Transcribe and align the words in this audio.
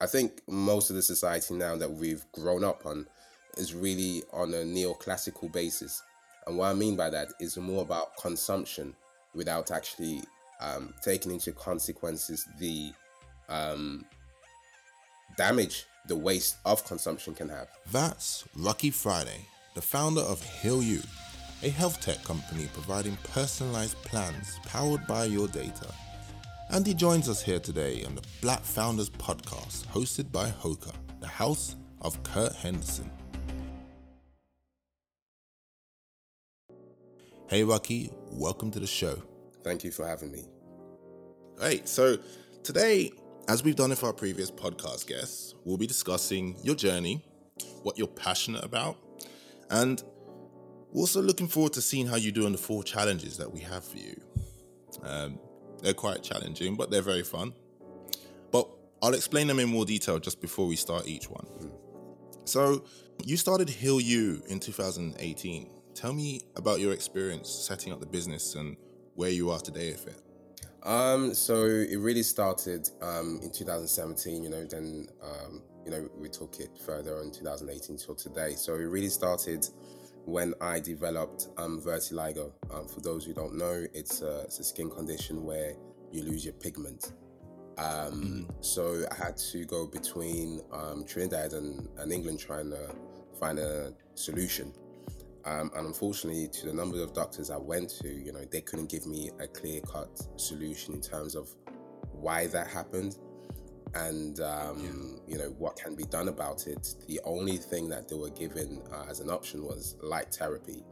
I 0.00 0.06
think 0.06 0.42
most 0.46 0.90
of 0.90 0.96
the 0.96 1.02
society 1.02 1.54
now 1.54 1.76
that 1.76 1.90
we've 1.90 2.24
grown 2.32 2.62
up 2.62 2.86
on 2.86 3.06
is 3.56 3.74
really 3.74 4.22
on 4.32 4.54
a 4.54 4.58
neoclassical 4.58 5.50
basis. 5.52 6.02
And 6.46 6.56
what 6.56 6.68
I 6.68 6.74
mean 6.74 6.96
by 6.96 7.10
that 7.10 7.28
is 7.40 7.56
more 7.56 7.82
about 7.82 8.16
consumption 8.16 8.94
without 9.34 9.70
actually 9.70 10.22
um, 10.60 10.94
taking 11.02 11.32
into 11.32 11.52
consequences 11.52 12.46
the 12.58 12.92
um, 13.48 14.04
damage 15.36 15.84
the 16.06 16.16
waste 16.16 16.56
of 16.64 16.84
consumption 16.86 17.34
can 17.34 17.48
have. 17.48 17.68
That's 17.92 18.44
Rocky 18.56 18.90
Friday, 18.90 19.46
the 19.74 19.82
founder 19.82 20.22
of 20.22 20.40
HealU, 20.40 21.04
a 21.62 21.68
health 21.68 22.00
tech 22.00 22.22
company 22.24 22.68
providing 22.72 23.16
personalized 23.24 23.96
plans 24.02 24.58
powered 24.64 25.06
by 25.06 25.24
your 25.26 25.48
data. 25.48 25.92
And 26.70 26.86
he 26.86 26.92
joins 26.92 27.30
us 27.30 27.42
here 27.42 27.58
today 27.58 28.04
on 28.04 28.14
the 28.14 28.22
Black 28.42 28.60
Founders 28.60 29.08
Podcast, 29.08 29.86
hosted 29.86 30.30
by 30.30 30.50
Hoka, 30.50 30.92
the 31.18 31.26
house 31.26 31.76
of 32.02 32.22
Kurt 32.22 32.54
Henderson. 32.54 33.10
Hey, 37.48 37.64
Rocky, 37.64 38.12
welcome 38.30 38.70
to 38.72 38.80
the 38.80 38.86
show. 38.86 39.22
Thank 39.64 39.82
you 39.82 39.90
for 39.90 40.06
having 40.06 40.30
me. 40.30 40.44
Right, 41.58 41.88
so 41.88 42.18
today, 42.62 43.12
as 43.48 43.64
we've 43.64 43.74
done 43.74 43.88
with 43.88 44.04
our 44.04 44.12
previous 44.12 44.50
podcast 44.50 45.06
guests, 45.06 45.54
we'll 45.64 45.78
be 45.78 45.86
discussing 45.86 46.54
your 46.62 46.74
journey, 46.74 47.24
what 47.82 47.96
you're 47.96 48.06
passionate 48.06 48.62
about, 48.62 48.98
and 49.70 50.02
we're 50.92 51.00
also 51.00 51.22
looking 51.22 51.48
forward 51.48 51.72
to 51.72 51.80
seeing 51.80 52.06
how 52.06 52.16
you 52.16 52.30
do 52.30 52.44
on 52.44 52.52
the 52.52 52.58
four 52.58 52.84
challenges 52.84 53.38
that 53.38 53.50
we 53.50 53.60
have 53.60 53.84
for 53.84 53.96
you. 53.96 54.20
Um, 55.02 55.38
they're 55.82 55.94
quite 55.94 56.22
challenging, 56.22 56.76
but 56.76 56.90
they're 56.90 57.02
very 57.02 57.22
fun. 57.22 57.54
But 58.50 58.68
I'll 59.02 59.14
explain 59.14 59.46
them 59.46 59.58
in 59.58 59.68
more 59.68 59.84
detail 59.84 60.18
just 60.18 60.40
before 60.40 60.66
we 60.66 60.76
start 60.76 61.06
each 61.06 61.30
one. 61.30 61.46
So, 62.44 62.84
you 63.24 63.36
started 63.36 63.68
HealU 63.68 64.46
in 64.46 64.60
2018. 64.60 65.70
Tell 65.94 66.12
me 66.12 66.40
about 66.56 66.80
your 66.80 66.92
experience 66.92 67.50
setting 67.50 67.92
up 67.92 68.00
the 68.00 68.06
business 68.06 68.54
and 68.54 68.76
where 69.16 69.30
you 69.30 69.50
are 69.50 69.58
today 69.58 69.90
with 69.90 70.06
it. 70.06 70.22
Um, 70.84 71.34
so 71.34 71.64
it 71.64 71.98
really 71.98 72.22
started 72.22 72.88
um, 73.02 73.40
in 73.42 73.50
2017, 73.50 74.44
you 74.44 74.48
know, 74.48 74.64
then, 74.64 75.08
um, 75.22 75.62
you 75.84 75.90
know, 75.90 76.08
we 76.16 76.28
took 76.28 76.60
it 76.60 76.70
further 76.86 77.20
in 77.22 77.32
2018 77.32 77.96
till 77.96 78.14
today. 78.14 78.54
So 78.54 78.74
it 78.74 78.84
really 78.84 79.08
started 79.08 79.66
when 80.24 80.54
I 80.60 80.80
developed 80.80 81.48
um, 81.56 81.80
vertiligo. 81.80 82.52
Um, 82.72 82.86
for 82.86 83.00
those 83.00 83.24
who 83.24 83.32
don't 83.32 83.56
know, 83.56 83.86
it's 83.94 84.22
a, 84.22 84.42
it's 84.42 84.58
a 84.58 84.64
skin 84.64 84.90
condition 84.90 85.44
where 85.44 85.74
you 86.12 86.22
lose 86.22 86.44
your 86.44 86.54
pigment. 86.54 87.12
Um, 87.78 88.46
mm. 88.48 88.64
So 88.64 89.04
I 89.10 89.14
had 89.14 89.36
to 89.52 89.64
go 89.64 89.86
between 89.86 90.60
um, 90.72 91.04
Trinidad 91.04 91.52
and, 91.52 91.88
and 91.98 92.12
England 92.12 92.40
trying 92.40 92.70
to 92.70 92.90
find 93.38 93.58
a 93.58 93.92
solution. 94.14 94.72
Um, 95.44 95.70
and 95.76 95.86
unfortunately, 95.86 96.48
to 96.48 96.66
the 96.66 96.74
number 96.74 97.02
of 97.02 97.14
doctors 97.14 97.50
I 97.50 97.56
went 97.56 97.90
to, 98.02 98.08
you 98.08 98.32
know, 98.32 98.44
they 98.50 98.60
couldn't 98.60 98.90
give 98.90 99.06
me 99.06 99.30
a 99.40 99.46
clear 99.46 99.80
cut 99.80 100.20
solution 100.36 100.94
in 100.94 101.00
terms 101.00 101.34
of 101.34 101.48
why 102.12 102.48
that 102.48 102.66
happened 102.66 103.16
and 103.94 104.40
um, 104.40 105.20
yeah. 105.26 105.32
you 105.32 105.38
know 105.38 105.54
what 105.58 105.76
can 105.76 105.94
be 105.94 106.04
done 106.04 106.28
about 106.28 106.66
it. 106.66 106.94
The 107.06 107.20
only 107.24 107.56
thing 107.56 107.88
that 107.88 108.08
they 108.08 108.16
were 108.16 108.30
given 108.30 108.82
uh, 108.92 109.06
as 109.08 109.20
an 109.20 109.30
option 109.30 109.64
was 109.64 109.96
light 110.02 110.34
therapy, 110.34 110.84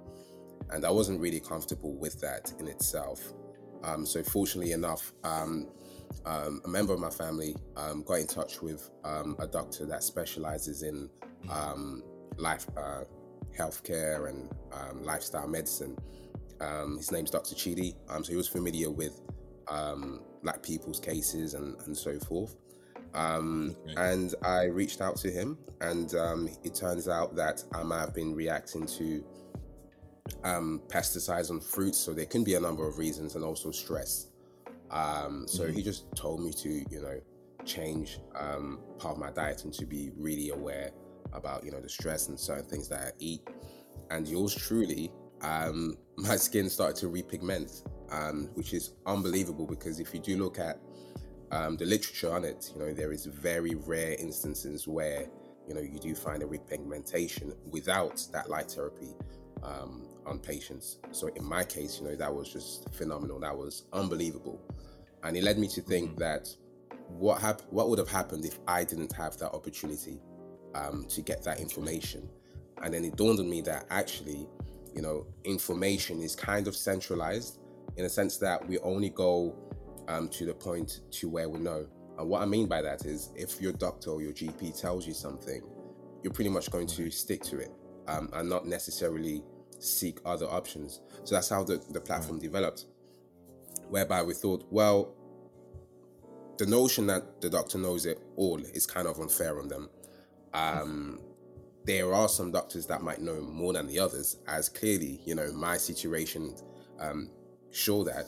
and 0.71 0.85
I 0.85 0.91
wasn't 0.91 1.21
really 1.21 1.41
comfortable 1.41 1.95
with 1.95 2.21
that 2.21 2.53
in 2.59 2.69
itself. 2.69 3.33
Um, 3.85 4.07
so 4.07 4.23
fortunately 4.23 4.73
enough, 4.73 5.13
um, 5.25 5.69
um 6.25 6.61
a 6.65 6.69
member 6.69 6.93
of 6.93 7.01
my 7.01 7.11
family 7.11 7.55
um, 7.77 8.03
got 8.03 8.15
in 8.15 8.27
touch 8.27 8.63
with 8.63 8.91
um, 9.05 9.37
a 9.39 9.47
doctor 9.47 9.87
that 9.87 10.03
specializes 10.03 10.83
in 10.83 11.11
life 12.39 12.67
uh, 12.77 13.05
healthcare 13.57 14.29
and 14.29 14.51
lifestyle 15.05 15.49
medicine. 15.49 15.97
his 16.97 17.11
name's 17.13 17.31
Dr. 17.31 17.55
Chidi. 17.55 17.95
so 18.23 18.31
he 18.31 18.37
was 18.37 18.49
familiar 18.49 18.91
with 18.91 19.21
black 20.43 20.63
people's 20.63 21.01
cases 21.01 21.55
and, 21.55 21.77
and 21.87 21.97
so 21.97 22.19
forth. 22.21 22.57
Um, 23.17 23.75
okay. 23.83 23.95
And 23.97 24.35
I 24.43 24.65
reached 24.65 25.01
out 25.01 25.17
to 25.17 25.31
him, 25.31 25.59
and 25.81 26.15
um, 26.15 26.49
it 26.63 26.75
turns 26.75 27.09
out 27.09 27.35
that 27.37 27.65
I 27.73 27.83
might 27.83 28.01
have 28.01 28.15
been 28.15 28.35
reacting 28.35 28.87
to 28.87 29.25
um, 30.45 30.83
pesticides 30.89 31.51
on 31.51 31.61
fruits. 31.61 31.99
So 31.99 32.13
there 32.13 32.27
can 32.27 32.45
be 32.45 32.55
a 32.55 32.61
number 32.61 32.87
of 32.87 32.99
reasons, 32.99 33.35
and 33.35 33.43
also 33.43 33.71
stress. 33.71 34.29
Um, 34.91 35.47
so 35.49 35.65
mm-hmm. 35.65 35.73
he 35.73 35.83
just 35.83 36.15
told 36.15 36.41
me 36.45 36.53
to, 36.53 36.69
you 36.69 37.01
know, 37.01 37.19
change 37.65 38.21
um, 38.39 38.81
part 38.99 39.15
of 39.15 39.19
my 39.19 39.31
diet 39.31 39.65
and 39.65 39.73
to 39.75 39.87
be 39.87 40.11
really 40.17 40.51
aware 40.51 40.91
about, 41.33 41.65
you 41.65 41.73
know, 41.73 41.81
the 41.81 41.89
stress 41.89 42.29
and 42.29 42.39
certain 42.39 42.67
things 42.67 42.89
that 42.91 43.01
I 43.01 43.11
eat. 43.19 43.49
And 44.11 44.29
yours 44.29 44.55
truly, 44.55 45.11
um, 45.41 45.97
my 46.17 46.37
skin 46.37 46.69
started 46.69 46.97
to 46.97 47.07
repigment, 47.07 47.83
which 48.55 48.75
is 48.75 48.93
unbelievable 49.07 49.67
because 49.67 50.01
if 50.01 50.15
you 50.15 50.21
do 50.21 50.37
look 50.37 50.59
at 50.59 50.79
um, 51.51 51.77
the 51.77 51.85
literature 51.85 52.33
on 52.33 52.45
it, 52.45 52.73
you 52.75 52.81
know, 52.81 52.93
there 52.93 53.13
is 53.13 53.27
very 53.27 53.75
rare 53.75 54.15
instances 54.19 54.89
where 54.89 55.27
you 55.69 55.75
know 55.75 55.81
you 55.81 55.99
do 55.99 56.15
find 56.15 56.43
a 56.43 56.47
repigmentation 56.47 57.55
without 57.71 58.23
that 58.33 58.49
light 58.49 58.71
therapy 58.71 59.15
um, 59.63 60.07
on 60.25 60.39
patients. 60.39 60.99
So 61.13 61.29
in 61.29 61.45
my 61.45 61.65
case, 61.65 62.01
you 62.01 62.09
know, 62.09 62.17
that 62.17 62.35
was 62.35 62.53
just 62.53 62.93
phenomenal. 62.95 63.39
That 63.41 63.57
was 63.57 63.85
unbelievable, 63.93 64.61
and 65.23 65.37
it 65.37 65.45
led 65.45 65.59
me 65.59 65.69
to 65.69 65.81
think 65.81 66.11
mm-hmm. 66.11 66.21
that 66.21 66.49
what 67.09 67.41
hap- 67.41 67.63
what 67.71 67.89
would 67.89 67.99
have 67.99 68.11
happened 68.11 68.45
if 68.45 68.59
I 68.67 68.85
didn't 68.85 69.13
have 69.13 69.37
that 69.39 69.53
opportunity 69.53 70.21
um, 70.75 71.07
to 71.11 71.23
get 71.23 71.45
that 71.45 71.61
information, 71.61 72.29
and 72.83 72.93
then 72.93 73.05
it 73.05 73.17
dawned 73.17 73.39
on 73.39 73.49
me 73.49 73.61
that 73.63 73.87
actually, 73.91 74.49
you 74.95 75.03
know, 75.03 75.27
information 75.45 76.21
is 76.21 76.35
kind 76.35 76.67
of 76.67 76.75
centralized 76.75 77.61
in 77.97 78.05
a 78.05 78.09
sense 78.09 78.37
that 78.39 78.67
we 78.69 78.79
only 78.81 79.11
go 79.11 79.55
um, 80.09 80.29
to 80.31 80.45
the 80.45 80.55
point 80.55 81.01
to 81.13 81.29
where 81.29 81.49
we 81.49 81.59
know. 81.59 81.87
And 82.19 82.29
what 82.29 82.43
I 82.43 82.47
mean 82.47 82.67
by 82.67 82.83
that 82.83 83.05
is 83.05 83.31
if 83.35 83.61
your 83.61 83.73
doctor 83.73 84.11
or 84.11 84.23
your 84.23 84.33
GP 84.33 84.81
tells 84.81 85.07
you 85.07 85.13
something, 85.13 85.63
you're 86.23 86.33
pretty 86.33 86.51
much 86.51 86.71
going 86.71 86.87
to 86.89 87.11
stick 87.11 87.43
to 87.45 87.59
it 87.59 87.71
um, 88.09 88.31
and 88.33 88.49
not 88.49 88.67
necessarily 88.67 89.43
seek 89.79 90.19
other 90.25 90.47
options. 90.47 91.01
So 91.25 91.35
that's 91.35 91.49
how 91.49 91.65
the, 91.65 91.83
the 91.91 92.01
platform 92.01 92.39
developed, 92.39 92.87
whereby 93.91 94.23
we 94.23 94.35
thought, 94.35 94.65
well, 94.71 95.15
the 96.59 96.67
notion 96.67 97.07
that 97.09 97.41
the 97.41 97.51
doctor 97.51 97.79
knows 97.79 98.07
it 98.07 98.19
all 98.37 98.61
is 98.61 98.87
kind 98.87 99.07
of 99.07 99.19
unfair 99.19 99.59
on 99.61 99.69
them. 99.69 99.91
Um, 100.55 101.21
there 101.85 102.13
are 102.13 102.29
some 102.29 102.51
doctors 102.51 102.87
that 102.87 103.03
might 103.03 103.21
know 103.21 103.41
more 103.43 103.73
than 103.73 103.87
the 103.87 103.99
others, 104.01 104.39
as 104.49 104.69
clearly, 104.69 105.21
you 105.25 105.35
know, 105.35 105.53
my 105.53 105.77
situation 105.77 106.55
um, 106.99 107.31
show 107.71 108.03
that. 108.05 108.27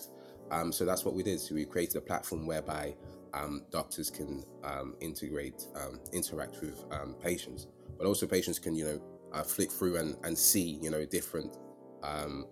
Um, 0.51 0.73
so 0.73 0.85
that's 0.85 1.05
what 1.05 1.15
we 1.15 1.23
did. 1.23 1.41
So 1.41 1.55
we 1.55 1.65
created 1.65 1.97
a 1.97 2.01
platform 2.01 2.47
whereby 2.47 2.95
um, 3.35 3.63
doctors 3.71 4.11
can 4.11 4.45
um, 4.65 4.95
integrate, 5.01 5.67
um, 5.75 6.01
interact 6.13 6.61
with 6.61 6.85
um, 6.91 7.15
patients, 7.21 7.67
but 7.97 8.07
also 8.07 8.27
patients 8.27 8.59
can, 8.59 8.75
you 8.75 8.85
know, 8.85 9.03
uh, 9.33 9.43
flick 9.43 9.71
through 9.71 9.97
and, 9.97 10.17
and 10.25 10.37
see, 10.37 10.79
you 10.83 10.91
know, 10.91 11.05
different 11.05 11.59
um, 12.03 12.47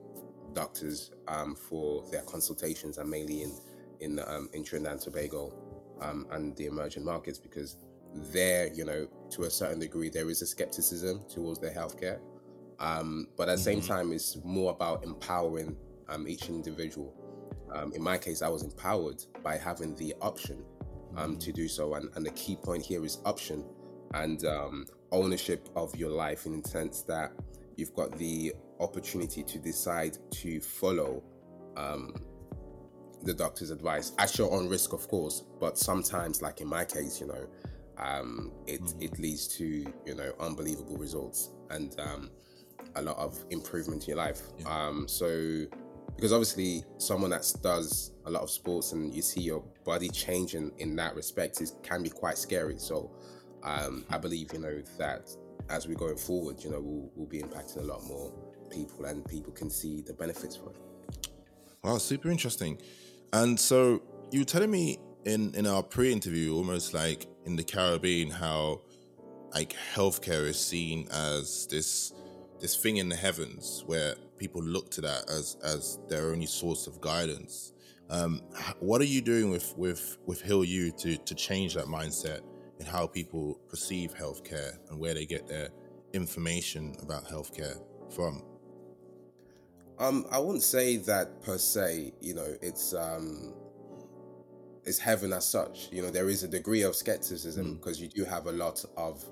doctors 0.52 1.10
for 1.68 2.04
their 2.10 2.22
consultations, 2.22 2.98
and 2.98 3.08
mainly 3.08 3.42
in 3.42 3.52
in 4.00 4.20
in 4.52 4.62
Trinidad 4.62 4.92
and 4.92 5.00
Tobago 5.00 5.54
and 6.30 6.54
the 6.56 6.66
emerging 6.66 7.04
markets, 7.04 7.38
because 7.38 7.78
there, 8.32 8.72
you 8.72 8.84
know, 8.84 9.06
to 9.30 9.44
a 9.44 9.50
certain 9.50 9.78
degree, 9.78 10.10
there 10.10 10.28
is 10.28 10.42
a 10.42 10.46
skepticism 10.46 11.22
towards 11.28 11.58
their 11.58 11.72
healthcare. 11.72 12.18
but 13.36 13.48
at 13.48 13.56
the 13.56 13.58
same 13.58 13.80
mm-hmm. 13.80 13.88
time, 13.88 14.12
it's 14.12 14.36
more 14.44 14.72
about 14.72 15.02
empowering 15.04 15.76
each 16.26 16.48
individual 16.48 17.14
um, 17.76 17.92
in 17.92 18.02
my 18.02 18.16
case, 18.18 18.42
I 18.42 18.48
was 18.48 18.62
empowered 18.62 19.22
by 19.42 19.56
having 19.56 19.94
the 19.96 20.14
option 20.20 20.64
um, 21.16 21.36
to 21.38 21.52
do 21.52 21.68
so. 21.68 21.94
And, 21.94 22.08
and, 22.14 22.24
the 22.24 22.30
key 22.30 22.56
point 22.56 22.84
here 22.84 23.04
is 23.04 23.18
option 23.24 23.64
and 24.14 24.44
um, 24.44 24.86
ownership 25.12 25.68
of 25.76 25.94
your 25.96 26.10
life 26.10 26.46
in 26.46 26.60
the 26.60 26.68
sense 26.68 27.02
that 27.02 27.32
you've 27.76 27.94
got 27.94 28.16
the 28.18 28.54
opportunity 28.80 29.42
to 29.42 29.58
decide 29.58 30.18
to 30.30 30.60
follow 30.60 31.22
um, 31.76 32.14
the 33.22 33.34
doctor's 33.34 33.70
advice 33.70 34.12
at 34.18 34.36
your 34.38 34.52
own 34.52 34.68
risk, 34.68 34.92
of 34.92 35.08
course. 35.08 35.44
But 35.60 35.78
sometimes, 35.78 36.42
like 36.42 36.60
in 36.60 36.68
my 36.68 36.84
case, 36.84 37.20
you 37.20 37.26
know, 37.26 37.46
um, 37.98 38.52
it 38.66 38.82
mm-hmm. 38.82 39.02
it 39.02 39.18
leads 39.18 39.48
to 39.56 39.64
you 39.64 40.14
know 40.14 40.32
unbelievable 40.38 40.96
results 40.98 41.50
and 41.70 41.98
um, 41.98 42.30
a 42.94 43.02
lot 43.02 43.16
of 43.16 43.42
improvement 43.50 44.02
in 44.02 44.08
your 44.08 44.16
life. 44.18 44.42
Yeah. 44.58 44.92
so 45.06 45.66
because 46.16 46.32
obviously 46.32 46.82
someone 46.98 47.30
that 47.30 47.52
does 47.62 48.12
a 48.24 48.30
lot 48.30 48.42
of 48.42 48.50
sports 48.50 48.92
and 48.92 49.14
you 49.14 49.22
see 49.22 49.40
your 49.40 49.62
body 49.84 50.08
changing 50.08 50.72
in 50.78 50.96
that 50.96 51.14
respect 51.14 51.60
is 51.60 51.74
can 51.82 52.02
be 52.02 52.08
quite 52.08 52.38
scary. 52.38 52.78
So 52.78 53.10
um, 53.62 54.04
I 54.10 54.18
believe 54.18 54.52
you 54.52 54.58
know 54.58 54.82
that 54.98 55.30
as 55.68 55.86
we're 55.86 55.94
going 55.94 56.16
forward, 56.16 56.62
you 56.64 56.70
know 56.70 56.80
we'll, 56.80 57.10
we'll 57.14 57.28
be 57.28 57.40
impacting 57.40 57.78
a 57.78 57.86
lot 57.86 58.02
more 58.04 58.32
people 58.70 59.04
and 59.04 59.24
people 59.26 59.52
can 59.52 59.70
see 59.70 60.00
the 60.00 60.14
benefits 60.14 60.56
for 60.56 60.70
it. 60.70 61.28
Wow, 61.84 61.98
super 61.98 62.30
interesting. 62.30 62.78
And 63.32 63.60
so 63.60 64.02
you 64.30 64.40
were 64.40 64.46
telling 64.46 64.70
me 64.70 64.98
in 65.24 65.54
in 65.54 65.66
our 65.66 65.82
pre-interview 65.82 66.54
almost 66.54 66.94
like 66.94 67.26
in 67.44 67.56
the 67.56 67.64
Caribbean 67.64 68.30
how 68.30 68.80
like 69.52 69.74
healthcare 69.94 70.46
is 70.46 70.58
seen 70.58 71.08
as 71.10 71.66
this 71.70 72.12
this 72.60 72.76
thing 72.76 72.96
in 72.96 73.08
the 73.08 73.16
heavens 73.16 73.82
where 73.86 74.14
people 74.38 74.62
look 74.62 74.90
to 74.92 75.00
that 75.02 75.28
as 75.30 75.56
as 75.64 75.98
their 76.08 76.30
only 76.30 76.46
source 76.46 76.86
of 76.86 77.00
guidance. 77.00 77.72
Um, 78.08 78.40
what 78.78 79.00
are 79.00 79.04
you 79.04 79.20
doing 79.20 79.50
with 79.50 79.74
with 79.76 80.18
with 80.26 80.42
HealU 80.42 80.96
to 80.98 81.16
to 81.16 81.34
change 81.34 81.74
that 81.74 81.86
mindset 81.86 82.40
and 82.78 82.86
how 82.86 83.06
people 83.06 83.58
perceive 83.68 84.14
healthcare 84.14 84.76
and 84.90 84.98
where 84.98 85.14
they 85.14 85.26
get 85.26 85.48
their 85.48 85.70
information 86.12 86.94
about 87.02 87.26
healthcare 87.26 87.80
from? 88.14 88.42
Um, 89.98 90.26
I 90.30 90.38
wouldn't 90.38 90.62
say 90.62 90.98
that 90.98 91.42
per 91.42 91.58
se. 91.58 92.12
You 92.20 92.34
know, 92.34 92.54
it's 92.60 92.94
um, 92.94 93.54
it's 94.84 94.98
heaven 94.98 95.32
as 95.32 95.46
such. 95.46 95.88
You 95.90 96.02
know, 96.02 96.10
there 96.10 96.28
is 96.28 96.42
a 96.42 96.48
degree 96.48 96.82
of 96.82 96.94
skepticism 96.94 97.74
because 97.74 97.98
mm. 97.98 98.02
you 98.02 98.08
do 98.08 98.24
have 98.24 98.46
a 98.46 98.52
lot 98.52 98.84
of 98.96 99.24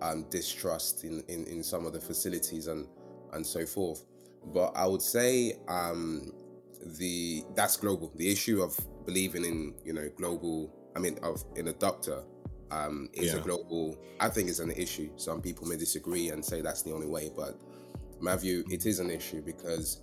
um, 0.00 0.24
distrust 0.30 1.04
in, 1.04 1.22
in 1.28 1.44
in 1.46 1.62
some 1.62 1.86
of 1.86 1.92
the 1.92 2.00
facilities 2.00 2.68
and 2.68 2.86
and 3.32 3.44
so 3.44 3.66
forth. 3.66 4.04
But 4.52 4.72
I 4.76 4.86
would 4.86 5.02
say 5.02 5.54
um, 5.68 6.32
the 6.98 7.44
that's 7.54 7.76
global. 7.76 8.12
The 8.16 8.30
issue 8.30 8.62
of 8.62 8.78
believing 9.04 9.44
in 9.44 9.74
you 9.84 9.92
know 9.92 10.08
global. 10.16 10.72
I 10.94 10.98
mean, 10.98 11.18
of 11.22 11.44
in 11.56 11.68
a 11.68 11.72
doctor 11.74 12.22
um, 12.70 13.10
is 13.12 13.32
yeah. 13.32 13.40
a 13.40 13.42
global. 13.42 13.96
I 14.20 14.28
think 14.28 14.48
is 14.48 14.60
an 14.60 14.70
issue. 14.70 15.10
Some 15.16 15.42
people 15.42 15.66
may 15.66 15.76
disagree 15.76 16.30
and 16.30 16.44
say 16.44 16.62
that's 16.62 16.82
the 16.82 16.92
only 16.92 17.06
way, 17.06 17.30
but 17.34 17.58
my 18.20 18.36
view, 18.36 18.64
it 18.70 18.86
is 18.86 18.98
an 18.98 19.10
issue 19.10 19.42
because 19.42 20.00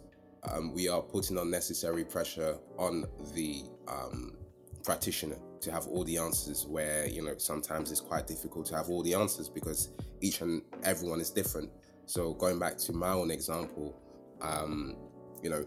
um, 0.52 0.74
we 0.74 0.88
are 0.88 1.02
putting 1.02 1.38
unnecessary 1.38 2.04
pressure 2.04 2.58
on 2.78 3.06
the 3.34 3.64
um, 3.88 4.36
practitioner 4.84 5.38
to 5.62 5.72
have 5.72 5.88
all 5.88 6.04
the 6.04 6.18
answers 6.18 6.66
where 6.68 7.08
you 7.08 7.24
know 7.24 7.36
sometimes 7.38 7.92
it's 7.92 8.02
quite 8.02 8.28
difficult 8.28 8.66
to 8.66 8.76
have 8.76 8.90
all 8.90 9.02
the 9.04 9.14
answers 9.14 9.50
because 9.50 9.90
each 10.20 10.42
and 10.42 10.62
everyone 10.84 11.22
is 11.22 11.30
different 11.30 11.70
so 12.06 12.34
going 12.34 12.60
back 12.60 12.78
to 12.78 12.92
my 12.92 13.12
own 13.12 13.32
example 13.32 13.98
um, 14.44 14.96
you 15.42 15.50
know 15.50 15.66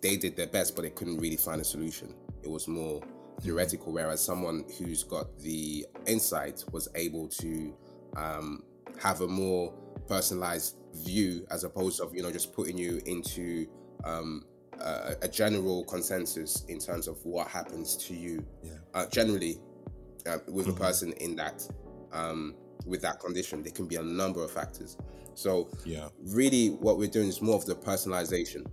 they 0.00 0.16
did 0.16 0.36
their 0.36 0.46
best 0.46 0.76
but 0.76 0.82
they 0.82 0.90
couldn't 0.90 1.18
really 1.18 1.36
find 1.36 1.60
a 1.60 1.64
solution 1.64 2.14
it 2.42 2.50
was 2.50 2.68
more 2.68 3.02
theoretical 3.40 3.92
whereas 3.92 4.22
someone 4.24 4.64
who's 4.78 5.02
got 5.02 5.38
the 5.40 5.86
insight 6.06 6.64
was 6.72 6.88
able 6.94 7.28
to 7.28 7.74
um, 8.16 8.62
have 9.00 9.20
a 9.20 9.26
more 9.26 9.72
personalized 10.08 10.76
view 10.94 11.46
as 11.50 11.64
opposed 11.64 11.98
to 11.98 12.08
you 12.14 12.22
know 12.22 12.30
just 12.30 12.52
putting 12.54 12.78
you 12.78 13.00
into 13.06 13.66
um, 14.04 14.44
a, 14.80 15.16
a, 15.22 15.28
general 15.28 15.84
consensus 15.84 16.64
in 16.68 16.78
terms 16.78 17.08
of 17.08 17.22
what 17.24 17.48
happens 17.48 17.96
to 17.96 18.14
you 18.14 18.44
yeah. 18.62 18.72
uh, 18.94 19.06
generally 19.06 19.58
uh, 20.26 20.38
with 20.48 20.66
mm-hmm. 20.66 20.76
a 20.76 20.80
person 20.86 21.12
in 21.14 21.34
that 21.36 21.66
um, 22.12 22.54
with 22.86 23.02
that 23.02 23.20
condition 23.20 23.62
there 23.62 23.72
can 23.72 23.86
be 23.86 23.96
a 23.96 24.02
number 24.02 24.42
of 24.42 24.50
factors 24.50 24.96
so 25.36 25.68
yeah. 25.84 26.08
really 26.24 26.68
what 26.68 26.96
we're 26.98 27.10
doing 27.10 27.28
is 27.28 27.42
more 27.42 27.56
of 27.56 27.66
the 27.66 27.74
personalization. 27.74 28.66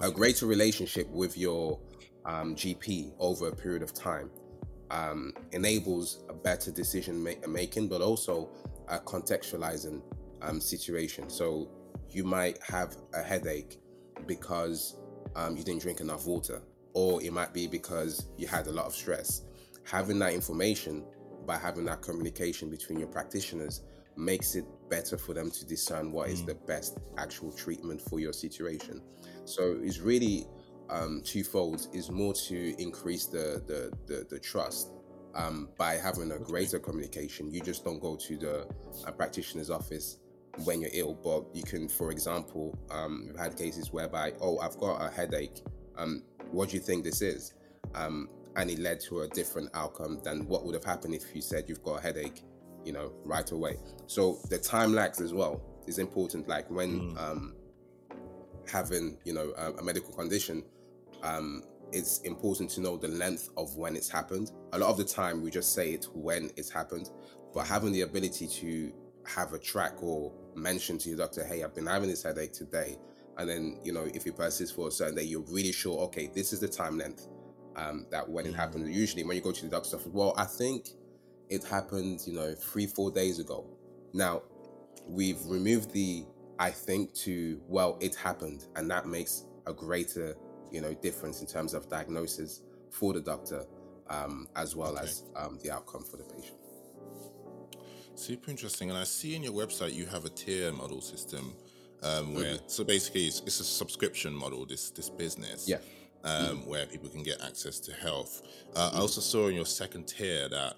A 0.00 0.10
greater 0.10 0.46
relationship 0.46 1.08
with 1.08 1.36
your 1.36 1.80
um, 2.26 2.54
gp 2.54 3.12
over 3.18 3.48
a 3.48 3.56
period 3.56 3.82
of 3.82 3.94
time 3.94 4.30
um, 4.90 5.32
enables 5.52 6.24
a 6.28 6.34
better 6.34 6.70
decision 6.70 7.24
ma- 7.24 7.48
making 7.48 7.88
but 7.88 8.02
also 8.02 8.50
a 8.88 8.98
contextualizing 8.98 10.02
um, 10.42 10.60
situation. 10.60 11.30
So 11.30 11.70
you 12.10 12.24
might 12.24 12.62
have 12.62 12.96
a 13.14 13.22
headache 13.22 13.78
because 14.26 14.96
um, 15.34 15.56
you 15.56 15.64
didn't 15.64 15.82
drink 15.82 16.00
enough 16.00 16.26
water, 16.26 16.60
or 16.92 17.22
it 17.22 17.32
might 17.32 17.54
be 17.54 17.66
because 17.66 18.28
you 18.36 18.46
had 18.46 18.66
a 18.66 18.72
lot 18.72 18.86
of 18.86 18.94
stress. 18.94 19.42
Having 19.84 20.18
that 20.20 20.34
information 20.34 21.04
by 21.46 21.56
having 21.56 21.86
that 21.86 22.02
communication 22.02 22.68
between 22.68 22.98
your 22.98 23.08
practitioners 23.08 23.82
makes 24.16 24.54
it 24.54 24.64
better 24.88 25.16
for 25.16 25.34
them 25.34 25.50
to 25.50 25.66
discern 25.66 26.12
what 26.12 26.28
mm. 26.28 26.32
is 26.32 26.44
the 26.44 26.54
best 26.54 26.98
actual 27.16 27.52
treatment 27.52 28.00
for 28.00 28.20
your 28.20 28.32
situation. 28.32 29.00
So 29.44 29.78
it's 29.82 30.00
really 30.00 30.46
um, 30.90 31.22
twofold. 31.24 31.88
Is 31.92 32.10
more 32.10 32.34
to 32.34 32.82
increase 32.82 33.26
the 33.26 33.62
the 33.66 33.92
the, 34.06 34.26
the 34.28 34.38
trust 34.38 34.92
um, 35.34 35.68
by 35.78 35.94
having 35.94 36.32
a 36.32 36.38
greater 36.38 36.78
communication. 36.78 37.50
You 37.50 37.60
just 37.60 37.84
don't 37.84 38.00
go 38.00 38.16
to 38.16 38.36
the 38.36 38.66
a 39.06 39.12
practitioner's 39.12 39.70
office 39.70 40.18
when 40.64 40.80
you're 40.80 40.90
ill, 40.92 41.14
but 41.14 41.44
you 41.54 41.62
can, 41.62 41.88
for 41.88 42.10
example, 42.10 42.76
um, 42.90 43.24
we've 43.28 43.38
had 43.38 43.56
cases 43.56 43.92
whereby, 43.92 44.32
oh, 44.40 44.58
I've 44.58 44.76
got 44.78 45.00
a 45.00 45.08
headache. 45.08 45.62
Um, 45.96 46.24
what 46.50 46.70
do 46.70 46.76
you 46.76 46.82
think 46.82 47.04
this 47.04 47.22
is? 47.22 47.54
Um, 47.94 48.28
and 48.56 48.70
it 48.70 48.78
led 48.78 49.00
to 49.00 49.20
a 49.20 49.28
different 49.28 49.70
outcome 49.74 50.20
than 50.24 50.46
what 50.48 50.64
would 50.64 50.74
have 50.74 50.84
happened 50.84 51.14
if 51.14 51.34
you 51.34 51.40
said 51.40 51.64
you've 51.68 51.82
got 51.82 52.00
a 52.00 52.02
headache, 52.02 52.42
you 52.88 52.94
know, 52.94 53.12
right 53.22 53.50
away. 53.50 53.76
So 54.06 54.38
the 54.48 54.56
time 54.56 54.94
lags 54.94 55.20
as 55.20 55.34
well 55.34 55.60
is 55.86 55.98
important. 55.98 56.48
Like 56.48 56.70
when 56.70 57.00
mm. 57.00 57.20
um, 57.22 57.54
having, 58.66 59.18
you 59.24 59.34
know, 59.34 59.52
a, 59.58 59.72
a 59.72 59.82
medical 59.84 60.14
condition, 60.14 60.64
um, 61.22 61.62
it's 61.92 62.20
important 62.22 62.70
to 62.70 62.80
know 62.80 62.96
the 62.96 63.08
length 63.08 63.50
of 63.58 63.76
when 63.76 63.94
it's 63.94 64.08
happened. 64.08 64.52
A 64.72 64.78
lot 64.78 64.88
of 64.88 64.96
the 64.96 65.04
time, 65.04 65.42
we 65.42 65.50
just 65.50 65.74
say 65.74 65.90
it 65.90 66.06
when 66.14 66.50
it's 66.56 66.70
happened, 66.70 67.10
but 67.52 67.66
having 67.66 67.92
the 67.92 68.00
ability 68.02 68.46
to 68.46 68.90
have 69.26 69.52
a 69.52 69.58
track 69.58 70.02
or 70.02 70.32
mention 70.54 70.96
to 70.98 71.10
your 71.10 71.18
doctor, 71.18 71.44
hey, 71.44 71.62
I've 71.62 71.74
been 71.74 71.86
having 71.86 72.08
this 72.08 72.22
headache 72.22 72.54
today. 72.54 72.96
And 73.36 73.48
then, 73.50 73.78
you 73.84 73.92
know, 73.92 74.08
if 74.14 74.26
it 74.26 74.34
persists 74.34 74.74
for 74.74 74.88
a 74.88 74.90
certain 74.90 75.14
day, 75.14 75.24
you're 75.24 75.44
really 75.50 75.72
sure, 75.72 75.98
okay, 76.06 76.30
this 76.34 76.54
is 76.54 76.60
the 76.60 76.68
time 76.68 76.96
length 76.96 77.28
um, 77.76 78.06
that 78.10 78.26
when 78.26 78.46
it 78.46 78.48
mm-hmm. 78.48 78.60
happened. 78.60 78.94
Usually, 78.94 79.24
when 79.24 79.36
you 79.36 79.42
go 79.42 79.52
to 79.52 79.68
the 79.68 79.76
office, 79.76 79.94
well, 80.06 80.32
I 80.38 80.44
think 80.44 80.88
it 81.48 81.64
happened, 81.64 82.22
you 82.26 82.34
know, 82.34 82.54
three, 82.54 82.86
four 82.86 83.10
days 83.10 83.38
ago. 83.38 83.66
Now, 84.12 84.42
we've 85.06 85.44
removed 85.46 85.92
the 85.92 86.24
I 86.58 86.70
think 86.70 87.14
to, 87.14 87.60
well, 87.68 87.96
it 88.00 88.14
happened. 88.16 88.66
And 88.76 88.90
that 88.90 89.06
makes 89.06 89.44
a 89.66 89.72
greater, 89.72 90.36
you 90.72 90.80
know, 90.80 90.92
difference 90.94 91.40
in 91.40 91.46
terms 91.46 91.74
of 91.74 91.88
diagnosis 91.88 92.62
for 92.90 93.12
the 93.12 93.20
doctor 93.20 93.64
um, 94.08 94.48
as 94.56 94.74
well 94.74 94.94
okay. 94.94 95.04
as 95.04 95.24
um, 95.36 95.58
the 95.62 95.70
outcome 95.70 96.02
for 96.02 96.16
the 96.16 96.24
patient. 96.24 96.56
Super 98.14 98.50
interesting. 98.50 98.90
And 98.90 98.98
I 98.98 99.04
see 99.04 99.36
in 99.36 99.42
your 99.42 99.52
website 99.52 99.94
you 99.94 100.06
have 100.06 100.24
a 100.24 100.30
tier 100.30 100.72
model 100.72 101.00
system 101.00 101.54
um, 102.02 102.34
where 102.34 102.54
mm-hmm. 102.54 102.64
so 102.66 102.84
basically 102.84 103.26
it's, 103.26 103.40
it's, 103.40 103.60
a 103.60 103.64
subscription 103.64 104.32
model. 104.32 104.64
This 104.64 104.90
this 104.90 105.10
business, 105.10 105.68
yeah, 105.68 105.78
um, 106.22 106.58
mm-hmm. 106.58 106.70
where 106.70 106.86
people 106.86 107.08
can 107.08 107.24
get 107.24 107.42
access 107.42 107.80
to 107.80 107.92
health. 107.92 108.42
Uh, 108.76 108.88
mm-hmm. 108.88 108.96
I 108.96 109.00
also 109.00 109.20
saw 109.20 109.48
in 109.48 109.56
your 109.56 109.66
second 109.66 110.04
tier 110.06 110.48
that 110.48 110.76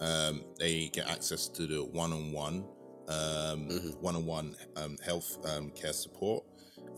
um, 0.00 0.44
they 0.58 0.88
get 0.92 1.08
access 1.08 1.48
to 1.48 1.66
the 1.66 1.84
one-on-one, 1.84 2.64
um, 3.08 3.68
mm-hmm. 3.68 3.88
one-on-one 4.00 4.56
um, 4.76 4.96
health 5.04 5.38
um, 5.44 5.70
care 5.70 5.92
support. 5.92 6.44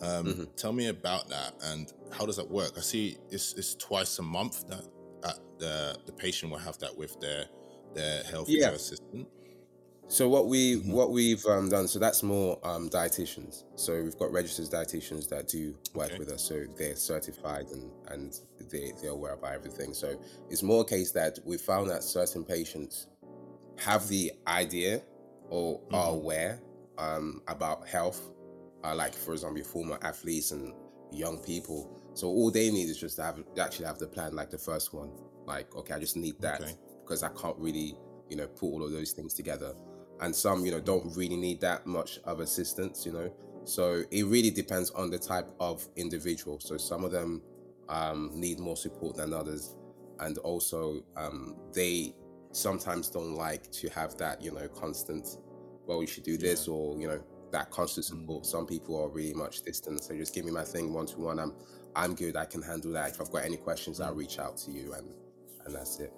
Um, 0.02 0.26
mm-hmm. 0.26 0.44
Tell 0.56 0.72
me 0.72 0.88
about 0.88 1.28
that 1.28 1.54
and 1.64 1.92
how 2.10 2.24
does 2.26 2.36
that 2.36 2.50
work? 2.50 2.72
I 2.76 2.80
see 2.80 3.18
it's, 3.30 3.54
it's 3.54 3.74
twice 3.74 4.18
a 4.18 4.22
month 4.22 4.66
that, 4.68 4.84
that 5.22 5.38
the 5.58 5.96
the 6.06 6.12
patient 6.12 6.50
will 6.50 6.58
have 6.58 6.78
that 6.78 6.96
with 6.96 7.20
their 7.20 7.44
their 7.94 8.24
health 8.24 8.48
yeah. 8.48 8.66
care 8.66 8.74
assistant. 8.74 9.28
So 10.10 10.28
what 10.28 10.48
we 10.48 10.74
mm-hmm. 10.74 10.90
what 10.90 11.12
we've 11.12 11.46
um, 11.46 11.68
done, 11.68 11.86
so 11.86 12.00
that's 12.00 12.24
more 12.24 12.58
um, 12.64 12.90
dietitians. 12.90 13.62
So 13.76 14.02
we've 14.02 14.18
got 14.18 14.32
registered 14.32 14.66
dietitians 14.66 15.28
that 15.28 15.46
do 15.46 15.72
work 15.94 16.10
okay. 16.10 16.18
with 16.18 16.30
us. 16.32 16.42
So 16.42 16.64
they're 16.76 16.96
certified 16.96 17.66
and 17.70 17.92
and 18.08 18.36
they 18.72 18.92
they're 19.00 19.12
aware 19.12 19.34
about 19.34 19.52
everything. 19.52 19.94
So 19.94 20.20
it's 20.50 20.64
more 20.64 20.82
a 20.82 20.84
case 20.84 21.12
that 21.12 21.38
we 21.46 21.58
found 21.58 21.90
that 21.90 22.02
certain 22.02 22.44
patients 22.44 23.06
have 23.78 24.08
the 24.08 24.32
idea 24.48 25.00
or 25.48 25.78
mm-hmm. 25.78 25.94
are 25.94 26.10
aware 26.10 26.60
um, 26.98 27.40
about 27.46 27.86
health, 27.86 28.32
uh, 28.82 28.96
like 28.96 29.14
for 29.14 29.32
example, 29.32 29.62
former 29.62 29.98
athletes 30.02 30.50
and 30.50 30.74
young 31.12 31.38
people. 31.38 31.88
So 32.14 32.26
all 32.26 32.50
they 32.50 32.68
need 32.72 32.88
is 32.88 32.98
just 32.98 33.14
to 33.16 33.22
have 33.22 33.38
actually 33.60 33.86
have 33.86 34.00
the 34.00 34.08
plan, 34.08 34.34
like 34.34 34.50
the 34.50 34.58
first 34.58 34.92
one. 34.92 35.12
Like 35.46 35.72
okay, 35.76 35.94
I 35.94 36.00
just 36.00 36.16
need 36.16 36.34
that 36.40 36.62
okay. 36.62 36.74
because 37.00 37.22
I 37.22 37.28
can't 37.28 37.56
really 37.58 37.96
you 38.28 38.36
know 38.36 38.48
put 38.48 38.66
all 38.66 38.82
of 38.82 38.90
those 38.90 39.12
things 39.12 39.34
together 39.34 39.72
and 40.20 40.34
some 40.34 40.64
you 40.64 40.70
know 40.70 40.80
don't 40.80 41.16
really 41.16 41.36
need 41.36 41.60
that 41.60 41.86
much 41.86 42.18
of 42.24 42.40
assistance 42.40 43.04
you 43.06 43.12
know? 43.12 43.32
So 43.64 44.02
it 44.10 44.24
really 44.26 44.50
depends 44.50 44.90
on 44.90 45.10
the 45.10 45.18
type 45.18 45.48
of 45.60 45.86
individual. 45.96 46.58
So 46.60 46.76
some 46.76 47.04
of 47.04 47.12
them 47.12 47.42
um, 47.88 48.30
need 48.34 48.58
more 48.58 48.76
support 48.76 49.16
than 49.16 49.32
others. 49.32 49.76
And 50.18 50.38
also 50.38 51.02
um, 51.16 51.56
they 51.72 52.14
sometimes 52.52 53.08
don't 53.08 53.34
like 53.34 53.70
to 53.70 53.88
have 53.90 54.16
that 54.18 54.42
you 54.42 54.50
know 54.50 54.66
constant 54.68 55.38
well 55.86 56.00
you 56.00 56.06
should 56.08 56.24
do 56.24 56.36
this 56.36 56.66
yeah. 56.66 56.74
or 56.74 56.98
you 56.98 57.06
know 57.06 57.22
that 57.52 57.70
constant 57.70 58.06
mm. 58.06 58.20
support. 58.20 58.46
Some 58.46 58.66
people 58.66 59.00
are 59.00 59.08
really 59.08 59.34
much 59.34 59.62
distant 59.62 60.02
so 60.02 60.16
just 60.16 60.34
give 60.34 60.44
me 60.44 60.50
my 60.50 60.64
thing 60.64 60.92
one 60.92 61.06
to 61.06 61.18
one. 61.18 61.38
I'm 61.38 61.54
i'm 61.96 62.14
good. 62.14 62.36
I 62.36 62.44
can 62.44 62.62
handle 62.62 62.92
that. 62.92 63.10
If 63.10 63.20
i've 63.20 63.30
got 63.30 63.44
any 63.44 63.56
questions 63.56 64.00
i'll 64.00 64.14
reach 64.14 64.38
out 64.38 64.56
to 64.58 64.72
you 64.72 64.92
and 64.94 65.14
and 65.64 65.74
that's 65.74 66.00
it 66.00 66.12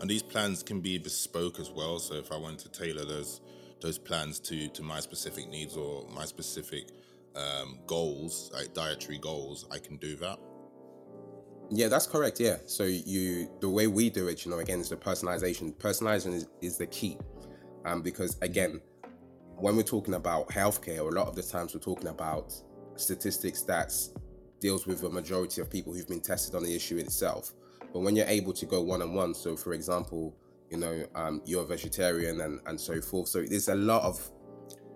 and 0.00 0.10
these 0.10 0.22
plans 0.22 0.62
can 0.62 0.80
be 0.80 0.98
bespoke 0.98 1.58
as 1.58 1.70
well. 1.70 1.98
So 1.98 2.14
if 2.14 2.32
I 2.32 2.36
want 2.36 2.58
to 2.60 2.68
tailor 2.68 3.04
those 3.04 3.40
those 3.80 3.98
plans 3.98 4.40
to 4.40 4.68
to 4.68 4.82
my 4.82 5.00
specific 5.00 5.48
needs 5.48 5.76
or 5.76 6.06
my 6.14 6.24
specific 6.24 6.90
um, 7.36 7.78
goals, 7.86 8.50
like 8.54 8.74
dietary 8.74 9.18
goals, 9.18 9.66
I 9.70 9.78
can 9.78 9.96
do 9.96 10.16
that. 10.16 10.38
Yeah, 11.70 11.88
that's 11.88 12.06
correct. 12.06 12.40
Yeah. 12.40 12.58
So 12.66 12.84
you 12.84 13.50
the 13.60 13.68
way 13.68 13.86
we 13.86 14.10
do 14.10 14.28
it, 14.28 14.44
you 14.44 14.50
know, 14.50 14.58
again, 14.58 14.80
is 14.80 14.90
the 14.90 14.96
personalization. 14.96 15.74
Personalization 15.74 16.34
is, 16.34 16.46
is 16.60 16.76
the 16.76 16.86
key. 16.86 17.18
Um, 17.84 18.02
because 18.02 18.38
again, 18.42 18.80
when 19.56 19.76
we're 19.76 19.82
talking 19.82 20.14
about 20.14 20.48
healthcare, 20.48 21.00
a 21.00 21.02
lot 21.02 21.28
of 21.28 21.36
the 21.36 21.42
times 21.42 21.74
we're 21.74 21.80
talking 21.80 22.08
about 22.08 22.54
statistics 22.96 23.62
that 23.62 23.92
deals 24.60 24.86
with 24.86 25.02
a 25.02 25.10
majority 25.10 25.60
of 25.60 25.70
people 25.70 25.92
who've 25.92 26.08
been 26.08 26.20
tested 26.20 26.54
on 26.54 26.62
the 26.62 26.74
issue 26.74 26.96
itself. 26.96 27.52
But 27.94 28.00
when 28.00 28.16
you're 28.16 28.26
able 28.26 28.52
to 28.52 28.66
go 28.66 28.82
one 28.82 29.00
on 29.00 29.14
one, 29.14 29.34
so 29.34 29.56
for 29.56 29.72
example, 29.72 30.36
you 30.68 30.78
know, 30.78 31.06
um, 31.14 31.40
you're 31.46 31.62
a 31.62 31.66
vegetarian 31.66 32.40
and, 32.40 32.60
and 32.66 32.78
so 32.78 33.00
forth. 33.00 33.28
So 33.28 33.42
there's 33.42 33.68
a 33.68 33.76
lot 33.76 34.02
of 34.02 34.20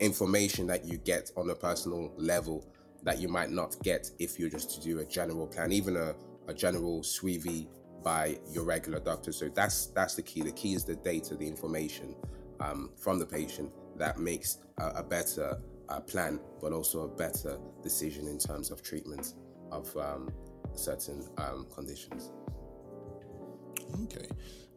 information 0.01 0.67
that 0.67 0.85
you 0.85 0.99
get 0.99 1.31
on 1.37 1.49
a 1.51 1.55
personal 1.55 2.13
level 2.17 2.67
that 3.05 3.21
you 3.21 3.29
might 3.29 3.51
not 3.51 3.77
get 3.85 4.11
if 4.19 4.41
you're 4.41 4.51
just 4.51 4.75
to 4.75 4.81
do 4.81 4.99
a 4.99 5.05
general 5.05 5.47
plan, 5.47 5.71
even 5.71 5.97
a, 5.97 6.17
a 6.49 6.55
general 6.55 7.03
suivi 7.03 7.69
by 8.03 8.37
your 8.51 8.65
regular 8.65 8.99
doctor. 8.99 9.31
So 9.31 9.49
that's 9.49 9.87
that's 9.87 10.17
the 10.17 10.23
key. 10.23 10.43
The 10.43 10.53
key 10.53 10.75
is 10.75 10.85
the 10.85 10.97
data, 10.97 11.37
the 11.37 11.47
information 11.47 12.17
um, 12.59 12.91
from 12.97 13.21
the 13.21 13.27
patient 13.27 13.71
that 13.97 14.19
makes 14.19 14.59
a, 14.79 14.87
a 14.97 15.03
better 15.05 15.57
uh, 15.89 16.01
plan, 16.01 16.41
but 16.61 16.73
also 16.73 17.03
a 17.03 17.09
better 17.09 17.59
decision 17.81 18.27
in 18.27 18.39
terms 18.39 18.73
of 18.73 18.83
treatment 18.83 19.35
of 19.71 19.97
um, 19.97 20.33
certain 20.75 21.25
um, 21.39 21.67
conditions. 21.73 22.33
Okay. 24.05 24.29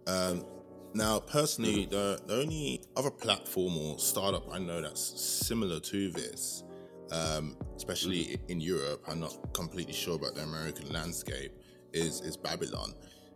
Um, 0.07 0.45
now, 0.93 1.19
personally, 1.19 1.85
the, 1.85 2.19
the 2.27 2.35
only 2.35 2.83
other 2.97 3.11
platform 3.11 3.77
or 3.77 3.97
startup 3.97 4.51
I 4.51 4.59
know 4.59 4.81
that's 4.81 5.01
similar 5.01 5.79
to 5.79 6.11
this, 6.11 6.63
um, 7.11 7.55
especially 7.75 8.39
in 8.49 8.59
Europe, 8.59 9.03
I'm 9.07 9.19
not 9.19 9.53
completely 9.53 9.93
sure 9.93 10.15
about 10.15 10.35
the 10.35 10.41
American 10.43 10.91
landscape, 10.91 11.53
is 11.93 12.21
is 12.21 12.35
Babylon. 12.35 12.93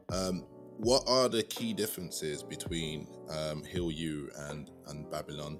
Um, 0.09 0.45
what 0.77 1.03
are 1.07 1.29
the 1.29 1.43
key 1.43 1.73
differences 1.73 2.43
between 2.43 3.07
um, 3.29 3.63
HealU 3.63 4.29
and 4.49 4.69
and 4.87 5.09
Babylon? 5.09 5.57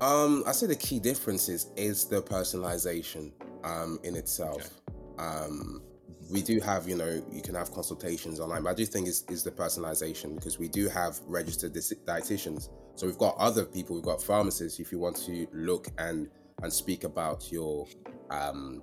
Um, 0.00 0.44
I 0.46 0.52
say 0.52 0.66
the 0.66 0.76
key 0.76 0.98
differences 0.98 1.68
is 1.76 2.06
the 2.06 2.22
personalization 2.22 3.32
um, 3.64 3.98
in 4.02 4.16
itself. 4.16 4.80
Okay. 5.18 5.26
Um, 5.26 5.82
we 6.30 6.42
do 6.42 6.60
have, 6.60 6.88
you 6.88 6.96
know, 6.96 7.22
you 7.30 7.42
can 7.42 7.54
have 7.54 7.72
consultations 7.72 8.40
online, 8.40 8.62
but 8.62 8.70
I 8.70 8.74
do 8.74 8.86
think 8.86 9.08
is 9.08 9.24
is 9.28 9.42
the 9.42 9.50
personalization 9.50 10.34
because 10.34 10.58
we 10.58 10.68
do 10.68 10.88
have 10.88 11.18
registered 11.26 11.74
dietitians. 11.74 12.68
So 12.94 13.06
we've 13.06 13.18
got 13.18 13.36
other 13.38 13.64
people, 13.64 13.96
we've 13.96 14.04
got 14.04 14.22
pharmacists. 14.22 14.78
If 14.78 14.92
you 14.92 14.98
want 14.98 15.16
to 15.26 15.46
look 15.52 15.88
and 15.98 16.28
and 16.62 16.72
speak 16.72 17.04
about 17.04 17.50
your 17.50 17.86
um, 18.30 18.82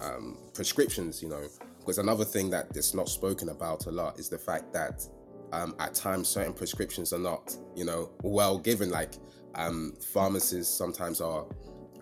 um, 0.00 0.38
prescriptions, 0.54 1.22
you 1.22 1.28
know, 1.28 1.46
because 1.78 1.98
another 1.98 2.24
thing 2.24 2.50
that 2.50 2.76
is 2.76 2.94
not 2.94 3.08
spoken 3.08 3.48
about 3.48 3.86
a 3.86 3.90
lot 3.90 4.18
is 4.18 4.28
the 4.28 4.38
fact 4.38 4.72
that 4.72 5.06
um, 5.52 5.74
at 5.78 5.94
times 5.94 6.28
certain 6.28 6.52
prescriptions 6.52 7.12
are 7.12 7.18
not, 7.18 7.56
you 7.76 7.84
know, 7.84 8.10
well 8.22 8.58
given. 8.58 8.90
Like 8.90 9.14
um, 9.54 9.94
pharmacists 10.12 10.76
sometimes 10.76 11.20
are 11.20 11.46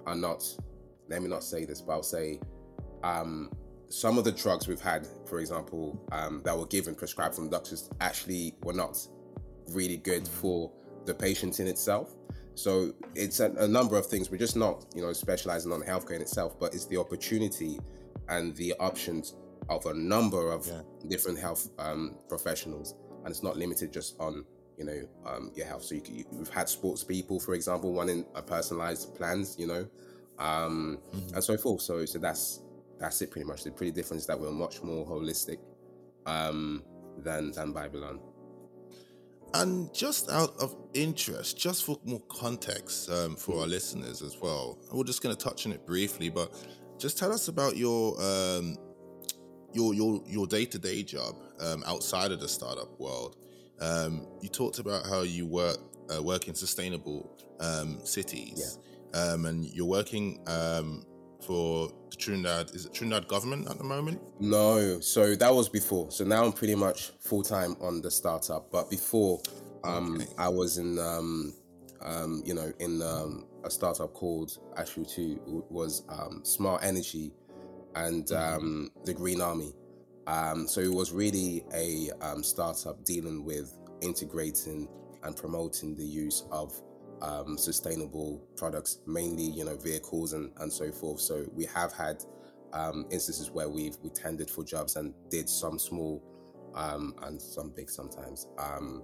are 0.06 0.16
not. 0.16 0.44
Let 1.09 1.23
me 1.23 1.28
not 1.28 1.42
say 1.42 1.64
this, 1.64 1.80
but 1.80 1.92
I'll 1.92 2.02
say 2.02 2.40
um, 3.02 3.50
some 3.90 4.18
of 4.18 4.25
the 4.25 4.32
drugs 4.32 4.68
we've 4.68 4.80
had, 4.80 5.06
for 5.26 5.40
example, 5.40 6.00
um, 6.12 6.40
that 6.44 6.56
were 6.56 6.66
given 6.66 6.94
prescribed 6.94 7.35
from 7.35 7.50
doctors, 7.50 7.90
actually 8.00 8.54
were 8.62 8.73
not 8.73 8.97
really 9.73 9.97
good 9.97 10.26
for 10.26 10.73
the 11.06 11.14
patient 11.14 11.59
in 11.61 11.66
itself. 11.66 12.14
So 12.54 12.92
it's 13.14 13.40
a, 13.40 13.50
a, 13.52 13.66
number 13.66 13.97
of 13.97 14.06
things. 14.06 14.30
We're 14.30 14.38
just 14.38 14.56
not, 14.56 14.87
you 14.94 15.02
know, 15.02 15.12
specializing 15.12 15.73
on 15.73 15.82
healthcare 15.82 16.16
in 16.16 16.23
itself, 16.23 16.59
but 16.59 16.73
it's 16.73 16.87
the 16.87 16.99
opportunity 16.99 17.80
and 18.28 18.54
the 18.56 18.75
options 18.78 19.35
of 19.68 19.87
a 19.87 19.94
number 19.94 20.52
of 20.52 20.66
yeah. 20.66 20.82
different 21.09 21.38
health 21.38 21.68
um, 21.78 22.16
professionals, 22.28 22.94
and 23.25 23.30
it's 23.30 23.42
not 23.42 23.56
limited 23.56 23.92
just 23.92 24.16
on 24.20 24.44
you 24.76 24.85
know 24.85 25.09
um, 25.26 25.50
your 25.54 25.66
health. 25.66 25.85
So 25.85 25.97
you, 25.97 26.02
you, 26.06 26.25
we've 26.32 26.49
had 26.49 26.68
sports 26.68 27.04
people, 27.04 27.38
for 27.40 27.54
example, 27.54 27.92
wanting 27.92 28.25
a 28.35 28.42
personalized 28.42 29.14
plans, 29.14 29.56
you 29.59 29.66
know, 29.66 29.88
um, 30.38 30.99
mm-hmm. 31.14 31.35
and 31.35 31.44
so 31.44 31.56
forth. 31.56 31.82
So 31.82 32.04
so 32.04 32.18
that's 32.18 32.61
that's 33.00 33.23
it 33.23 33.30
pretty 33.30 33.47
much. 33.47 33.64
The 33.64 33.73
pretty 33.73 33.92
difference 33.92 34.23
is 34.23 34.26
that 34.28 34.38
we're 34.38 34.52
much 34.52 34.83
more 34.83 35.07
holistic 35.07 35.59
um, 36.26 36.85
than 37.19 37.50
than 37.52 37.73
Babylon. 37.73 38.21
And 39.52 39.92
just 39.92 40.30
out 40.30 40.54
of 40.61 40.76
interest, 40.95 41.59
just 41.59 41.85
for 41.85 41.99
more 42.04 42.23
context 42.28 43.11
um, 43.11 43.35
for 43.35 43.62
our 43.62 43.66
listeners 43.66 44.23
as 44.23 44.37
well, 44.40 44.78
we're 44.92 45.02
just 45.02 45.23
going 45.23 45.35
to 45.35 45.45
touch 45.45 45.66
on 45.66 45.73
it 45.73 45.85
briefly, 45.85 46.28
but 46.28 46.54
just 46.99 47.19
tell 47.19 47.33
us 47.33 47.49
about 47.49 47.76
your 47.76 48.14
um, 48.23 48.76
your 49.73 49.92
your 49.95 50.23
your 50.26 50.47
day 50.47 50.66
to 50.66 50.78
day 50.78 51.02
job 51.02 51.35
um, 51.59 51.83
outside 51.87 52.30
of 52.30 52.40
the 52.40 52.49
startup 52.49 53.00
world. 53.00 53.37
Um, 53.80 54.26
you 54.40 54.49
talked 54.50 54.78
about 54.78 55.07
how 55.07 55.23
you 55.23 55.47
work 55.47 55.78
uh, 56.14 56.23
work 56.23 56.47
in 56.47 56.54
sustainable 56.54 57.37
um, 57.61 57.99
cities, 58.04 58.78
yeah. 59.12 59.21
um, 59.21 59.47
and 59.47 59.64
you're 59.64 59.87
working 59.87 60.38
um, 60.47 61.04
for 61.42 61.88
the 62.11 62.16
Trinidad. 62.16 62.70
Is 62.75 62.87
it 62.87 62.94
Trinidad 62.94 63.28
government 63.28 63.68
at 63.68 63.78
the 63.78 63.85
moment? 63.85 64.20
No, 64.40 65.00
so 65.00 65.35
that 65.35 65.54
was 65.54 65.68
before. 65.68 66.11
So 66.11 66.25
now 66.25 66.44
I'm 66.44 66.52
pretty 66.52 66.75
much 66.75 67.11
full 67.20 67.42
time 67.42 67.76
on 67.80 68.00
the 68.00 68.11
startup. 68.11 68.70
But 68.70 68.90
before, 68.90 69.40
um, 69.85 70.16
okay. 70.16 70.26
I 70.38 70.49
was 70.49 70.78
in, 70.78 70.99
um, 70.99 71.54
um, 72.02 72.42
you 72.44 72.54
know, 72.54 72.73
in 72.78 73.02
um, 73.02 73.47
a 73.64 73.70
startup 73.70 74.12
called 74.14 74.59
Ashru 74.78 75.11
Two 75.12 75.64
was 75.70 76.02
um, 76.09 76.40
Smart 76.44 76.85
Energy 76.85 77.32
and 77.94 78.26
mm-hmm. 78.26 78.56
um, 78.56 78.90
the 79.04 79.14
Green 79.14 79.40
Army. 79.40 79.73
Um, 80.26 80.68
so 80.68 80.80
it 80.80 80.92
was 80.92 81.12
really 81.12 81.64
a 81.75 82.11
um, 82.20 82.42
startup 82.42 83.04
dealing 83.04 83.44
with 83.44 83.76
integrating 84.00 84.88
and 85.23 85.37
promoting 85.37 85.94
the 85.94 86.04
use 86.04 86.44
of 86.50 86.80
um, 87.22 87.58
sustainable 87.58 88.42
products, 88.56 88.98
mainly 89.06 89.44
you 89.44 89.64
know 89.64 89.76
vehicles 89.76 90.32
and, 90.32 90.50
and 90.58 90.72
so 90.72 90.90
forth. 90.90 91.20
So 91.20 91.46
we 91.52 91.64
have 91.66 91.92
had 91.92 92.24
um, 92.72 93.06
instances 93.10 93.50
where 93.50 93.68
we've 93.68 93.96
we 94.02 94.10
tendered 94.10 94.50
for 94.50 94.64
jobs 94.64 94.96
and 94.96 95.14
did 95.30 95.48
some 95.48 95.78
small 95.78 96.22
um, 96.74 97.14
and 97.22 97.40
some 97.40 97.70
big 97.70 97.90
sometimes 97.90 98.46
um, 98.58 99.02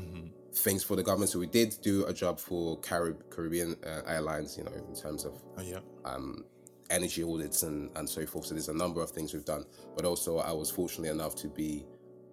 mm-hmm. 0.00 0.28
things 0.52 0.84
for 0.84 0.96
the 0.96 1.02
government. 1.02 1.30
So 1.30 1.38
we 1.38 1.46
did 1.46 1.76
do 1.82 2.04
a 2.06 2.12
job 2.12 2.38
for 2.38 2.78
Carib- 2.80 3.30
Caribbean 3.30 3.76
uh, 3.84 4.02
Airlines, 4.06 4.56
you 4.56 4.64
know, 4.64 4.72
in 4.72 4.94
terms 4.94 5.24
of 5.24 5.42
oh, 5.56 5.62
yeah. 5.62 5.80
Um, 6.04 6.44
energy 6.90 7.22
audits 7.22 7.64
and, 7.64 7.90
and 7.96 8.08
so 8.08 8.24
forth. 8.24 8.46
So 8.46 8.54
there's 8.54 8.68
a 8.68 8.74
number 8.74 9.02
of 9.02 9.10
things 9.10 9.34
we've 9.34 9.44
done. 9.44 9.64
But 9.94 10.04
also, 10.04 10.38
I 10.38 10.52
was 10.52 10.70
fortunate 10.70 11.10
enough 11.10 11.34
to 11.36 11.48
be 11.48 11.84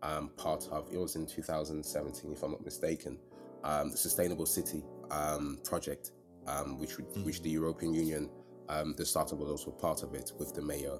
um, 0.01 0.29
part 0.37 0.67
of, 0.71 0.87
it 0.93 0.97
was 0.97 1.15
in 1.15 1.25
2017, 1.25 2.31
if 2.31 2.43
I'm 2.43 2.51
not 2.51 2.63
mistaken, 2.63 3.17
um, 3.65 3.91
the 3.91 3.97
Sustainable 3.97 4.45
City 4.45 4.83
um, 5.11 5.59
project, 5.65 6.11
um, 6.47 6.79
which, 6.79 6.91
mm. 6.91 7.25
which 7.25 7.41
the 7.41 7.49
European 7.49 7.93
Union, 7.93 8.29
um, 8.69 8.95
the 8.97 9.05
startup 9.05 9.37
was 9.37 9.49
also 9.49 9.71
part 9.71 10.03
of 10.03 10.13
it 10.13 10.31
with 10.39 10.53
the 10.55 10.61
mayor 10.61 10.97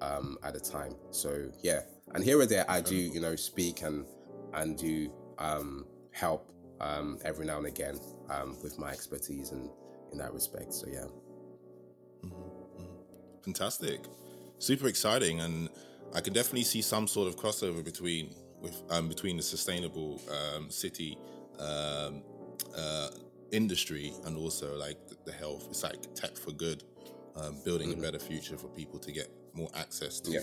um, 0.00 0.36
at 0.42 0.54
the 0.54 0.60
time. 0.60 0.96
So, 1.10 1.48
yeah. 1.62 1.82
And 2.14 2.24
here 2.24 2.40
or 2.40 2.46
there, 2.46 2.68
I 2.68 2.80
do, 2.80 2.96
you 2.96 3.20
know, 3.20 3.36
speak 3.36 3.82
and, 3.82 4.04
and 4.52 4.76
do 4.76 5.10
help 6.10 6.52
every 7.24 7.46
now 7.46 7.58
and 7.58 7.66
again 7.66 7.98
with 8.62 8.78
my 8.78 8.90
expertise 8.90 9.52
and 9.52 9.70
in 10.12 10.18
that 10.18 10.32
respect. 10.32 10.74
So, 10.74 10.88
yeah. 10.90 11.06
Fantastic, 13.44 14.00
super 14.58 14.88
exciting, 14.88 15.40
and 15.40 15.68
I 16.12 16.20
can 16.20 16.32
definitely 16.32 16.64
see 16.64 16.82
some 16.82 17.06
sort 17.06 17.28
of 17.28 17.36
crossover 17.36 17.84
between 17.84 18.34
with 18.60 18.82
um, 18.90 19.08
between 19.08 19.36
the 19.36 19.42
sustainable 19.42 20.20
um, 20.28 20.68
city 20.68 21.16
um, 21.58 22.22
uh, 22.76 23.08
industry 23.52 24.12
and 24.24 24.36
also 24.36 24.76
like 24.76 24.98
the 25.24 25.32
health. 25.32 25.66
It's 25.70 25.82
like 25.82 26.14
tech 26.14 26.36
for 26.36 26.52
good, 26.52 26.84
um, 27.36 27.56
building 27.64 27.90
mm-hmm. 27.90 28.00
a 28.00 28.02
better 28.02 28.18
future 28.18 28.56
for 28.56 28.68
people 28.68 28.98
to 29.00 29.12
get 29.12 29.30
more 29.54 29.70
access 29.74 30.20
to. 30.20 30.40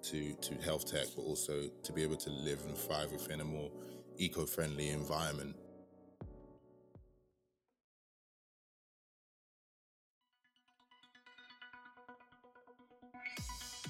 To, 0.00 0.32
to 0.32 0.54
health 0.62 0.88
tech, 0.88 1.06
but 1.16 1.22
also 1.22 1.68
to 1.82 1.92
be 1.92 2.04
able 2.04 2.14
to 2.18 2.30
live 2.30 2.64
and 2.66 2.78
thrive 2.78 3.10
within 3.10 3.40
a 3.40 3.44
more 3.44 3.68
eco-friendly 4.16 4.90
environment. 4.90 5.56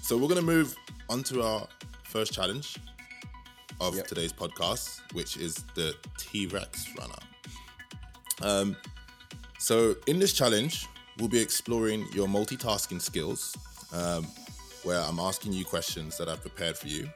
So 0.00 0.16
we're 0.16 0.28
going 0.28 0.40
to 0.40 0.42
move 0.42 0.74
on 1.10 1.22
to 1.24 1.42
our 1.42 1.68
first 2.04 2.32
challenge 2.32 2.78
of 3.80 3.96
yep. 3.96 4.06
today's 4.06 4.32
podcast, 4.32 5.00
which 5.12 5.36
is 5.36 5.56
the 5.74 5.94
T 6.18 6.46
Rex 6.46 6.86
runner. 6.98 7.14
Um, 8.42 8.76
so 9.58 9.96
in 10.06 10.18
this 10.18 10.32
challenge, 10.32 10.86
we'll 11.18 11.28
be 11.28 11.40
exploring 11.40 12.06
your 12.12 12.28
multitasking 12.28 13.00
skills, 13.00 13.56
um, 13.92 14.26
where 14.84 15.00
I'm 15.00 15.18
asking 15.18 15.52
you 15.52 15.64
questions 15.64 16.16
that 16.18 16.28
I've 16.28 16.40
prepared 16.40 16.76
for 16.76 16.88
you. 16.88 17.08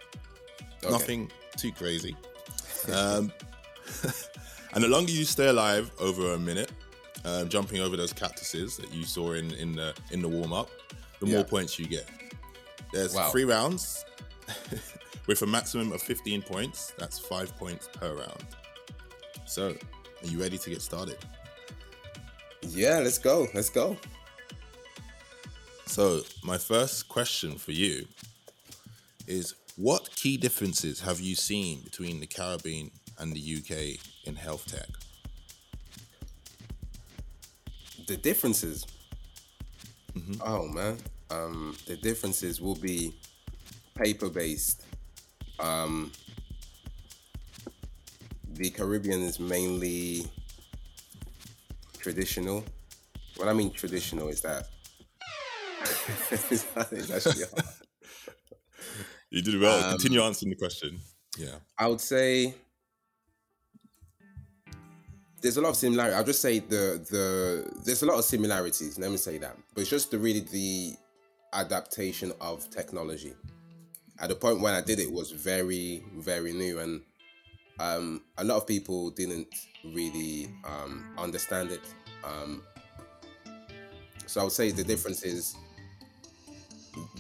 Okay. 0.83 0.91
Nothing 0.91 1.31
too 1.57 1.73
crazy. 1.73 2.17
Um, 2.93 3.33
and 4.75 4.83
the 4.83 4.89
longer 4.89 5.13
you 5.13 5.25
stay 5.25 5.49
alive 5.49 5.91
over 6.01 6.35
a 6.35 6.39
minute, 6.39 6.73
um, 7.25 7.49
jumping 7.49 7.81
over 7.81 7.97
those 7.97 8.13
cactuses 8.13 8.77
that 8.77 8.93
you 8.93 9.05
saw 9.05 9.33
in 9.33 9.53
in 9.55 9.77
the 9.77 9.95
in 10.11 10.21
the 10.23 10.29
warm 10.29 10.53
up, 10.53 10.71
the 11.21 11.27
yeah. 11.27 11.37
more 11.37 11.45
points 11.45 11.79
you 11.79 11.87
get. 11.87 12.09
There's 12.93 13.15
wow. 13.15 13.31
three 13.31 13.45
rounds. 13.45 14.05
with 15.27 15.43
a 15.43 15.47
maximum 15.47 15.93
of 15.93 16.03
15 16.03 16.43
points. 16.43 16.93
That's 16.99 17.19
five 17.19 17.57
points 17.57 17.89
per 17.93 18.15
round. 18.15 18.47
So, 19.47 19.69
are 20.23 20.27
you 20.27 20.41
ready 20.41 20.59
to 20.59 20.71
get 20.71 20.83
started? 20.83 21.19
Yeah, 22.63 22.99
let's 22.99 23.19
go. 23.19 23.49
Let's 23.55 23.71
go. 23.71 23.97
So, 25.87 26.23
my 26.43 26.59
first 26.59 27.09
question 27.09 27.57
for 27.57 27.73
you 27.73 28.07
is 29.27 29.55
what 29.77 30.15
key 30.17 30.37
differences 30.37 31.01
have 31.01 31.21
you 31.21 31.35
seen 31.35 31.81
between 31.81 32.21
the 32.21 32.27
Caribbean 32.27 32.91
and 33.19 33.33
the 33.33 33.57
UK 33.57 33.99
in 34.25 34.37
health 34.37 34.67
tech? 34.67 34.89
The 38.07 38.17
differences. 38.17 38.87
Oh 40.41 40.67
man, 40.69 40.99
um, 41.31 41.77
the 41.87 41.97
differences 41.97 42.61
will 42.61 42.75
be 42.75 43.15
paper 43.95 44.29
based. 44.29 44.83
Um, 45.63 46.11
the 48.53 48.71
Caribbean 48.71 49.23
is 49.23 49.41
mainly 49.41 50.27
traditional. 51.99 52.65
What 53.37 53.49
I 53.49 53.53
mean 53.53 53.71
traditional 53.71 54.29
is 54.29 54.43
that 54.43 54.69
it's 56.31 56.67
actually 57.11 57.45
hard. 57.45 57.65
You 59.31 59.41
did 59.41 59.59
well. 59.61 59.91
Continue 59.91 60.23
answering 60.23 60.51
the 60.51 60.57
question. 60.57 61.01
Yeah. 61.39 61.55
I 61.79 61.87
would 61.87 62.01
say 62.01 62.55
there's 65.41 65.57
a 65.57 65.61
lot 65.61 65.71
of 65.71 65.77
similarity. 65.77 66.15
I'll 66.15 66.25
just 66.25 66.43
say 66.43 66.59
the 66.59 67.05
the 67.11 67.73
there's 67.85 68.03
a 68.03 68.07
lot 68.07 68.19
of 68.19 68.25
similarities. 68.25 68.99
Let 68.99 69.11
me 69.11 69.17
say 69.17 69.39
that, 69.39 69.57
but 69.75 69.81
it's 69.81 69.91
just 69.91 70.11
the 70.11 70.19
really 70.19 70.41
the 70.41 70.95
adaptation 71.53 72.33
of 72.41 72.69
technology. 72.71 73.35
At 74.23 74.29
the 74.29 74.37
point 74.37 74.61
when 74.61 74.73
I 74.73 74.81
did 74.81 75.01
it 75.01 75.11
was 75.11 75.33
very 75.33 76.05
very 76.17 76.53
new, 76.53 76.79
and 76.79 77.03
um, 77.81 78.23
a 78.39 78.45
lot 78.45 78.57
of 78.57 78.67
people 78.67 79.11
didn't 79.11 79.49
really 79.85 80.49
um, 80.65 81.13
understand 81.19 81.73
it. 81.73 81.81
Um, 82.25 82.63
so 84.27 84.41
I 84.41 84.45
would 84.45 84.53
say 84.53 84.71
the 84.71 84.85
difference 84.85 85.25
is 85.25 85.57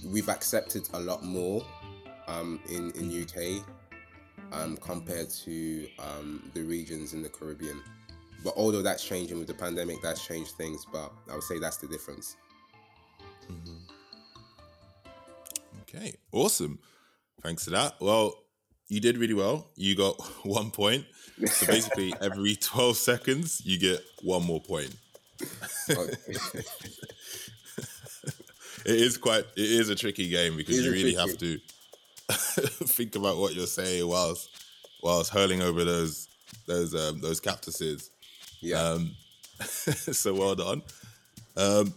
we've 0.07 0.29
accepted 0.29 0.89
a 0.95 1.01
lot 1.01 1.25
more 1.25 1.67
um, 2.29 2.61
in 2.71 2.93
in 2.93 3.23
UK 3.23 3.65
um, 4.53 4.77
compared 4.77 5.29
to 5.29 5.89
um, 5.99 6.51
the 6.55 6.63
regions 6.63 7.15
in 7.15 7.23
the 7.23 7.29
Caribbean. 7.29 7.83
But 8.45 8.55
although 8.57 8.83
that's 8.83 9.05
changing 9.05 9.39
with 9.39 9.49
the 9.49 9.55
pandemic, 9.55 10.03
that's 10.03 10.25
changed 10.25 10.53
things. 10.53 10.87
But 10.93 11.13
I 11.29 11.35
would 11.35 11.43
say 11.43 11.59
that's 11.59 11.79
the 11.79 11.89
difference. 11.89 12.37
Okay. 15.83 16.15
Awesome. 16.33 16.79
Thanks 17.43 17.65
for 17.65 17.71
that. 17.71 17.95
Well, 18.01 18.35
you 18.89 19.01
did 19.01 19.17
really 19.17 19.35
well. 19.35 19.69
You 19.77 19.97
got 19.97 20.21
one 20.45 20.71
point. 20.71 21.07
So 21.47 21.67
basically, 21.67 22.15
every 22.21 22.57
12 22.57 22.97
seconds, 22.97 23.63
you 23.65 23.79
get 23.79 24.01
one 24.23 24.45
more 24.45 24.61
point. 24.61 24.95
It 28.85 28.97
is 28.97 29.17
quite, 29.17 29.45
it 29.57 29.71
is 29.71 29.91
a 29.91 29.95
tricky 29.95 30.29
game 30.29 30.57
because 30.57 30.85
you 30.85 30.91
really 30.91 31.15
have 31.15 31.39
to 31.39 31.61
think 32.29 33.15
about 33.15 33.37
what 33.37 33.55
you're 33.55 33.67
saying 33.67 34.09
whilst, 34.09 34.51
whilst 35.03 35.33
hurling 35.33 35.63
over 35.63 35.85
those, 35.85 36.29
those, 36.67 36.95
um, 36.95 37.21
those 37.21 37.39
cactuses. 37.39 38.11
yeah. 38.61 38.81
Um, 38.81 39.15
so 39.61 40.35
well 40.35 40.57
done. 40.57 40.83
Um, 41.57 41.95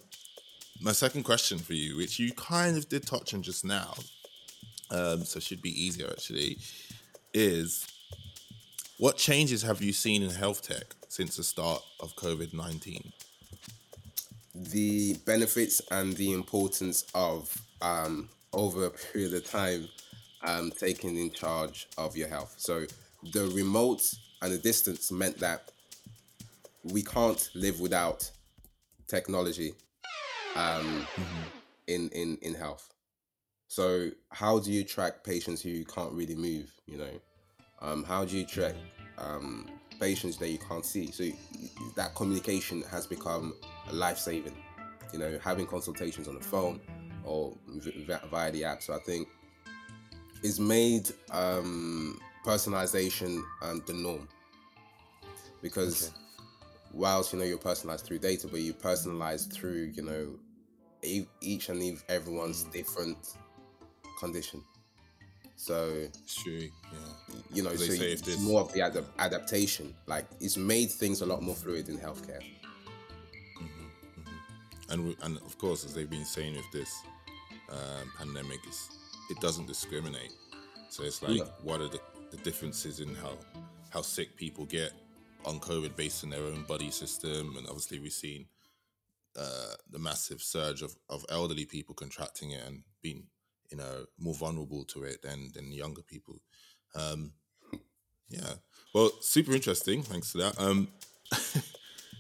my 0.82 0.92
second 0.92 1.24
question 1.24 1.58
for 1.58 1.74
you, 1.74 1.98
which 1.98 2.20
you 2.20 2.32
kind 2.34 2.78
of 2.78 2.88
did 2.88 3.08
touch 3.08 3.34
on 3.34 3.42
just 3.42 3.66
now, 3.66 3.96
um, 4.92 5.24
so 5.24 5.40
should 5.40 5.62
be 5.62 5.70
easier 5.70 6.08
actually, 6.10 6.58
is 7.34 7.88
what 8.98 9.18
changes 9.18 9.62
have 9.64 9.82
you 9.82 9.94
seen 9.94 10.24
in 10.24 10.30
health 10.30 10.62
tech 10.62 10.96
since 11.08 11.38
the 11.38 11.44
start 11.44 11.82
of 12.00 12.16
COVID 12.16 12.54
19? 12.54 13.12
the 14.56 15.16
benefits 15.26 15.82
and 15.92 16.16
the 16.16 16.32
importance 16.32 17.06
of 17.14 17.62
um, 17.82 18.30
over 18.54 18.86
a 18.86 18.90
period 18.90 19.34
of 19.34 19.50
time 19.50 19.88
um, 20.44 20.72
taking 20.72 21.18
in 21.18 21.30
charge 21.30 21.88
of 21.98 22.16
your 22.16 22.28
health. 22.28 22.56
So 22.58 22.86
the 23.34 23.48
remote 23.48 24.02
and 24.42 24.54
the 24.54 24.58
distance 24.58 25.12
meant 25.12 25.40
that 25.40 25.72
we 26.84 27.02
can't 27.02 27.50
live 27.54 27.80
without 27.80 28.30
technology 29.08 29.74
um, 30.56 31.06
in, 31.88 32.10
in 32.10 32.38
in 32.42 32.54
health. 32.54 32.95
So 33.68 34.10
how 34.30 34.60
do 34.60 34.72
you 34.72 34.84
track 34.84 35.24
patients 35.24 35.62
who 35.62 35.84
can't 35.86 36.12
really 36.14 36.36
move? 36.36 36.72
You 36.86 36.98
know, 36.98 37.20
um, 37.82 38.04
how 38.04 38.26
do 38.26 38.38
you 38.38 38.46
track 38.46 38.76
um, 39.18 39.68
patients 40.00 40.38
that 40.38 40.50
you 40.50 40.58
can't 40.58 40.86
see? 40.86 41.12
So 41.12 41.26
that 41.96 42.16
communication 42.16 42.84
has 42.84 43.08
become 43.08 43.54
a 43.90 43.94
life 43.94 44.18
saving. 44.18 44.56
You 45.14 45.20
know, 45.20 45.40
having 45.44 45.66
consultations 45.66 46.28
on 46.28 46.36
the 46.36 46.42
phone 46.42 46.82
or 47.24 47.54
via 48.30 48.52
the 48.52 48.64
app. 48.64 48.82
So 48.84 48.94
I 48.94 49.00
think 49.00 49.28
it's 50.44 50.60
made 50.60 51.10
um, 51.32 52.20
personalization 52.46 53.42
um, 53.62 53.82
the 53.88 53.94
norm 53.94 54.28
because 55.62 56.12
whilst 56.94 57.34
you 57.34 57.40
know 57.40 57.46
you're 57.46 57.58
personalized 57.58 58.06
through 58.06 58.20
data, 58.20 58.48
but 58.48 58.62
you 58.62 58.74
personalize 58.74 59.52
through 59.52 59.92
you 59.96 60.04
know 60.04 60.28
each 61.42 61.70
and 61.70 61.82
ev- 61.82 62.04
everyone's 62.10 62.64
different 62.66 63.18
condition. 64.20 64.64
So 65.58 65.88
It's 65.90 66.36
true, 66.44 66.70
yeah. 66.94 67.36
you 67.54 67.64
know, 67.64 67.74
so 67.76 67.92
it's 67.94 68.22
this- 68.22 68.40
more 68.42 68.62
of 68.62 68.74
the 68.74 68.82
adap- 68.82 69.08
adaptation. 69.20 69.96
Like 70.06 70.26
it's 70.42 70.58
made 70.58 70.92
things 70.92 71.22
a 71.22 71.26
lot 71.26 71.42
more 71.42 71.56
fluid 71.56 71.88
in 71.90 71.98
healthcare. 71.98 72.44
And, 74.90 75.04
we- 75.08 75.18
and 75.24 75.38
of 75.38 75.58
course, 75.58 75.84
as 75.86 75.94
they've 75.94 76.10
been 76.10 76.26
saying 76.26 76.56
with 76.56 76.72
this 76.72 76.92
um, 77.70 78.12
pandemic, 78.18 78.60
it's, 78.68 78.90
it 79.32 79.40
doesn't 79.40 79.66
discriminate. 79.68 80.32
So 80.90 81.04
it's 81.04 81.22
like, 81.24 81.38
Yeah. 81.38 81.46
what 81.64 81.82
are 81.82 81.88
the, 81.88 82.00
the 82.32 82.38
differences 82.38 83.00
in 83.00 83.16
how, 83.16 83.34
how 83.90 84.02
sick 84.02 84.36
people 84.36 84.66
get 84.66 84.92
on 85.44 85.60
COVID 85.60 85.96
based 85.96 86.24
on 86.24 86.30
their 86.30 86.44
own 86.44 86.64
body 86.64 86.92
system? 86.92 87.56
And 87.58 87.66
obviously, 87.68 88.00
we've 88.00 88.12
seen 88.14 88.46
uh, 89.36 89.74
the 89.90 90.00
massive 90.00 90.42
surge 90.42 90.82
of, 90.84 90.96
of 91.10 91.26
elderly 91.30 91.66
people 91.66 91.96
contracting 91.96 92.52
it 92.52 92.62
and 92.68 92.84
being, 93.02 93.24
you 93.72 93.78
know, 93.78 94.06
more 94.20 94.34
vulnerable 94.34 94.84
to 94.86 95.04
it 95.04 95.22
than, 95.22 95.52
than 95.54 95.72
younger 95.72 96.02
people. 96.02 96.42
Um, 96.96 97.34
yeah. 98.30 98.56
Well, 98.94 99.12
super 99.22 99.54
interesting. 99.54 100.04
Thanks 100.04 100.32
for 100.32 100.40
that. 100.40 100.60
Um, 100.60 100.90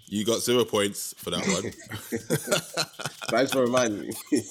you 0.07 0.23
got 0.25 0.41
zero 0.41 0.65
points 0.65 1.13
for 1.17 1.29
that 1.31 1.47
one. 1.47 1.71
Thanks 3.29 3.53
for 3.53 3.61
reminding 3.61 4.01
me. 4.01 4.11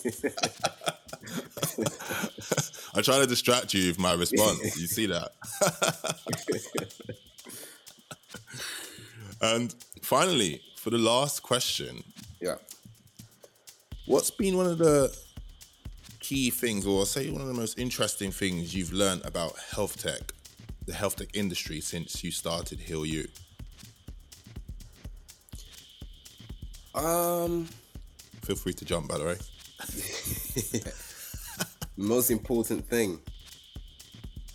I 2.94 3.02
try 3.02 3.18
to 3.18 3.26
distract 3.26 3.74
you 3.74 3.88
with 3.88 3.98
my 3.98 4.14
response. 4.14 4.80
You 4.80 4.86
see 4.86 5.06
that? 5.06 5.32
and 9.40 9.74
finally, 10.02 10.60
for 10.76 10.90
the 10.90 10.98
last 10.98 11.42
question, 11.42 12.04
yeah. 12.40 12.54
what's 14.06 14.30
been 14.30 14.56
one 14.56 14.66
of 14.66 14.78
the 14.78 15.12
key 16.24 16.48
things, 16.50 16.86
or 16.86 17.04
say 17.04 17.28
one 17.30 17.42
of 17.42 17.48
the 17.48 17.54
most 17.64 17.78
interesting 17.78 18.30
things 18.32 18.74
you've 18.74 18.92
learned 18.94 19.22
about 19.26 19.52
health 19.74 19.94
tech, 20.02 20.32
the 20.86 20.94
health 20.94 21.16
tech 21.16 21.28
industry 21.34 21.80
since 21.80 22.24
you 22.24 22.30
started 22.30 22.78
HealU? 22.80 23.28
Um, 26.94 27.68
Feel 28.42 28.56
free 28.56 28.72
to 28.74 28.84
jump, 28.84 29.08
by 29.08 29.18
the 29.18 29.24
way. 29.24 29.36
most 31.96 32.30
important 32.30 32.86
thing. 32.88 33.18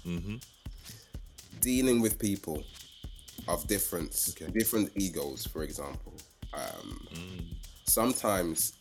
Mm-hmm. 0.07 0.37
Dealing 1.61 2.01
with 2.01 2.17
people 2.17 2.63
of 3.47 3.67
difference, 3.67 4.33
Okay. 4.35 4.51
different 4.51 4.91
egos, 4.95 5.45
for 5.45 5.63
example. 5.63 6.13
Um, 6.53 7.07
Mm. 7.13 7.45
Sometimes, 7.85 8.73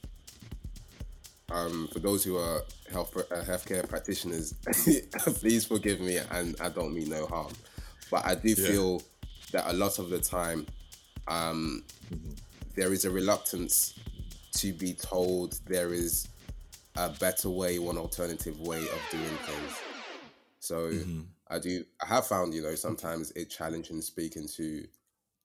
um, 1.50 1.88
for 1.92 1.98
those 1.98 2.22
who 2.24 2.36
are 2.36 2.62
health 2.90 3.16
uh, 3.16 3.42
healthcare 3.42 3.88
practitioners, 3.88 4.54
please 5.40 5.64
forgive 5.64 6.00
me, 6.00 6.18
and 6.30 6.56
I 6.60 6.68
don't 6.68 6.94
mean 6.94 7.08
no 7.08 7.26
harm, 7.26 7.52
but 8.10 8.24
I 8.26 8.34
do 8.34 8.50
Yeah. 8.50 8.54
feel 8.54 9.02
that 9.52 9.64
a 9.66 9.72
lot 9.72 9.98
of 9.98 10.10
the 10.10 10.18
time, 10.20 10.66
um, 11.26 11.82
there 12.74 12.92
is 12.92 13.04
a 13.04 13.10
reluctance 13.10 13.94
to 14.52 14.72
be 14.72 14.92
told 14.92 15.58
there 15.66 15.92
is 15.92 16.28
a 16.96 17.08
better 17.08 17.48
way, 17.48 17.78
one 17.78 17.96
alternative 17.96 18.60
way 18.60 18.88
of 18.88 19.08
doing 19.10 19.38
things. 19.38 19.82
So 20.60 20.92
I 21.48 21.58
do. 21.58 21.84
I 22.02 22.06
have 22.06 22.26
found, 22.26 22.52
you 22.52 22.62
know, 22.62 22.74
sometimes 22.74 23.30
it 23.32 23.48
challenging 23.48 24.02
speaking 24.02 24.46
to, 24.56 24.86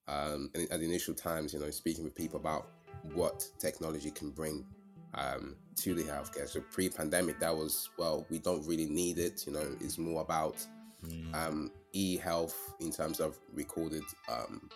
um, 0.08 0.50
at 0.56 0.80
the 0.80 0.86
initial 0.86 1.13
times, 1.13 1.54
you 1.54 1.60
know, 1.60 1.70
speaking 1.70 2.04
with 2.04 2.16
people 2.16 2.39
about 2.39 2.68
what 3.13 3.48
technology 3.60 4.12
can 4.12 4.32
bring 4.32 4.66
um, 5.15 5.56
to 5.78 5.93
the 5.93 6.04
healthcare. 6.04 6.47
So 6.47 6.62
pre-pandemic, 6.62 7.39
that 7.39 7.56
was 7.56 7.89
well, 7.97 8.26
we 8.30 8.39
don't 8.39 8.65
really 8.67 8.86
need 8.88 9.17
it. 9.19 9.45
You 9.47 9.54
know, 9.54 9.76
it's 9.82 9.97
more 9.97 10.21
about 10.21 10.65
Mm. 11.06 11.36
um, 11.36 11.71
e-health 11.91 12.76
in 12.80 12.89
terms 12.89 13.19
of 13.19 13.38
recorded 13.54 14.04
um, 14.30 14.69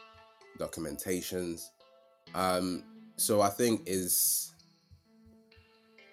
documentations. 0.59 1.69
Um, 2.35 2.83
so 3.15 3.39
I 3.41 3.49
think 3.49 3.83
is 3.85 4.51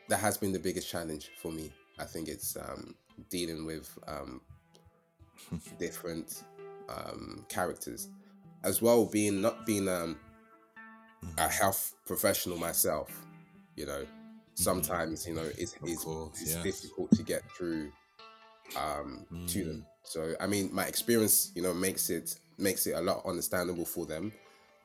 that 0.08 0.18
has 0.18 0.36
been 0.38 0.52
the 0.52 0.58
biggest 0.60 0.88
challenge 0.88 1.30
for 1.42 1.50
me. 1.50 1.72
I 1.98 2.04
think 2.04 2.28
it's 2.28 2.56
um, 2.56 2.94
dealing 3.28 3.66
with 3.66 3.88
um, 4.06 4.40
different 5.78 6.44
um, 6.88 7.44
characters, 7.48 8.08
as 8.62 8.80
well 8.80 9.06
being 9.06 9.40
not 9.40 9.66
being 9.66 9.88
um, 9.88 10.16
a 11.38 11.48
health 11.48 11.94
professional 12.06 12.56
myself. 12.56 13.23
You 13.76 13.86
know, 13.86 14.06
sometimes 14.54 15.26
you 15.26 15.34
know 15.34 15.48
it's 15.58 15.76
it's, 15.84 16.04
course, 16.04 16.40
it's 16.40 16.56
difficult 16.56 17.10
to 17.12 17.22
get 17.22 17.42
through 17.56 17.90
um, 18.76 19.26
to 19.48 19.64
them. 19.64 19.86
So 20.04 20.34
I 20.40 20.46
mean, 20.46 20.70
my 20.72 20.86
experience, 20.86 21.52
you 21.54 21.62
know, 21.62 21.74
makes 21.74 22.10
it 22.10 22.38
makes 22.58 22.86
it 22.86 22.92
a 22.92 23.00
lot 23.00 23.24
understandable 23.26 23.84
for 23.84 24.06
them. 24.06 24.32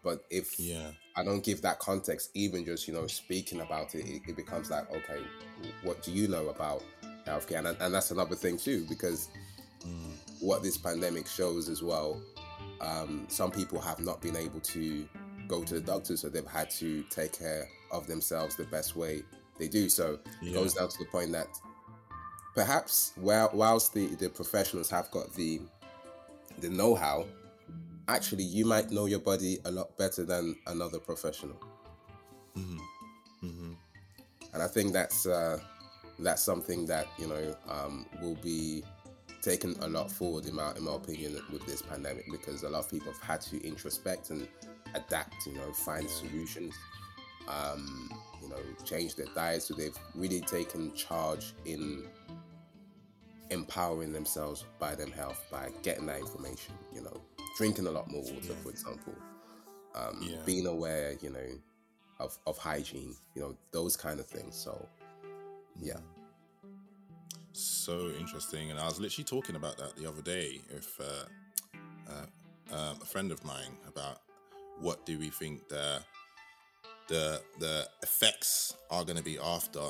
But 0.03 0.23
if 0.29 0.59
Yeah. 0.59 0.91
I 1.15 1.23
don't 1.23 1.43
give 1.43 1.61
that 1.63 1.79
context, 1.79 2.29
even 2.33 2.63
just 2.65 2.87
you 2.87 2.93
know 2.93 3.07
speaking 3.07 3.61
about 3.61 3.95
it, 3.95 4.05
it, 4.05 4.21
it 4.29 4.35
becomes 4.35 4.69
like, 4.69 4.89
okay, 4.91 5.21
what 5.83 6.01
do 6.01 6.11
you 6.11 6.27
know 6.27 6.47
about 6.49 6.83
healthcare? 7.27 7.59
And, 7.59 7.67
and 7.79 7.93
that's 7.93 8.11
another 8.11 8.35
thing 8.35 8.57
too, 8.57 8.85
because 8.87 9.29
what 10.39 10.63
this 10.63 10.77
pandemic 10.77 11.27
shows 11.27 11.67
as 11.67 11.83
well, 11.83 12.21
um, 12.79 13.25
some 13.27 13.51
people 13.51 13.79
have 13.81 13.99
not 13.99 14.21
been 14.21 14.37
able 14.37 14.61
to 14.61 15.07
go 15.47 15.63
to 15.63 15.75
the 15.75 15.81
doctor, 15.81 16.15
so 16.15 16.29
they've 16.29 16.45
had 16.45 16.69
to 16.69 17.03
take 17.09 17.37
care 17.37 17.67
of 17.91 18.07
themselves 18.07 18.55
the 18.55 18.65
best 18.65 18.95
way 18.95 19.23
they 19.57 19.67
do. 19.67 19.89
So 19.89 20.19
it 20.41 20.53
goes 20.53 20.73
down 20.73 20.89
to 20.89 20.97
the 20.97 21.05
point 21.05 21.31
that 21.33 21.47
perhaps 22.55 23.13
while, 23.15 23.49
whilst 23.53 23.93
the, 23.93 24.07
the 24.15 24.29
professionals 24.29 24.89
have 24.89 25.09
got 25.11 25.33
the 25.33 25.61
the 26.59 26.69
know-how, 26.69 27.25
actually 28.09 28.43
you 28.43 28.65
might 28.65 28.91
know 28.91 29.05
your 29.05 29.19
body 29.19 29.59
a 29.63 29.71
lot 29.71 29.97
better 29.97 30.25
than 30.25 30.55
another 30.67 30.99
professional. 30.99 31.57
Mm-hmm. 32.57 32.79
And 34.53 34.63
I 34.63 34.67
think 34.67 34.93
that's 34.93 35.25
uh, 35.25 35.59
that's 36.19 36.41
something 36.41 36.85
that 36.87 37.07
you 37.17 37.27
know 37.27 37.55
um, 37.67 38.05
will 38.21 38.35
be 38.35 38.83
taken 39.41 39.75
a 39.81 39.87
lot 39.87 40.11
forward 40.11 40.45
in 40.45 40.55
my 40.55 40.73
in 40.75 40.83
my 40.83 40.95
opinion 40.95 41.39
with 41.51 41.65
this 41.65 41.81
pandemic 41.81 42.25
because 42.31 42.63
a 42.63 42.69
lot 42.69 42.79
of 42.79 42.91
people 42.91 43.11
have 43.11 43.21
had 43.21 43.41
to 43.41 43.65
introspect 43.65 44.31
and 44.31 44.47
adapt. 44.95 45.45
You 45.45 45.53
know, 45.53 45.71
find 45.71 46.09
solutions. 46.09 46.73
Um, 47.47 48.11
you 48.41 48.49
know, 48.49 48.57
change 48.85 49.15
their 49.15 49.27
diet. 49.35 49.63
So 49.63 49.73
they've 49.73 49.97
really 50.15 50.41
taken 50.41 50.93
charge 50.93 51.53
in 51.65 52.07
empowering 53.49 54.13
themselves 54.13 54.65
by 54.79 54.95
them 54.95 55.11
health 55.11 55.43
by 55.51 55.69
getting 55.81 56.05
that 56.07 56.19
information. 56.19 56.75
You 56.93 57.01
know, 57.01 57.21
drinking 57.57 57.87
a 57.87 57.91
lot 57.91 58.09
more 58.09 58.21
water, 58.21 58.53
for 58.63 58.69
example. 58.69 59.13
Um, 59.95 60.19
Yeah. 60.21 60.37
Being 60.45 60.67
aware, 60.67 61.15
you 61.21 61.31
know, 61.31 61.49
of, 62.19 62.37
of 62.45 62.57
hygiene, 62.57 63.15
you 63.33 63.41
know, 63.41 63.55
those 63.71 63.95
kind 63.97 64.19
of 64.19 64.27
things. 64.27 64.55
So, 64.55 64.87
yeah. 65.81 65.97
So 67.51 68.09
interesting, 68.19 68.69
and 68.69 68.79
I 68.79 68.85
was 68.85 68.99
literally 68.99 69.25
talking 69.25 69.55
about 69.55 69.77
that 69.77 69.95
the 69.97 70.07
other 70.07 70.21
day 70.21 70.61
with 70.71 70.95
uh, 70.99 72.11
uh, 72.11 72.75
um, 72.75 72.97
a 73.01 73.05
friend 73.05 73.31
of 73.31 73.43
mine 73.43 73.75
about 73.87 74.19
what 74.79 75.05
do 75.05 75.17
we 75.17 75.29
think 75.29 75.67
the 75.67 75.99
the 77.09 77.41
the 77.59 77.87
effects 78.03 78.73
are 78.89 79.03
going 79.03 79.17
to 79.17 79.23
be 79.23 79.37
after 79.39 79.81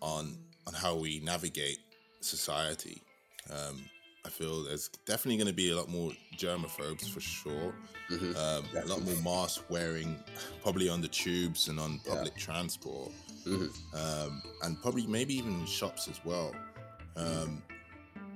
on 0.00 0.36
on 0.66 0.74
how 0.74 0.94
we 0.94 1.20
navigate 1.20 1.78
society. 2.20 3.02
Um, 3.50 3.84
I 4.24 4.28
feel 4.28 4.62
there's 4.62 4.88
definitely 5.06 5.38
going 5.38 5.48
to 5.48 5.54
be 5.54 5.70
a 5.70 5.76
lot 5.76 5.88
more 5.88 6.12
germaphobes 6.36 7.08
for 7.08 7.20
sure. 7.20 7.74
Mhm. 8.10 8.36
Um, 8.36 8.64
a 8.76 8.86
lot 8.86 9.02
more 9.02 9.16
mask 9.22 9.62
wearing, 9.70 10.22
probably 10.62 10.88
on 10.90 11.00
the 11.00 11.08
tubes 11.08 11.68
and 11.68 11.80
on 11.80 12.00
Yeah. 12.04 12.14
public 12.14 12.36
transport 12.36 13.12
Mhm. 13.46 13.70
um, 13.94 14.42
and 14.62 14.80
probably 14.82 15.06
maybe 15.06 15.34
even 15.34 15.60
in 15.60 15.66
shops 15.66 16.06
as 16.08 16.20
well. 16.24 16.54
Um, 17.16 17.62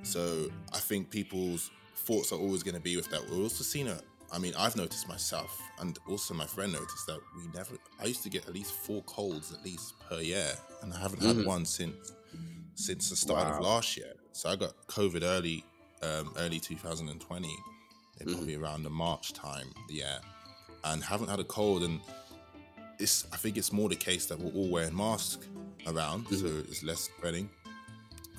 so 0.02 0.50
I 0.72 0.78
think 0.78 1.10
people's 1.10 1.70
thoughts 1.96 2.32
are 2.32 2.38
always 2.38 2.62
going 2.62 2.74
to 2.76 2.80
be 2.80 2.96
with 2.96 3.10
that. 3.10 3.28
We're 3.28 3.42
also 3.42 3.62
seeing 3.64 3.86
it. 3.86 4.02
I 4.34 4.38
mean, 4.38 4.52
I've 4.58 4.74
noticed 4.76 5.08
myself, 5.08 5.62
and 5.78 5.96
also 6.08 6.34
my 6.34 6.44
friend 6.46 6.72
noticed 6.72 7.06
that 7.06 7.20
we 7.36 7.44
never. 7.54 7.76
I 8.00 8.06
used 8.06 8.24
to 8.24 8.28
get 8.28 8.46
at 8.48 8.52
least 8.54 8.72
four 8.72 9.02
colds 9.04 9.52
at 9.52 9.64
least 9.64 9.94
per 10.08 10.20
year, 10.20 10.50
and 10.82 10.92
I 10.92 10.98
haven't 10.98 11.22
had 11.22 11.36
Mhm. 11.36 11.46
one 11.46 11.64
since 11.64 12.12
since 12.76 13.08
the 13.08 13.14
start 13.14 13.46
of 13.46 13.60
last 13.62 13.96
year. 13.96 14.14
So 14.32 14.48
I 14.50 14.56
got 14.56 14.74
COVID 14.88 15.22
early, 15.22 15.64
um, 16.02 16.34
early 16.36 16.58
2020, 16.58 17.46
Mm-hmm. 18.18 18.32
probably 18.32 18.56
around 18.56 18.82
the 18.82 18.90
March 18.90 19.32
time, 19.32 19.72
yeah, 19.88 20.18
and 20.82 21.02
haven't 21.04 21.28
had 21.28 21.38
a 21.38 21.44
cold. 21.44 21.84
And 21.84 22.00
it's 22.98 23.26
I 23.32 23.36
think 23.36 23.56
it's 23.56 23.72
more 23.72 23.88
the 23.88 23.94
case 23.96 24.26
that 24.26 24.40
we're 24.40 24.50
all 24.52 24.68
wearing 24.68 24.96
masks 24.96 25.46
around, 25.86 26.26
so 26.36 26.46
it's 26.68 26.82
less 26.82 27.02
spreading. 27.02 27.48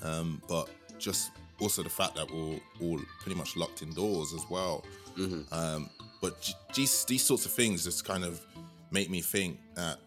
Um, 0.02 0.42
but 0.46 0.68
just 0.98 1.30
also 1.58 1.82
the 1.82 1.88
fact 1.88 2.14
that 2.16 2.30
we're 2.30 2.60
all 2.82 3.00
pretty 3.20 3.36
much 3.38 3.56
locked 3.56 3.80
indoors 3.80 4.34
as 4.34 4.44
well. 4.50 4.84
Mhm. 5.16 5.52
Um, 5.52 5.90
but 6.20 6.54
these 6.74 7.04
these 7.04 7.22
sorts 7.24 7.46
of 7.46 7.52
things 7.52 7.84
just 7.84 8.04
kind 8.04 8.24
of 8.24 8.44
make 8.90 9.10
me 9.10 9.20
think 9.20 9.58
that 9.74 9.98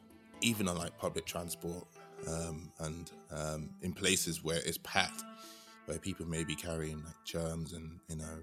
even 0.41 0.67
on 0.67 0.77
like 0.77 0.97
public 0.97 1.25
transport 1.25 1.85
um, 2.27 2.71
and 2.79 3.11
um, 3.31 3.69
in 3.81 3.93
places 3.93 4.43
where 4.43 4.59
it's 4.65 4.77
packed, 4.79 5.23
where 5.85 5.97
people 5.99 6.25
may 6.25 6.43
be 6.43 6.55
carrying 6.55 7.03
like 7.03 7.15
germs 7.25 7.73
and 7.73 7.99
you 8.07 8.15
know 8.15 8.39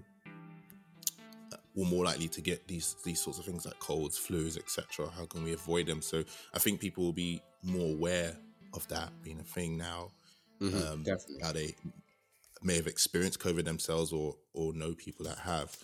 we're 1.74 1.86
more 1.86 2.04
likely 2.04 2.28
to 2.28 2.40
get 2.40 2.66
these 2.66 2.96
these 3.04 3.20
sorts 3.20 3.38
of 3.38 3.44
things 3.44 3.66
like 3.66 3.78
colds, 3.78 4.18
flus, 4.18 4.56
etc. 4.56 5.08
How 5.16 5.26
can 5.26 5.44
we 5.44 5.52
avoid 5.52 5.86
them? 5.86 6.00
So 6.02 6.24
I 6.54 6.58
think 6.58 6.80
people 6.80 7.04
will 7.04 7.12
be 7.12 7.42
more 7.62 7.92
aware 7.92 8.36
of 8.72 8.86
that 8.88 9.10
being 9.22 9.38
a 9.40 9.44
thing 9.44 9.76
now. 9.76 10.10
Mhm. 10.60 10.74
Um, 10.92 11.02
Definitely. 11.02 11.40
How 11.42 11.52
they 11.52 11.74
may 12.62 12.76
have 12.76 12.86
experienced 12.86 13.38
COVID 13.40 13.64
themselves 13.64 14.12
or 14.12 14.36
or 14.54 14.72
know 14.72 14.94
people 14.94 15.26
that 15.26 15.38
have. 15.38 15.76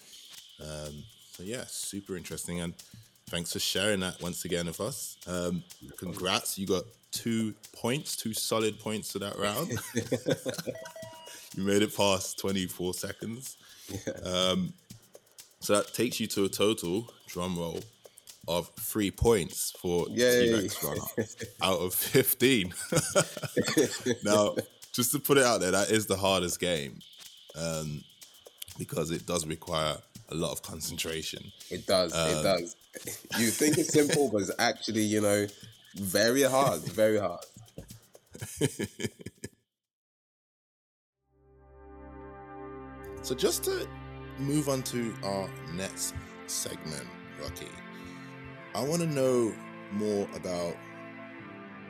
Um, 0.61 1.05
so 1.33 1.43
yeah, 1.43 1.65
super 1.67 2.17
interesting, 2.17 2.61
and 2.61 2.75
thanks 3.29 3.53
for 3.53 3.59
sharing 3.59 4.01
that 4.01 4.21
once 4.21 4.45
again 4.45 4.67
with 4.67 4.81
us. 4.81 5.17
Um, 5.27 5.63
congrats, 5.97 6.59
you 6.59 6.67
got 6.67 6.85
two 7.11 7.55
points, 7.75 8.17
two 8.17 8.35
solid 8.35 8.79
points 8.79 9.13
to 9.13 9.19
that 9.21 9.39
round. 9.39 9.71
you 11.57 11.65
made 11.65 11.83
it 11.83 11.97
past 11.97 12.39
twenty 12.39 12.67
four 12.67 12.95
seconds. 12.95 13.57
Um, 14.25 14.73
so 15.61 15.77
that 15.77 15.95
takes 15.95 16.19
you 16.19 16.27
to 16.29 16.45
a 16.45 16.49
total 16.49 17.13
drum 17.29 17.57
roll 17.57 17.81
of 18.49 18.69
three 18.81 19.11
points 19.11 19.73
for 19.79 20.07
T 20.07 20.53
Rex 20.53 20.83
Runner 20.83 21.29
out 21.63 21.79
of 21.79 21.95
15. 21.95 22.75
now, 24.25 24.57
just 24.93 25.13
to 25.13 25.19
put 25.19 25.39
it 25.39 25.45
out 25.45 25.61
there, 25.61 25.71
that 25.71 25.91
is 25.91 26.07
the 26.07 26.17
hardest 26.17 26.59
game 26.59 26.99
um, 27.57 28.03
because 28.79 29.11
it 29.11 29.27
does 29.27 29.47
require 29.47 29.97
a 30.33 30.35
lot 30.35 30.53
of 30.53 30.63
concentration. 30.63 31.53
It 31.71 31.87
does. 31.87 32.15
Um, 32.15 32.39
it 32.39 32.43
does. 32.43 32.77
You 33.39 33.49
think 33.49 33.79
it's 33.79 33.93
simple, 33.93 34.29
but 34.31 34.43
it's 34.43 34.51
actually, 34.59 35.03
you 35.03 35.23
know, 35.23 35.47
very 35.97 36.43
hard. 36.43 36.83
Very 36.83 37.19
hard. 37.19 37.45
So, 43.23 43.37
just 43.37 43.63
to 43.65 43.87
move 44.41 44.69
on 44.69 44.83
to 44.83 45.15
our 45.23 45.49
next 45.75 46.13
segment, 46.49 47.07
Rocky, 47.41 47.69
I 48.75 48.83
want 48.83 49.01
to 49.01 49.07
know 49.07 49.55
more 49.93 50.27
about 50.35 50.75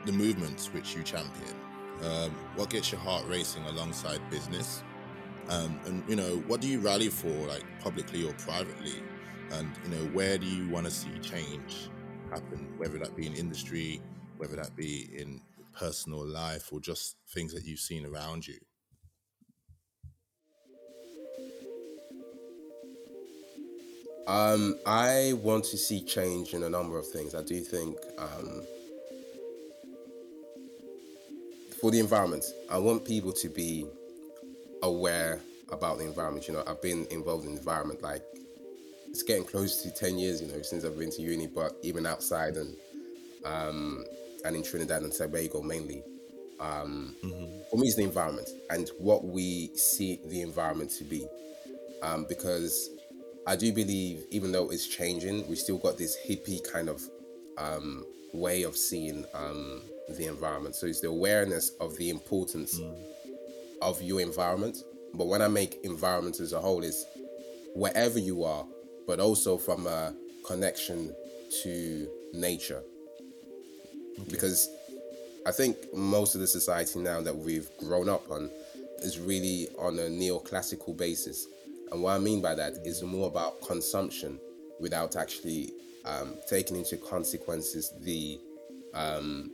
the 0.05 0.11
movements 0.11 0.71
which 0.71 0.95
you 0.95 1.01
champion. 1.01 1.55
Um, 2.03 2.31
what 2.55 2.69
gets 2.69 2.91
your 2.91 3.01
heart 3.01 3.25
racing 3.27 3.63
alongside 3.65 4.19
business? 4.29 4.83
Um, 5.49 5.79
and 5.85 6.03
you 6.07 6.15
know, 6.15 6.37
what 6.47 6.61
do 6.61 6.67
you 6.67 6.79
rally 6.79 7.09
for, 7.09 7.29
like 7.47 7.63
publicly 7.81 8.25
or 8.27 8.33
privately? 8.33 9.01
And 9.51 9.69
you 9.83 9.91
know, 9.91 10.05
where 10.13 10.37
do 10.37 10.45
you 10.45 10.69
want 10.69 10.85
to 10.85 10.91
see 10.91 11.09
change 11.21 11.89
happen? 12.29 12.73
Whether 12.77 12.97
that 12.99 13.15
be 13.15 13.27
in 13.27 13.33
industry, 13.33 14.01
whether 14.37 14.55
that 14.55 14.75
be 14.75 15.09
in 15.15 15.41
personal 15.77 16.25
life, 16.25 16.71
or 16.71 16.79
just 16.79 17.17
things 17.33 17.53
that 17.53 17.65
you've 17.65 17.79
seen 17.79 18.05
around 18.05 18.47
you. 18.47 18.57
Um, 24.25 24.79
I 24.85 25.33
want 25.41 25.65
to 25.65 25.77
see 25.77 26.01
change 26.01 26.53
in 26.53 26.63
a 26.63 26.69
number 26.69 26.97
of 26.97 27.05
things. 27.05 27.35
I 27.35 27.43
do 27.43 27.59
think 27.59 27.97
um, 28.17 28.63
for 31.81 31.91
the 31.91 31.99
environment, 31.99 32.45
I 32.71 32.77
want 32.77 33.03
people 33.03 33.33
to 33.33 33.49
be 33.49 33.85
aware 34.83 35.41
about 35.71 35.97
the 35.97 36.05
environment. 36.05 36.47
You 36.47 36.53
know, 36.53 36.63
I've 36.67 36.81
been 36.81 37.07
involved 37.09 37.45
in 37.45 37.53
the 37.53 37.59
environment 37.59 38.03
like 38.03 38.21
it's 39.07 39.23
getting 39.23 39.45
close 39.45 39.81
to 39.81 39.91
ten 39.91 40.19
years. 40.19 40.41
You 40.41 40.47
know, 40.49 40.61
since 40.61 40.85
I've 40.85 40.97
been 40.97 41.11
to 41.11 41.21
uni, 41.21 41.47
but 41.47 41.73
even 41.81 42.05
outside 42.05 42.57
and 42.57 42.75
um, 43.45 44.05
and 44.45 44.55
in 44.55 44.63
Trinidad 44.63 45.01
and 45.01 45.11
Tobago 45.11 45.61
mainly, 45.61 46.03
um, 46.59 47.15
for 47.71 47.77
me, 47.77 47.87
is 47.87 47.95
the 47.95 48.03
environment 48.03 48.49
and 48.69 48.89
what 48.99 49.25
we 49.25 49.75
see 49.75 50.19
the 50.25 50.41
environment 50.41 50.91
to 50.91 51.03
be. 51.03 51.27
Um, 52.01 52.25
because 52.27 52.89
I 53.47 53.55
do 53.55 53.71
believe, 53.73 54.25
even 54.31 54.51
though 54.51 54.69
it's 54.69 54.87
changing, 54.87 55.47
we 55.47 55.55
still 55.55 55.77
got 55.77 55.97
this 55.97 56.17
hippie 56.27 56.61
kind 56.71 56.89
of 56.89 57.01
um, 57.57 58.05
way 58.33 58.63
of 58.63 58.75
seeing 58.75 59.25
um, 59.33 59.81
the 60.09 60.27
environment. 60.27 60.75
So 60.75 60.85
it's 60.87 61.01
the 61.01 61.09
awareness 61.09 61.71
of 61.79 61.95
the 61.97 62.09
importance 62.09 62.79
of 63.83 64.01
your 64.01 64.21
environment. 64.21 64.77
But 65.13 65.27
when 65.27 65.41
I 65.41 65.47
make 65.47 65.79
environment 65.83 66.39
as 66.39 66.53
a 66.53 66.59
whole, 66.59 66.83
is 66.83 67.05
wherever 67.75 68.19
you 68.19 68.43
are, 68.43 68.65
but 69.05 69.19
also 69.19 69.57
from 69.57 69.87
a 69.87 70.13
connection 70.45 71.13
to 71.63 72.07
nature. 72.33 72.81
Because 74.29 74.69
I 75.45 75.51
think 75.51 75.77
most 75.93 76.35
of 76.35 76.41
the 76.41 76.47
society 76.47 76.99
now 76.99 77.21
that 77.21 77.35
we've 77.35 77.69
grown 77.77 78.09
up 78.09 78.29
on 78.31 78.49
is 78.99 79.19
really 79.19 79.67
on 79.77 79.99
a 79.99 80.03
neoclassical 80.03 80.95
basis. 80.95 81.47
And 81.91 82.01
what 82.01 82.11
I 82.11 82.19
mean 82.19 82.41
by 82.41 82.55
that 82.55 82.73
is 82.85 83.03
more 83.03 83.27
about 83.27 83.61
consumption 83.61 84.39
without 84.79 85.15
actually 85.15 85.71
um, 86.05 86.35
taking 86.49 86.77
into 86.77 86.97
consequences 86.97 87.93
the 88.01 88.39
um, 88.93 89.51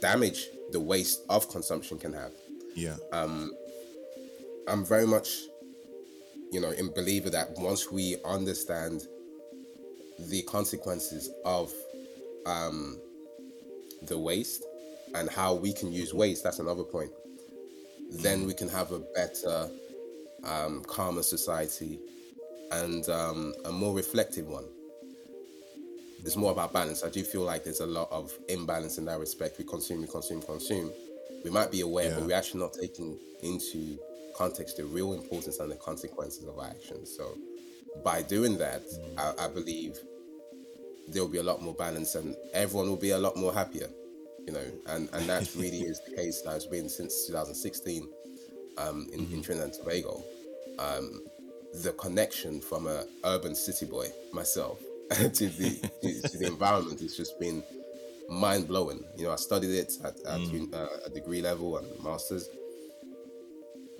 damage 0.00 0.48
the 0.72 0.80
waste 0.80 1.22
of 1.28 1.48
consumption 1.50 1.98
can 1.98 2.12
have. 2.12 2.32
Yeah. 2.74 2.96
I'm 4.68 4.84
very 4.84 5.06
much, 5.06 5.28
you 6.50 6.60
know, 6.60 6.70
in 6.70 6.90
believer 6.92 7.30
that 7.30 7.50
once 7.58 7.90
we 7.90 8.16
understand 8.24 9.06
the 10.18 10.42
consequences 10.42 11.30
of 11.44 11.72
um, 12.46 12.98
the 14.02 14.18
waste 14.18 14.64
and 15.14 15.28
how 15.28 15.54
we 15.54 15.72
can 15.72 15.92
use 15.92 16.14
waste, 16.14 16.44
that's 16.44 16.58
another 16.58 16.84
point. 16.84 17.10
Then 18.10 18.46
we 18.46 18.54
can 18.54 18.68
have 18.68 18.92
a 18.92 19.00
better, 19.00 19.68
um, 20.44 20.82
calmer 20.84 21.22
society 21.22 21.98
and 22.70 23.08
um, 23.08 23.54
a 23.64 23.72
more 23.72 23.94
reflective 23.94 24.48
one. 24.48 24.64
It's 26.24 26.36
more 26.36 26.52
about 26.52 26.72
balance. 26.72 27.04
I 27.04 27.10
do 27.10 27.24
feel 27.24 27.42
like 27.42 27.64
there's 27.64 27.80
a 27.80 27.86
lot 27.86 28.08
of 28.12 28.32
imbalance 28.48 28.98
in 28.98 29.04
that 29.06 29.18
respect. 29.18 29.58
We 29.58 29.64
consume, 29.64 30.02
we 30.02 30.06
consume, 30.06 30.40
consume. 30.42 30.92
We 31.44 31.50
might 31.50 31.70
be 31.70 31.80
aware, 31.80 32.14
but 32.14 32.24
we're 32.24 32.36
actually 32.36 32.60
not 32.60 32.74
taking 32.74 33.18
into 33.42 33.98
context 34.36 34.76
the 34.76 34.84
real 34.84 35.12
importance 35.12 35.58
and 35.58 35.70
the 35.70 35.76
consequences 35.76 36.44
of 36.44 36.58
our 36.58 36.66
actions. 36.66 37.14
So, 37.16 37.36
by 38.04 38.22
doing 38.22 38.56
that, 38.58 38.82
I, 39.18 39.44
I 39.44 39.48
believe 39.48 39.98
there 41.08 41.22
will 41.22 41.30
be 41.30 41.38
a 41.38 41.42
lot 41.42 41.60
more 41.60 41.74
balance 41.74 42.14
and 42.14 42.36
everyone 42.52 42.88
will 42.88 42.96
be 42.96 43.10
a 43.10 43.18
lot 43.18 43.36
more 43.36 43.52
happier. 43.52 43.88
You 44.46 44.52
know, 44.52 44.64
and 44.86 45.08
and 45.12 45.28
that 45.28 45.54
really 45.56 45.80
is 45.80 46.00
the 46.08 46.16
case 46.16 46.42
that 46.42 46.52
has 46.52 46.66
been 46.66 46.88
since 46.88 47.26
2016 47.26 48.08
um, 48.78 49.08
in, 49.12 49.20
in 49.32 49.42
Trinidad 49.42 49.68
and 49.68 49.74
Tobago. 49.74 50.22
Um, 50.78 51.22
the 51.82 51.92
connection 51.92 52.60
from 52.60 52.86
a 52.86 53.04
urban 53.24 53.54
city 53.54 53.86
boy 53.86 54.08
myself 54.32 54.78
to 55.10 55.48
the 55.48 55.90
to, 56.02 56.28
to 56.28 56.38
the 56.38 56.46
environment 56.46 57.00
has 57.00 57.16
just 57.16 57.38
been 57.38 57.62
mind 58.32 58.68
blowing. 58.68 59.04
You 59.16 59.24
know, 59.24 59.32
I 59.32 59.36
studied 59.36 59.70
it 59.70 59.92
at, 60.04 60.16
at 60.26 60.40
un- 60.40 60.70
uh, 60.72 60.86
a 61.06 61.10
degree 61.10 61.42
level 61.42 61.76
and 61.78 61.86
masters. 62.02 62.48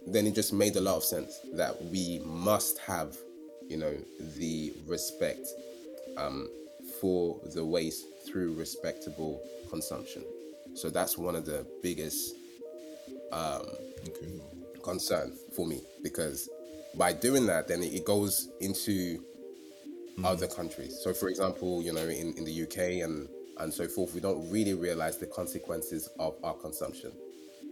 Then 0.07 0.27
it 0.27 0.35
just 0.35 0.53
made 0.53 0.77
a 0.77 0.81
lot 0.81 0.97
of 0.97 1.05
sense 1.05 1.39
that 1.55 1.81
we 1.85 2.21
must 2.25 2.79
have, 2.79 3.17
you 3.69 3.77
know, 3.77 3.95
the 4.39 4.73
respect 4.87 5.47
um, 6.17 6.49
for 7.01 7.41
the 7.55 7.65
waste 7.65 8.05
through 8.27 8.55
respectable 8.55 9.41
consumption. 9.71 10.25
So 10.75 10.91
that's 10.91 11.17
one 11.19 11.37
of 11.37 11.45
the 11.47 11.67
biggest 11.83 12.35
Okay. 14.09 14.41
concern 14.83 15.33
for 15.55 15.67
me 15.67 15.81
because 16.03 16.49
by 16.97 17.13
doing 17.13 17.47
that, 17.47 17.69
then 17.69 17.83
it 17.83 18.05
goes 18.05 18.49
into 18.61 19.25
other 20.25 20.47
countries. 20.47 20.99
So, 21.03 21.15
for 21.15 21.29
example, 21.29 21.83
you 21.83 21.93
know, 21.93 22.03
in, 22.03 22.35
in 22.37 22.45
the 22.45 22.63
UK 22.65 23.03
and 23.05 23.29
and 23.63 23.73
so 23.73 23.87
forth, 23.87 24.15
we 24.15 24.21
don't 24.21 24.49
really 24.51 24.75
realize 24.75 25.19
the 25.19 25.27
consequences 25.27 26.09
of 26.19 26.37
our 26.43 26.55
consumption 26.55 27.13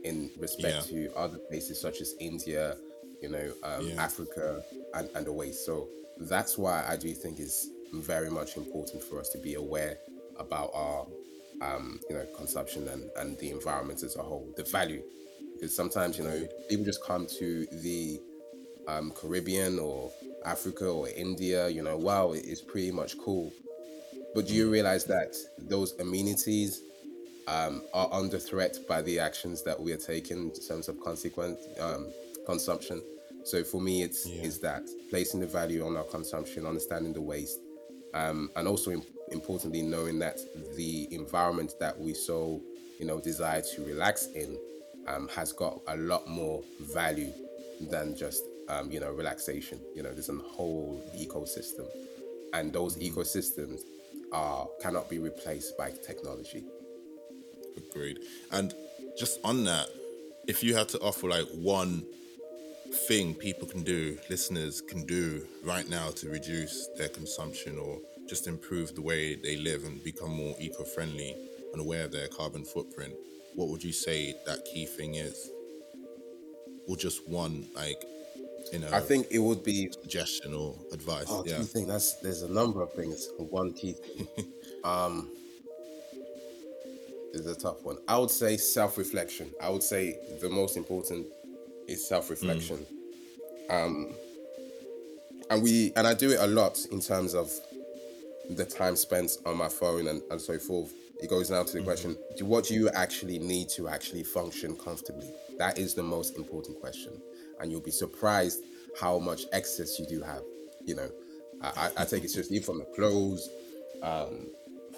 in 0.05 0.31
respect 0.39 0.91
Yeah. 0.91 1.09
to 1.09 1.17
other 1.17 1.39
places 1.39 1.81
such 1.81 2.01
as 2.01 2.15
India, 2.21 2.77
you 3.21 3.29
know, 3.29 3.53
um, 3.63 3.87
Yeah. 3.89 4.03
Africa, 4.03 4.63
and, 4.95 5.09
and 5.15 5.27
the 5.27 5.33
waste. 5.33 5.65
So 5.67 5.89
that's 6.19 6.57
why 6.57 6.85
I 6.89 6.97
do 6.97 7.13
think 7.13 7.39
it's 7.39 7.69
very 7.93 8.31
much 8.31 8.57
important 8.57 9.03
for 9.03 9.19
us 9.21 9.29
to 9.31 9.39
be 9.39 9.55
aware 9.55 9.99
about 10.39 10.71
our, 10.75 11.07
um, 11.61 12.01
you 12.09 12.17
know, 12.17 12.27
consumption 12.37 12.89
and, 12.89 13.11
and 13.17 13.37
the 13.39 13.51
environment 13.51 14.03
as 14.03 14.17
a 14.17 14.23
whole, 14.23 14.53
the 14.57 14.65
value. 14.65 15.03
Because 15.55 15.75
sometimes, 15.77 16.17
you 16.17 16.25
know, 16.25 16.49
people 16.71 16.85
just 16.85 17.05
come 17.05 17.27
to 17.39 17.67
the 17.83 18.21
um, 18.89 19.11
Caribbean 19.13 19.79
or 19.79 20.11
Africa 20.47 20.87
or 20.87 21.09
India, 21.09 21.69
you 21.69 21.83
know, 21.83 21.97
wow, 21.99 22.33
it's 22.33 22.63
pretty 22.63 22.91
much 22.91 23.19
cool. 23.19 23.53
But 24.35 24.47
do 24.47 24.55
you 24.55 24.71
realize 24.71 25.05
that 25.07 25.35
those 25.59 25.99
amenities 25.99 26.83
um, 27.49 27.83
are 27.93 28.09
under 28.13 28.39
threat 28.39 28.77
by 28.89 29.03
the 29.03 29.19
actions 29.19 29.63
that 29.65 29.81
we 29.81 29.93
are 29.93 29.97
taking 29.97 30.39
in 30.39 30.53
terms 30.53 30.89
of 30.89 31.01
consequent 31.01 31.59
um, 31.81 32.07
consumption? 32.47 33.03
So 33.45 33.65
for 33.65 33.81
me, 33.81 34.03
it's 34.03 34.27
Yeah. 34.27 34.43
is 34.43 34.61
that 34.61 34.83
placing 35.09 35.41
the 35.41 35.47
value 35.47 35.85
on 35.85 35.97
our 35.97 36.05
consumption, 36.05 36.67
understanding 36.67 37.13
the 37.13 37.21
waste, 37.23 37.59
um, 38.15 38.51
and 38.57 38.69
also 38.69 38.91
im- 38.93 39.03
importantly 39.33 39.83
knowing 39.83 40.19
that 40.19 40.39
the 40.77 41.09
environment 41.13 41.75
that 41.81 41.99
we 41.99 42.13
so 42.15 42.61
you 42.99 43.07
know 43.07 43.19
desire 43.21 43.63
to 43.63 43.85
relax 43.85 44.27
in 44.35 44.59
um, 45.07 45.27
has 45.29 45.53
got 45.53 45.81
a 45.89 45.97
lot 45.97 46.29
more 46.29 46.63
value 46.81 47.33
than 47.91 48.15
just 48.17 48.43
um, 48.69 48.91
you 48.93 49.01
know 49.01 49.11
relaxation. 49.13 49.81
You 49.97 50.03
know, 50.03 50.13
there's 50.13 50.29
a 50.29 50.35
whole 50.35 51.03
ecosystem, 51.17 51.87
and 52.53 52.73
those 52.73 52.97
ecosystems 52.99 53.81
are 54.33 54.69
cannot 54.81 55.09
be 55.09 55.19
replaced 55.19 55.77
by 55.77 55.91
technology. 56.07 56.65
Agreed. 57.77 58.19
And 58.53 58.75
just 59.19 59.41
on 59.45 59.65
that, 59.65 59.89
if 60.47 60.63
you 60.63 60.75
had 60.75 60.89
to 60.91 61.01
offer 61.01 61.29
like 61.29 61.47
one 61.53 62.05
thing 63.09 63.35
people 63.35 63.69
can 63.69 63.83
do, 63.83 64.19
listeners 64.29 64.81
can 64.81 65.07
do 65.07 65.47
right 65.65 65.89
now 65.89 66.11
to 66.11 66.29
reduce 66.29 66.89
their 66.97 67.09
consumption 67.09 67.79
or 67.79 67.99
just 68.29 68.47
improve 68.47 68.95
the 68.95 69.03
way 69.03 69.35
they 69.35 69.57
live 69.57 69.85
and 69.85 70.03
become 70.05 70.31
more 70.31 70.55
eco 70.61 70.85
friendly 70.85 71.35
and 71.73 71.81
aware 71.81 72.05
of 72.05 72.13
their 72.13 72.29
carbon 72.29 72.65
footprint, 72.65 73.15
what 73.55 73.69
would 73.69 73.83
you 73.83 73.93
say 73.93 74.35
that 74.47 74.65
key 74.65 74.87
thing 74.87 75.17
is? 75.17 75.51
Or 76.89 76.97
just 76.97 77.29
one, 77.29 77.69
like, 77.75 78.03
you 78.73 78.79
know, 78.79 78.89
I 78.93 79.01
think 79.01 79.27
it 79.31 79.39
would 79.39 79.65
be 79.65 79.91
suggestion 79.91 80.55
or 80.55 80.77
advice? 80.93 81.27
Oh, 81.29 81.45
yeah. 81.47 81.59
key 81.59 81.65
thing. 81.65 81.87
That's 81.87 82.15
there's 82.21 82.43
a 82.43 82.53
number 82.53 82.83
of 82.83 82.93
things. 82.93 83.29
One 83.39 83.73
key 83.73 83.93
thing. 83.93 84.29
um, 84.85 85.31
is 87.33 87.47
a 87.47 87.55
tough 87.55 87.83
one. 87.85 87.99
I 88.09 88.19
would 88.19 88.31
say 88.31 88.57
self-reflection. 88.57 89.51
I 89.63 89.69
would 89.69 89.83
say 89.83 90.19
the 90.41 90.49
most 90.49 90.77
important 90.77 91.27
is 91.89 92.07
self-reflection. 92.09 92.87
Um, 93.69 94.15
and 95.51 95.63
we 95.63 95.93
and 95.97 96.07
I 96.07 96.15
do 96.15 96.31
it 96.31 96.41
a 96.41 96.47
lot 96.47 96.79
in 96.91 97.01
terms 97.01 97.35
of 97.35 97.51
the 98.51 98.65
time 98.65 98.97
spent 98.97 99.33
on 99.47 99.57
my 99.57 99.69
phone 99.69 100.09
and, 100.09 100.23
and 100.31 100.41
so 100.41 100.59
forth. 100.59 100.93
It 101.23 101.29
goes 101.29 101.51
now 101.51 101.63
to 101.63 101.79
the 101.79 101.83
question: 101.83 102.17
do, 102.37 102.47
What 102.47 102.65
do 102.65 102.75
you 102.75 102.89
actually 102.91 103.39
need 103.39 103.69
to 103.71 103.89
actually 103.89 104.23
function 104.23 104.77
comfortably? 104.77 105.31
That 105.59 105.79
is 105.79 105.95
the 105.95 106.03
most 106.03 106.37
important 106.37 106.81
question, 106.81 107.21
and 107.61 107.71
you'll 107.71 107.81
be 107.81 107.91
surprised 107.91 108.63
how 108.99 109.19
much 109.19 109.43
excess 109.53 109.99
you 109.99 110.07
do 110.07 110.23
have. 110.23 110.43
You 110.85 110.97
know, 110.97 111.11
I, 111.63 111.91
I, 111.99 112.05
take 112.05 112.25
it 112.25 112.31
seriously 112.31 112.61
from 112.61 112.79
the 112.79 112.85
clothes, 112.97 113.49
um, 114.03 114.49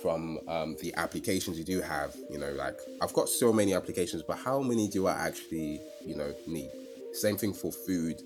from 0.00 0.38
um, 0.48 0.76
the 0.80 0.94
applications 0.96 1.58
you 1.58 1.64
do 1.64 1.80
have. 1.80 2.14
You 2.30 2.38
know, 2.38 2.52
like 2.52 2.78
I've 3.00 3.12
got 3.12 3.28
so 3.28 3.52
many 3.52 3.74
applications, 3.74 4.22
but 4.22 4.38
how 4.38 4.60
many 4.60 4.88
do 4.88 5.06
I 5.06 5.12
actually, 5.12 5.80
you 6.04 6.14
know, 6.14 6.32
need? 6.46 6.70
Same 7.12 7.36
thing 7.36 7.52
for 7.52 7.72
food, 7.72 8.22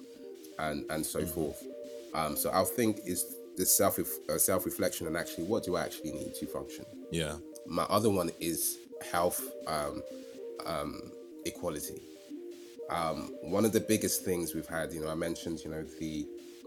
and 0.58 0.84
and 0.90 1.04
so 1.04 1.24
forth. 1.24 1.62
Um, 2.14 2.36
so 2.36 2.50
I 2.52 2.64
think 2.64 3.00
is 3.04 3.36
the 3.56 3.66
self 3.66 3.98
uh, 4.28 4.38
self 4.38 4.64
reflection 4.64 5.06
and 5.06 5.16
actually 5.16 5.44
what 5.44 5.64
do 5.64 5.76
I 5.76 5.82
actually 5.82 6.12
need 6.12 6.34
to 6.34 6.46
function. 6.46 6.84
Yeah. 7.10 7.36
My 7.66 7.84
other 7.84 8.10
one 8.10 8.30
is 8.40 8.78
health 9.10 9.42
um, 9.66 10.02
um, 10.64 11.10
equality. 11.44 12.00
Um, 12.90 13.34
one 13.42 13.64
of 13.64 13.72
the 13.72 13.80
biggest 13.80 14.24
things 14.24 14.54
we've 14.54 14.66
had, 14.66 14.92
you 14.92 15.00
know, 15.00 15.08
I 15.08 15.14
mentioned, 15.14 15.60
you 15.64 15.70
know, 15.70 15.82
the, 15.98 16.26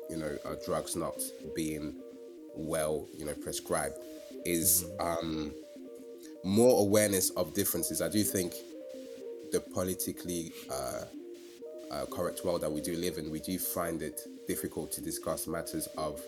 you 0.09 0.17
know, 0.17 0.37
uh, 0.45 0.55
drugs 0.65 0.95
not 0.95 1.15
being 1.55 1.95
well, 2.55 3.07
you 3.17 3.25
know, 3.25 3.33
prescribed, 3.33 3.95
is 4.45 4.85
um, 4.99 5.51
more 6.43 6.81
awareness 6.81 7.29
of 7.31 7.53
differences. 7.53 8.01
I 8.01 8.09
do 8.09 8.23
think 8.23 8.53
the 9.51 9.59
politically 9.59 10.51
uh, 10.69 11.05
uh, 11.91 12.05
correct 12.05 12.41
world 12.43 12.61
that 12.61 12.71
we 12.71 12.81
do 12.81 12.95
live 12.95 13.17
in, 13.17 13.31
we 13.31 13.39
do 13.39 13.57
find 13.57 14.01
it 14.01 14.21
difficult 14.47 14.91
to 14.93 15.01
discuss 15.01 15.47
matters 15.47 15.87
of 15.97 16.21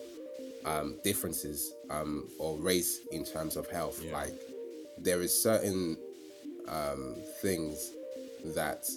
um, 0.65 0.95
differences 1.03 1.73
um, 1.89 2.27
or 2.39 2.57
race 2.57 3.01
in 3.11 3.25
terms 3.25 3.55
of 3.57 3.69
health. 3.69 4.03
Like 4.11 4.33
there 4.97 5.21
is 5.21 5.33
certain 5.33 5.97
um, 6.67 7.15
things 7.41 7.91
that 8.55 8.87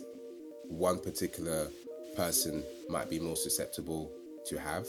one 0.68 0.98
particular 0.98 1.68
person 2.16 2.62
might 2.88 3.10
be 3.10 3.18
more 3.18 3.36
susceptible 3.36 4.10
to 4.46 4.58
have 4.58 4.86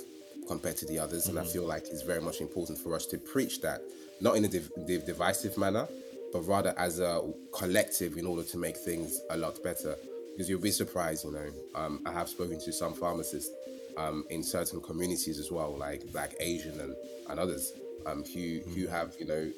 compared 0.48 0.78
to 0.78 0.86
the 0.86 1.00
others. 1.00 1.24
Mm-hmm. 1.24 1.30
And 1.32 1.40
I 1.40 1.42
mm-hmm. 1.44 1.54
feel 1.54 1.68
like 1.68 1.88
it's 1.88 2.02
very 2.02 2.22
much 2.22 2.42
important 2.42 2.78
for 2.78 2.96
us 2.96 3.06
to 3.08 3.18
preach 3.18 3.62
that, 3.62 3.82
not 4.22 4.36
in 4.38 4.46
a 4.46 4.48
div- 4.48 4.72
div- 4.86 5.06
divisive 5.06 5.58
manner, 5.58 5.88
but 6.32 6.42
rather 6.42 6.74
as 6.78 7.00
a 7.00 7.22
collective 7.54 8.18
in 8.18 8.26
order 8.26 8.44
to 8.44 8.58
make 8.58 8.78
things 8.78 9.22
a 9.30 9.38
lot 9.38 9.62
better. 9.64 9.96
Because 10.32 10.50
you'll 10.50 10.60
be 10.60 10.72
surprised, 10.72 11.24
you 11.24 11.32
know. 11.32 11.50
Um, 11.76 12.02
I 12.06 12.12
have 12.12 12.28
spoken 12.28 12.60
to 12.60 12.74
some 12.74 12.94
pharmacists 12.94 13.52
um, 13.98 14.26
in 14.30 14.44
certain 14.44 14.82
communities 14.82 15.40
as 15.40 15.50
well, 15.50 15.78
like 15.78 16.12
Black, 16.12 16.36
Asian, 16.42 16.78
and, 16.82 16.94
and 17.30 17.40
others, 17.40 17.72
um, 18.06 18.24
who 18.26 18.60
mm-hmm. 18.60 18.74
who 18.74 18.88
have 18.88 19.16
you 19.18 19.26
know 19.26 19.50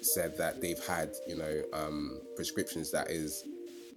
said 0.00 0.36
that 0.38 0.60
they've 0.60 0.84
had 0.84 1.10
you 1.26 1.36
know 1.36 1.62
um, 1.72 2.20
prescriptions 2.36 2.90
that 2.92 3.10
is 3.10 3.44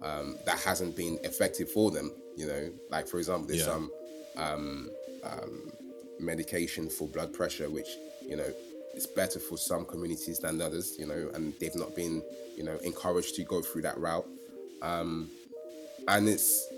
um, 0.02 0.36
that 0.44 0.58
hasn't 0.58 0.96
been 0.96 1.18
effective 1.24 1.70
for 1.70 1.90
them. 1.90 2.12
You 2.36 2.46
know, 2.46 2.70
like 2.90 3.08
for 3.08 3.18
example, 3.18 3.46
there's 3.46 3.60
yeah. 3.60 3.66
some 3.66 3.90
um, 4.36 4.90
um, 5.24 5.72
medication 6.20 6.88
for 6.88 7.08
blood 7.08 7.32
pressure, 7.32 7.70
which 7.70 7.88
you 8.22 8.36
know 8.36 8.52
is 8.94 9.06
better 9.06 9.38
for 9.38 9.56
some 9.56 9.84
communities 9.84 10.38
than 10.38 10.60
others. 10.60 10.96
You 10.98 11.06
know, 11.06 11.30
and 11.34 11.54
they've 11.60 11.74
not 11.74 11.94
been 11.96 12.22
you 12.56 12.64
know 12.64 12.76
encouraged 12.84 13.34
to 13.36 13.44
go 13.44 13.62
through 13.62 13.82
that 13.82 13.98
route. 13.98 14.26
Um, 14.82 15.30
and 16.08 16.28
it's 16.28 16.68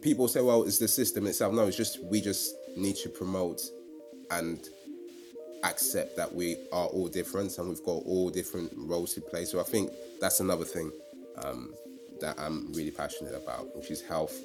people 0.00 0.28
say, 0.28 0.40
well, 0.40 0.62
it's 0.62 0.78
the 0.78 0.88
system 0.88 1.26
itself. 1.26 1.52
No, 1.52 1.66
it's 1.66 1.76
just 1.76 2.02
we 2.04 2.20
just 2.20 2.54
need 2.76 2.96
to 2.96 3.08
promote 3.08 3.62
and 4.30 4.68
accept 5.64 6.16
that 6.16 6.32
we 6.32 6.56
are 6.72 6.86
all 6.86 7.08
different 7.08 7.56
and 7.58 7.68
we've 7.68 7.82
got 7.82 8.02
all 8.04 8.30
different 8.30 8.70
roles 8.76 9.14
to 9.14 9.20
play. 9.20 9.44
So 9.44 9.60
I 9.60 9.64
think 9.64 9.90
that's 10.20 10.40
another 10.40 10.64
thing 10.64 10.92
um, 11.44 11.74
that 12.20 12.38
I'm 12.38 12.72
really 12.72 12.90
passionate 12.90 13.34
about, 13.34 13.74
which 13.76 13.90
is 13.90 14.02
health 14.02 14.36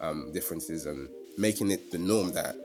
um, 0.00 0.30
differences 0.32 0.86
and 0.86 1.08
making 1.38 1.70
it 1.70 1.90
the 1.90 1.98
norm 1.98 2.32
that 2.32 2.56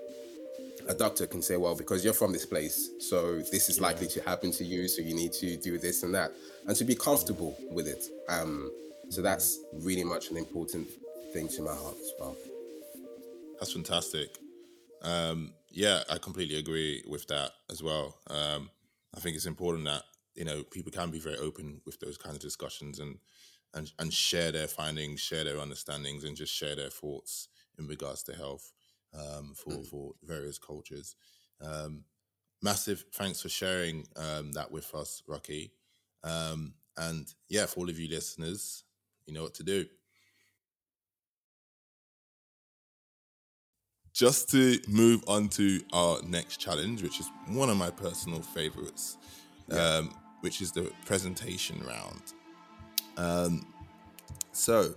a 0.88 0.94
doctor 0.94 1.28
can 1.28 1.42
say, 1.42 1.58
well, 1.58 1.76
because 1.76 2.04
you're 2.04 2.14
from 2.14 2.32
this 2.32 2.46
place, 2.46 2.90
so 3.00 3.38
this 3.52 3.70
is 3.70 3.78
yeah. 3.78 3.84
likely 3.84 4.08
to 4.08 4.22
happen 4.22 4.52
to 4.52 4.64
you, 4.64 4.88
so 4.88 5.02
you 5.02 5.14
need 5.14 5.34
to 5.34 5.58
do 5.58 5.78
this 5.78 6.04
and 6.04 6.16
that, 6.16 6.32
and 6.66 6.76
to 6.78 6.86
be 6.86 6.96
comfortable 6.96 7.58
with 7.72 7.88
it. 7.88 8.06
Um, 8.30 8.72
so 9.10 9.22
that's 9.22 9.60
really 9.74 10.04
much 10.04 10.32
an 10.32 10.38
important 10.38 10.88
thing 11.34 11.48
to 11.50 11.62
my 11.62 11.74
heart 11.74 11.96
as 12.00 12.12
well. 12.20 12.36
That's 13.60 13.74
fantastic. 13.74 14.30
Um, 15.02 15.54
yeah, 15.70 16.04
I 16.10 16.18
completely 16.18 16.58
agree 16.58 17.04
with 17.08 17.28
that 17.28 17.52
as 17.70 17.84
well. 17.84 18.16
Um, 18.30 18.70
I 19.16 19.20
think 19.20 19.36
it's 19.36 19.46
important 19.46 19.86
that 19.86 20.04
you 20.36 20.46
know 20.46 20.64
people 20.64 20.92
can 20.92 21.10
be 21.10 21.20
very 21.20 21.38
open 21.38 21.82
with 21.86 22.00
those 22.00 22.18
kinds 22.18 22.36
of 22.36 22.42
discussions 22.42 23.00
and 23.00 23.18
and 23.74 23.92
and 24.00 24.14
share 24.14 24.52
their 24.52 24.68
findings, 24.68 25.20
share 25.20 25.44
their 25.44 25.60
understandings, 25.60 26.24
and 26.24 26.36
just 26.36 26.54
share 26.54 26.76
their 26.76 26.90
thoughts 26.90 27.50
in 27.78 27.88
regards 27.88 28.24
to 28.24 28.34
health 28.34 28.72
um, 29.14 29.54
for 29.56 29.74
mm. 29.74 29.86
for 29.86 30.14
various 30.24 30.58
cultures. 30.58 31.16
Um, 31.62 32.04
massive 32.62 33.06
thanks 33.14 33.42
for 33.42 33.50
sharing 33.50 34.08
um, 34.16 34.52
that 34.54 34.72
with 34.72 34.94
us, 34.96 35.24
Rocky. 35.28 35.72
Um, 36.24 36.74
and 36.98 37.32
yeah, 37.50 37.66
for 37.66 37.82
all 37.82 37.90
of 37.90 38.00
you 38.00 38.10
listeners, 38.10 38.84
you 39.26 39.34
know 39.34 39.44
what 39.44 39.54
to 39.56 39.64
do. 39.64 39.86
Just 44.14 44.50
to 44.50 44.80
move 44.88 45.24
on 45.28 45.48
to 45.50 45.80
our 45.94 46.20
next 46.24 46.58
challenge, 46.58 47.04
which 47.04 47.20
is 47.20 47.30
one 47.50 47.70
of 47.70 47.78
my 47.78 47.92
personal 47.92 48.42
favorites, 48.42 49.16
yeah. 49.72 49.98
um, 49.98 50.12
which 50.42 50.60
is 50.60 50.72
the 50.72 50.92
presentation 51.06 51.80
round. 51.86 52.34
Um, 53.18 53.66
so, 54.52 54.94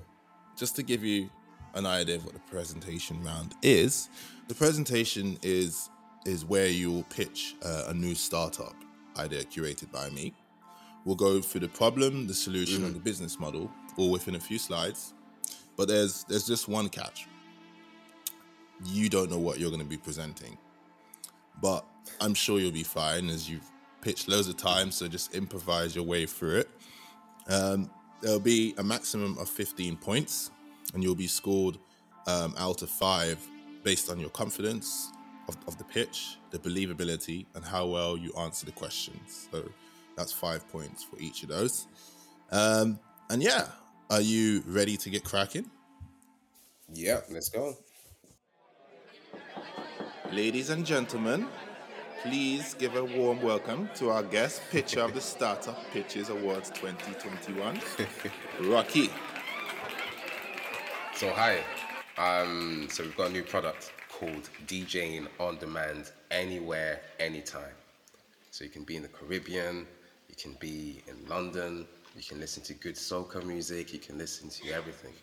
just 0.56 0.76
to 0.76 0.83
give 0.83 1.02
you 1.02 1.30
an 1.74 1.87
idea 1.87 2.16
of 2.16 2.24
what 2.24 2.35
the 2.35 2.40
presentation 2.40 3.22
round 3.24 3.54
is, 3.62 4.09
the 4.48 4.54
presentation 4.54 5.38
is 5.42 5.88
is 6.26 6.44
where 6.44 6.68
you'll 6.68 7.04
pitch 7.04 7.56
uh, 7.64 7.85
a 7.88 7.94
new 7.94 8.14
startup 8.14 8.74
idea 9.16 9.42
curated 9.44 9.90
by 9.90 10.11
me. 10.11 10.35
We'll 11.04 11.16
go 11.16 11.40
through 11.40 11.62
the 11.62 11.68
problem, 11.68 12.26
the 12.26 12.35
solution, 12.35 12.83
mm. 12.83 12.87
and 12.87 12.94
the 12.94 13.00
business 13.00 13.38
model, 13.38 13.70
all 13.96 14.11
within 14.11 14.35
a 14.35 14.40
few 14.40 14.59
slides. 14.59 15.14
But 15.76 15.88
there's 15.88 16.24
there's 16.24 16.46
just 16.46 16.68
one 16.68 16.88
catch. 16.88 17.26
You 18.85 19.09
don't 19.09 19.30
know 19.30 19.38
what 19.38 19.59
you're 19.59 19.70
going 19.70 19.83
to 19.83 19.88
be 19.88 19.96
presenting, 19.96 20.59
but 21.61 21.85
I'm 22.20 22.35
sure 22.35 22.59
you'll 22.59 22.72
be 22.72 22.83
fine 22.83 23.28
as 23.28 23.48
you've 23.48 23.68
pitched 24.00 24.28
loads 24.28 24.48
of 24.48 24.56
times. 24.56 24.94
So 24.96 25.09
just 25.09 25.35
improvise 25.35 25.94
your 25.94 26.04
way 26.04 26.26
through 26.26 26.61
it. 26.61 26.70
Um, 27.48 27.90
there'll 28.20 28.40
be 28.40 28.74
a 28.78 28.83
maximum 28.83 29.38
of 29.38 29.48
15 29.48 29.96
points, 29.96 30.50
and 30.94 31.02
you'll 31.02 31.14
be 31.14 31.26
scored 31.26 31.78
um, 32.26 32.54
out 32.59 32.83
of 32.83 32.90
five 32.90 33.38
based 33.83 34.11
on 34.11 34.20
your 34.20 34.30
confidence 34.30 35.11
of, 35.48 35.56
of, 35.66 35.78
the 35.78 35.85
pitch, 35.85 36.37
the 36.50 36.59
believability, 36.59 37.46
and 37.54 37.64
how 37.64 37.87
well 37.87 38.16
you 38.16 38.33
answer 38.38 38.66
the 38.66 38.72
questions. 38.72 39.48
So 39.50 39.68
that's 40.16 40.33
five 40.33 40.68
points 40.68 41.02
for 41.02 41.18
each 41.18 41.42
of 41.42 41.48
those. 41.48 41.87
Um, 42.50 42.98
and 43.30 43.42
yeah, 43.42 43.68
are 44.11 44.20
you 44.20 44.62
ready 44.66 44.96
to 44.98 45.11
get 45.11 45.24
cracking? 45.24 45.70
Yeah, 46.92 47.20
let's 47.30 47.48
go. 47.48 47.76
Ladies 50.33 50.70
and 50.70 50.85
gentlemen, 50.85 51.48
Please 52.22 52.74
give 52.74 52.96
a 52.96 53.04
warm 53.04 53.40
welcome 53.40 53.88
to 53.94 54.11
our 54.11 54.22
guest 54.22 54.61
pitcher 54.70 55.00
of 55.00 55.14
the 55.14 55.20
Startup 55.22 55.78
Pitches 55.90 56.28
Awards 56.28 56.68
2021, 56.68 57.80
Rocky. 58.70 59.09
So 61.14 61.30
hi, 61.30 61.61
um, 62.18 62.88
so 62.90 63.04
we've 63.04 63.16
got 63.16 63.30
a 63.30 63.33
new 63.33 63.42
product 63.42 63.92
called 64.11 64.50
DJing 64.66 65.28
on 65.38 65.56
demand 65.56 66.12
anywhere, 66.30 67.00
anytime. 67.18 67.72
So 68.50 68.64
you 68.64 68.70
can 68.70 68.85
be 68.85 68.96
in 68.96 69.02
the 69.02 69.09
Caribbean, 69.09 69.87
you 70.28 70.35
can 70.37 70.59
be 70.61 71.02
in 71.09 71.26
London, 71.26 71.87
you 72.14 72.22
can 72.22 72.38
listen 72.38 72.62
to 72.64 72.74
good 72.74 72.96
soca 72.96 73.42
music, 73.42 73.94
you 73.94 73.98
can 73.98 74.18
listen 74.18 74.50
to 74.50 74.70
everything. 74.72 75.14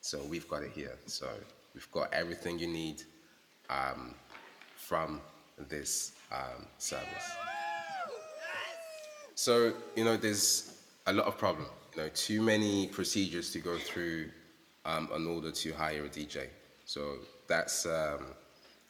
So 0.00 0.22
we've 0.30 0.48
got 0.48 0.62
it 0.62 0.70
here. 0.70 0.96
So 1.04 1.28
we've 1.74 1.90
got 1.90 2.10
everything 2.14 2.58
you 2.58 2.68
need 2.68 3.02
um, 3.68 4.14
from 4.76 5.20
this 5.68 6.12
um, 6.32 6.66
service. 6.78 7.36
So, 9.34 9.72
you 9.96 10.04
know, 10.04 10.16
there's 10.16 10.78
a 11.06 11.12
lot 11.12 11.26
of 11.26 11.38
problem. 11.38 11.66
You 11.94 12.02
know, 12.02 12.08
too 12.14 12.42
many 12.42 12.86
procedures 12.88 13.52
to 13.52 13.58
go 13.58 13.76
through 13.78 14.30
um, 14.84 15.08
in 15.14 15.26
order 15.26 15.50
to 15.50 15.72
hire 15.72 16.04
a 16.04 16.08
DJ. 16.08 16.48
So 16.84 17.16
that's 17.48 17.86
um, 17.86 18.26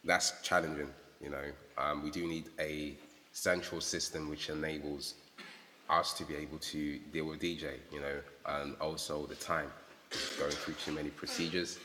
that's 0.05 0.40
challenging. 0.42 0.88
You 1.20 1.31
know, 1.31 1.44
um, 1.78 2.02
we 2.02 2.11
do 2.11 2.26
need 2.26 2.50
a 2.59 2.94
central 3.33 3.81
system 3.81 4.28
which 4.28 4.50
enables 4.50 5.14
us 5.88 6.12
to 6.14 6.24
be 6.24 6.35
able 6.37 6.59
to 6.59 6.98
deal 7.12 7.26
with 7.26 7.40
DJ. 7.40 7.78
You 7.90 8.00
know, 8.00 8.20
and 8.46 8.76
also 8.81 9.26
the 9.26 9.35
time 9.37 9.70
going 10.38 10.52
through 10.52 10.74
too 10.74 10.92
many 10.92 11.11
procedures 11.11 11.78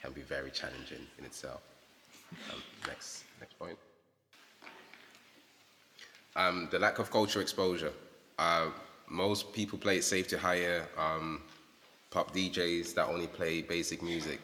can 0.00 0.12
be 0.12 0.22
very 0.22 0.50
challenging 0.50 1.06
in 1.18 1.24
itself. 1.24 1.62
Um, 2.52 2.62
next, 2.86 3.24
next 3.40 3.58
point. 3.58 3.78
Um, 6.36 6.68
the 6.70 6.78
lack 6.78 6.98
of 6.98 7.10
cultural 7.10 7.42
exposure. 7.42 7.92
Uh, 8.38 8.68
most 9.08 9.52
people 9.52 9.78
play 9.78 9.98
it 9.98 10.04
safe 10.04 10.26
to 10.28 10.38
hire 10.38 10.88
um, 10.98 11.42
pop 12.10 12.34
DJs 12.34 12.94
that 12.94 13.08
only 13.08 13.26
play 13.26 13.62
basic 13.62 14.02
music. 14.02 14.40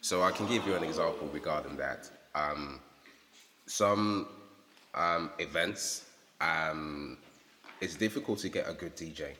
So 0.00 0.22
I 0.22 0.30
can 0.30 0.46
give 0.46 0.66
you 0.66 0.74
an 0.74 0.84
example 0.84 1.28
regarding 1.32 1.76
that. 1.76 2.10
Um, 2.34 2.80
some 3.66 4.28
um, 4.94 5.30
events, 5.38 6.04
um, 6.40 7.18
it's 7.80 7.96
difficult 7.96 8.38
to 8.40 8.48
get 8.48 8.68
a 8.68 8.72
good 8.72 8.96
DJ. 8.96 9.32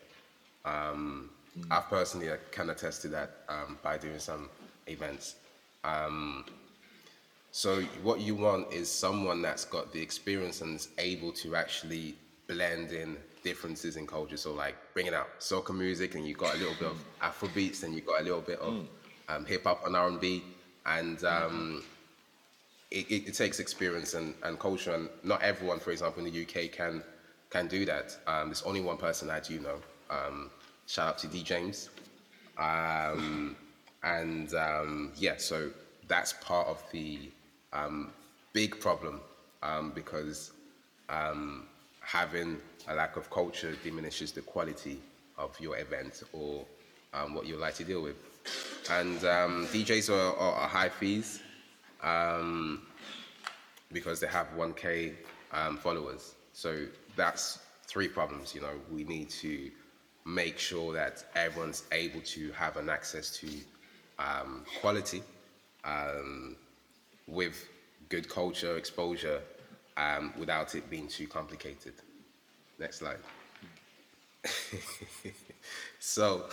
Um, 0.65 1.31
mm. 1.59 1.67
I've 1.71 1.89
personally 1.89 2.29
can 2.51 2.71
attest 2.71 3.03
to 3.03 3.09
that 3.09 3.47
by 3.83 3.97
doing 3.97 4.19
some 4.19 4.49
events. 4.87 5.37
So 7.57 7.81
what 8.03 8.21
you 8.21 8.35
want 8.35 8.71
is 8.71 8.87
someone 8.93 9.41
that's 9.41 9.65
got 9.65 9.91
the 9.91 9.99
experience 9.99 10.61
and 10.61 10.77
is 10.77 10.89
able 10.99 11.33
to 11.33 11.57
actually 11.57 12.15
blend 12.49 12.93
in 12.93 13.17
differences 13.43 13.97
in 13.97 14.07
culture. 14.07 14.37
So 14.37 14.53
like 14.53 14.77
bringing 14.93 15.15
out 15.15 15.41
soca 15.41 15.75
music, 15.75 16.17
and 16.17 16.29
you 16.29 16.35
got 16.35 16.55
a 16.55 16.59
little 16.59 16.75
bit 16.75 16.89
of 16.89 17.03
Afro 17.23 17.49
beats, 17.55 17.83
and 17.83 17.95
you 17.95 18.03
got 18.03 18.21
a 18.21 18.25
little 18.25 18.43
bit 18.43 18.59
of 18.59 18.87
um, 19.31 19.47
hip 19.47 19.65
hop 19.65 19.87
and 19.87 19.97
R 19.97 20.07
and 20.07 20.21
B, 20.21 20.45
and 20.85 21.25
um, 21.25 21.83
it, 22.91 23.11
it, 23.11 23.29
it, 23.29 23.35
takes 23.35 23.59
experience 23.59 24.13
and, 24.13 24.35
and 24.43 24.59
culture. 24.59 24.93
And 24.93 25.09
not 25.23 25.41
everyone, 25.41 25.79
for 25.79 25.93
example, 25.93 26.27
in 26.27 26.31
the 26.31 26.43
UK 26.43 26.71
can 26.71 27.03
can 27.49 27.69
do 27.69 27.87
that. 27.87 28.19
Um, 28.27 28.49
there's 28.49 28.65
only 28.65 28.83
one 28.83 28.99
person 28.99 29.31
I 29.31 29.41
do 29.41 29.61
know. 29.61 29.79
Um, 30.11 30.51
shout 30.87 31.09
out 31.09 31.19
to 31.21 31.27
D 31.27 31.43
James, 31.43 31.89
um, 32.59 33.57
and 34.03 34.53
um, 34.53 35.13
yeah, 35.17 35.39
so 35.39 35.71
that's 36.07 36.35
part 36.35 36.69
of 36.69 36.85
the 36.93 37.31
um, 37.77 38.11
big 38.53 38.79
problem 38.81 39.21
um, 39.63 39.93
because 39.95 40.53
um, 41.09 41.67
having 42.01 42.59
a 42.89 42.95
lack 42.95 43.17
of 43.17 43.31
culture 43.31 43.75
diminishes 43.83 44.33
the 44.33 44.41
quality 44.43 44.99
of 45.39 45.59
your 45.61 45.77
event 45.79 46.23
or 46.33 46.65
um, 47.15 47.35
what 47.35 47.47
you 47.47 47.57
like 47.57 47.75
to 47.75 47.85
deal 47.85 48.03
with. 48.03 48.17
And 48.91 49.19
um, 49.25 49.67
DJs 49.69 50.11
are, 50.11 50.37
are, 50.39 50.53
are, 50.55 50.69
high 50.69 50.89
fees 50.89 51.41
um, 52.03 52.83
because 53.93 54.21
they 54.21 54.29
have 54.29 54.47
1K 54.57 55.15
um, 55.53 55.77
followers. 55.77 56.35
So 56.53 56.87
that's 57.17 57.59
three 57.87 58.09
problems. 58.09 58.55
You 58.55 58.61
know, 58.61 58.75
we 58.93 59.05
need 59.05 59.31
to 59.31 59.71
make 60.25 60.59
sure 60.59 60.93
that 60.93 61.25
everyone's 61.35 61.85
able 61.93 62.21
to 62.21 62.53
have 62.53 62.77
an 62.77 62.89
access 62.89 63.37
to 63.39 63.49
um, 64.19 64.65
quality 64.81 65.23
um, 65.85 66.57
with 67.27 67.69
good 68.09 68.29
culture 68.29 68.77
exposure 68.77 69.41
um, 69.97 70.33
without 70.39 70.75
it 70.75 70.89
being 70.91 71.09
too 71.09 71.27
complicated. 71.27 71.95
Next 72.79 72.99
slide. 72.99 73.19
so, 75.99 76.45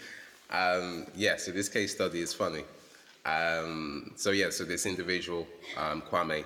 um, 0.50 1.06
yeah, 1.14 1.36
so 1.36 1.50
this 1.50 1.68
case 1.68 1.94
study 1.94 2.20
is 2.20 2.32
funny. 2.32 2.64
Um, 3.24 4.12
so 4.16 4.30
yeah, 4.30 4.50
so 4.50 4.64
this 4.64 4.86
individual, 4.86 5.46
um, 5.76 6.02
Kwame, 6.02 6.44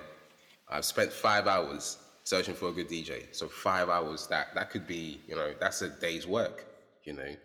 I've 0.69 0.85
spent 0.85 1.11
five 1.11 1.47
hours 1.47 1.97
searching 2.23 2.53
for 2.53 2.69
a 2.69 2.71
good 2.71 2.89
DJ. 2.89 3.23
So 3.31 3.47
five 3.47 3.89
hours, 3.89 4.27
that 4.27 4.53
that 4.53 4.69
could 4.69 4.85
be, 4.85 5.19
you 5.27 5.35
know, 5.35 5.53
that's 5.59 5.81
a 5.81 5.89
day's 5.89 6.27
work, 6.27 6.65
you 7.03 7.13
know. 7.13 7.35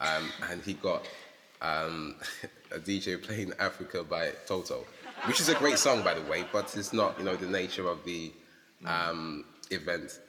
Um, 0.00 0.30
and 0.50 0.62
he 0.62 0.74
got 0.74 1.08
um, 1.62 2.16
a 2.70 2.78
DJ 2.78 3.22
playing 3.22 3.52
Africa 3.58 4.04
by 4.04 4.32
Toto, 4.46 4.84
which 5.24 5.40
is 5.40 5.48
a 5.48 5.54
great 5.54 5.78
song, 5.78 6.02
by 6.02 6.14
the 6.14 6.22
way, 6.22 6.44
but 6.52 6.74
it's 6.76 6.92
not, 6.92 7.18
you 7.18 7.24
know, 7.24 7.36
the 7.36 7.46
nature 7.46 7.88
of 7.88 8.04
the 8.04 8.32
um, 8.84 9.44
event. 9.70 10.20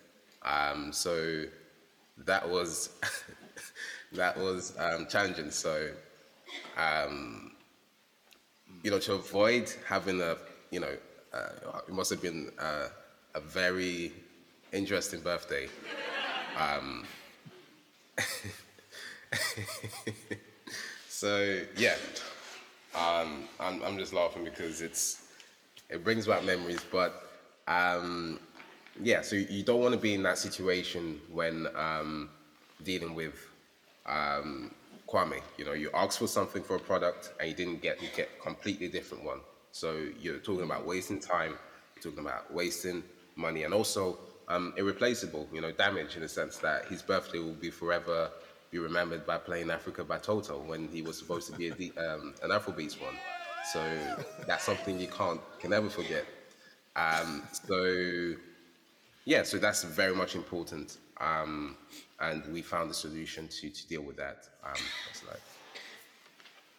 Um, 0.43 0.91
so 0.93 1.43
that 2.25 2.47
was 2.49 2.89
that 4.13 4.37
was 4.37 4.75
um, 4.79 5.07
challenging. 5.07 5.51
So, 5.51 5.89
um, 6.77 7.51
you 8.83 8.91
know, 8.91 8.99
to 8.99 9.13
avoid 9.13 9.71
having 9.87 10.21
a, 10.21 10.37
you 10.71 10.79
know, 10.79 10.95
uh, 11.33 11.79
it 11.87 11.93
must 11.93 12.09
have 12.09 12.21
been 12.21 12.51
uh, 12.59 12.87
a 13.35 13.39
very 13.39 14.13
interesting 14.71 15.19
birthday. 15.21 15.67
Um, 16.57 17.05
so 21.09 21.59
yeah, 21.75 21.95
um, 22.97 23.43
I'm, 23.59 23.83
I'm 23.83 23.97
just 23.97 24.13
laughing 24.13 24.43
because 24.43 24.81
it's 24.81 25.23
it 25.89 26.03
brings 26.03 26.27
back 26.27 26.43
memories. 26.43 26.83
But 26.91 27.23
um, 27.67 28.39
yeah, 29.01 29.21
so 29.21 29.35
you 29.35 29.63
don't 29.63 29.81
want 29.81 29.93
to 29.93 29.99
be 29.99 30.13
in 30.13 30.23
that 30.23 30.37
situation 30.37 31.21
when 31.31 31.67
um, 31.75 32.29
dealing 32.83 33.13
with 33.15 33.35
um, 34.05 34.71
Kwame. 35.07 35.41
You 35.57 35.65
know, 35.65 35.73
you 35.73 35.89
ask 35.93 36.19
for 36.19 36.27
something 36.27 36.63
for 36.63 36.75
a 36.75 36.79
product 36.79 37.33
and 37.39 37.49
you 37.49 37.55
didn't 37.55 37.81
get, 37.81 38.01
you 38.01 38.09
get 38.15 38.41
completely 38.41 38.87
different 38.87 39.23
one. 39.23 39.39
So 39.71 40.07
you're 40.19 40.39
talking 40.39 40.63
about 40.63 40.85
wasting 40.85 41.19
time, 41.19 41.53
you're 41.95 42.03
talking 42.11 42.19
about 42.25 42.51
wasting 42.53 43.03
money, 43.35 43.63
and 43.63 43.73
also 43.73 44.17
um, 44.47 44.73
irreplaceable. 44.77 45.47
You 45.53 45.61
know, 45.61 45.71
damage 45.71 46.15
in 46.15 46.21
the 46.21 46.29
sense 46.29 46.57
that 46.57 46.85
his 46.85 47.01
birthday 47.01 47.39
will 47.39 47.53
be 47.53 47.69
forever 47.69 48.31
be 48.71 48.79
remembered 48.79 49.25
by 49.25 49.37
playing 49.37 49.71
Africa 49.71 50.03
by 50.03 50.17
Toto 50.17 50.59
when 50.59 50.87
he 50.89 51.01
was 51.01 51.17
supposed 51.17 51.51
to 51.51 51.57
be 51.57 51.69
a, 51.69 52.13
um, 52.13 52.33
an 52.43 52.51
Afrobeats 52.51 53.01
one. 53.01 53.15
So 53.71 53.81
that's 54.45 54.63
something 54.63 54.99
you 54.99 55.07
can't 55.07 55.41
can 55.59 55.71
never 55.71 55.89
forget. 55.89 56.25
Um, 56.95 57.43
so 57.51 58.33
yeah, 59.25 59.43
so 59.43 59.57
that's 59.57 59.83
very 59.83 60.15
much 60.15 60.35
important. 60.35 60.97
Um, 61.19 61.75
and 62.19 62.43
we 62.53 62.61
found 62.61 62.91
a 62.91 62.93
solution 62.93 63.47
to, 63.47 63.69
to 63.69 63.87
deal 63.87 64.01
with 64.01 64.17
that. 64.17 64.47
Um, 64.63 64.81
like 65.27 65.41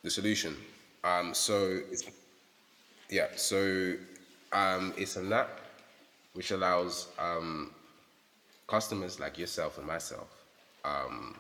the 0.02 0.10
solution. 0.10 0.56
Um, 1.04 1.34
so 1.34 1.80
it's, 1.90 2.04
yeah, 3.10 3.28
so 3.36 3.94
um, 4.52 4.92
it's 4.96 5.16
an 5.16 5.32
app 5.32 5.60
which 6.34 6.50
allows 6.50 7.08
um, 7.18 7.72
customers 8.66 9.18
like 9.18 9.38
yourself 9.38 9.78
and 9.78 9.86
myself 9.86 10.44
um, 10.84 11.36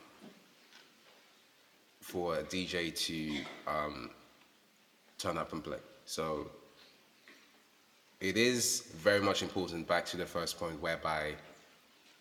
for 2.08 2.36
a 2.38 2.42
DJ 2.42 2.94
to 3.06 3.44
um, 3.70 4.10
turn 5.18 5.36
up 5.36 5.52
and 5.52 5.62
play. 5.62 5.76
So 6.06 6.50
it 8.18 8.38
is 8.38 8.80
very 8.96 9.20
much 9.20 9.42
important 9.42 9.86
back 9.86 10.06
to 10.06 10.16
the 10.16 10.24
first 10.24 10.58
point 10.58 10.80
whereby 10.80 11.34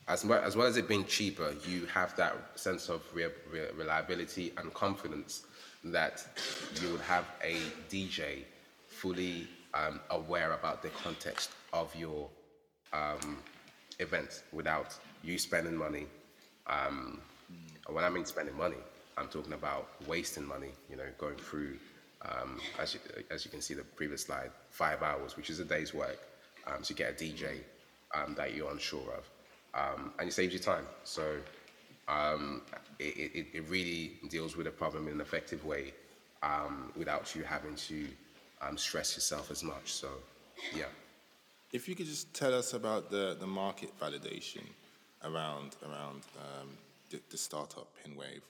as, 0.10 0.26
well, 0.26 0.44
as 0.44 0.58
well 0.58 0.68
as 0.68 0.76
it 0.76 0.90
being 0.90 1.06
cheaper 1.06 1.54
you 1.66 1.86
have 1.86 2.14
that 2.18 2.36
sense 2.56 2.90
of 2.90 3.02
re- 3.14 3.28
re- 3.50 3.70
reliability 3.78 4.52
and 4.58 4.74
confidence 4.74 5.46
that 5.86 6.26
you 6.82 6.92
would 6.92 7.02
have 7.02 7.26
a 7.42 7.56
dj 7.90 8.44
fully 8.88 9.48
um, 9.74 10.00
aware 10.12 10.52
about 10.54 10.82
the 10.82 10.90
context 10.90 11.52
of 11.74 11.94
your 11.96 12.30
um, 12.94 13.38
event 14.00 14.44
without 14.52 14.96
you 15.24 15.38
spending 15.38 15.76
money 15.76 16.06
um, 16.68 17.20
when 17.88 18.04
i 18.04 18.10
mean 18.10 18.26
spending 18.26 18.56
money 18.56 18.78
i'm 19.18 19.28
talking 19.28 19.53
about 19.53 19.89
wasting 20.07 20.45
money 20.45 20.72
you 20.89 20.95
know 20.95 21.05
going 21.18 21.36
through 21.36 21.78
um, 22.24 22.59
as, 22.80 22.93
you, 22.93 22.99
as 23.30 23.45
you 23.45 23.51
can 23.51 23.61
see 23.61 23.74
the 23.74 23.84
previous 23.84 24.24
slide, 24.24 24.51
five 24.70 25.01
hours, 25.01 25.38
which 25.38 25.49
is 25.49 25.59
a 25.59 25.65
day's 25.65 25.93
work 25.93 26.20
um, 26.65 26.82
to 26.84 26.93
get 26.93 27.11
a 27.11 27.13
DJ 27.13 27.59
um, 28.15 28.34
that 28.36 28.55
you're 28.55 28.72
unsure 28.72 29.13
of. 29.13 29.30
Um, 29.74 30.13
and 30.20 30.28
it 30.28 30.32
saves 30.32 30.53
you 30.53 30.59
time. 30.59 30.86
So 31.03 31.38
um, 32.07 32.61
it, 32.99 33.03
it, 33.36 33.47
it, 33.53 33.70
really 33.70 34.13
deals 34.30 34.55
with 34.57 34.65
a 34.65 34.72
problem 34.72 35.07
in 35.07 35.13
an 35.13 35.22
effective 35.22 35.65
way 35.65 35.93
um, 36.41 36.91
without 36.95 37.36
you 37.36 37.43
having 37.43 37.76
to 37.76 38.07
stress 38.76 39.15
yourself 39.15 39.51
as 39.51 39.63
much. 39.63 39.93
So, 39.93 40.07
yeah. 40.76 40.86
If 41.72 41.88
you 41.88 41.95
could 41.95 42.05
just 42.05 42.34
tell 42.34 42.55
us 42.55 42.74
about 42.74 43.11
the, 43.11 43.36
the 43.39 43.45
market 43.45 43.91
validation 43.99 44.63
around 45.24 45.76
around 45.84 46.24
the, 47.09 47.20
the 47.30 47.38
startup 47.38 47.88
Pinwave 48.01 48.41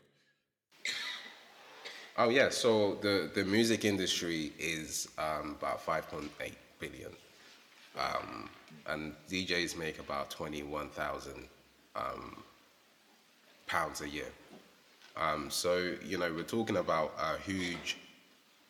Oh 2.19 2.29
yeah, 2.29 2.49
so 2.49 2.95
the 2.95 3.29
the 3.35 3.45
music 3.45 3.85
industry 3.85 4.51
is 4.57 5.07
um, 5.19 5.55
about 5.59 5.85
5.8 5.85 6.29
billion, 6.79 7.11
um, 7.95 8.49
and 8.87 9.13
DJs 9.29 9.77
make 9.77 9.99
about 9.99 10.31
21,000 10.31 11.47
um, 11.95 12.43
pounds 13.67 14.01
a 14.01 14.09
year. 14.09 14.31
Um, 15.15 15.51
so 15.51 15.93
you 16.03 16.17
know 16.17 16.33
we're 16.33 16.41
talking 16.41 16.77
about 16.77 17.13
a 17.21 17.37
huge, 17.37 17.97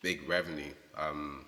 big 0.02 0.28
revenue 0.28 0.74
um, 0.98 1.46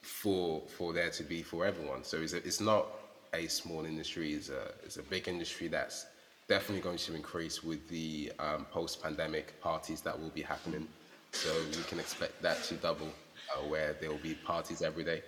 for 0.00 0.62
for 0.78 0.94
there 0.94 1.10
to 1.10 1.22
be 1.24 1.42
for 1.42 1.66
everyone. 1.66 2.04
So 2.04 2.16
it's 2.16 2.32
a, 2.32 2.38
it's 2.38 2.62
not 2.62 2.86
a 3.34 3.48
small 3.48 3.84
industry; 3.84 4.32
it's 4.32 4.48
a 4.48 4.72
it's 4.82 4.96
a 4.96 5.02
big 5.02 5.28
industry 5.28 5.68
that's 5.68 6.06
definitely 6.48 6.82
going 6.82 6.98
to 6.98 7.14
increase 7.14 7.62
with 7.62 7.88
the 7.88 8.32
um, 8.38 8.66
post-pandemic 8.70 9.60
parties 9.60 10.00
that 10.02 10.18
will 10.18 10.30
be 10.30 10.42
happening. 10.42 10.86
So 11.32 11.50
we 11.76 11.82
can 11.84 11.98
expect 11.98 12.40
that 12.42 12.62
to 12.64 12.74
double, 12.74 13.08
uh, 13.52 13.62
where 13.68 13.94
there 14.00 14.10
will 14.10 14.18
be 14.18 14.34
parties 14.34 14.82
every 14.82 15.04
day. 15.04 15.22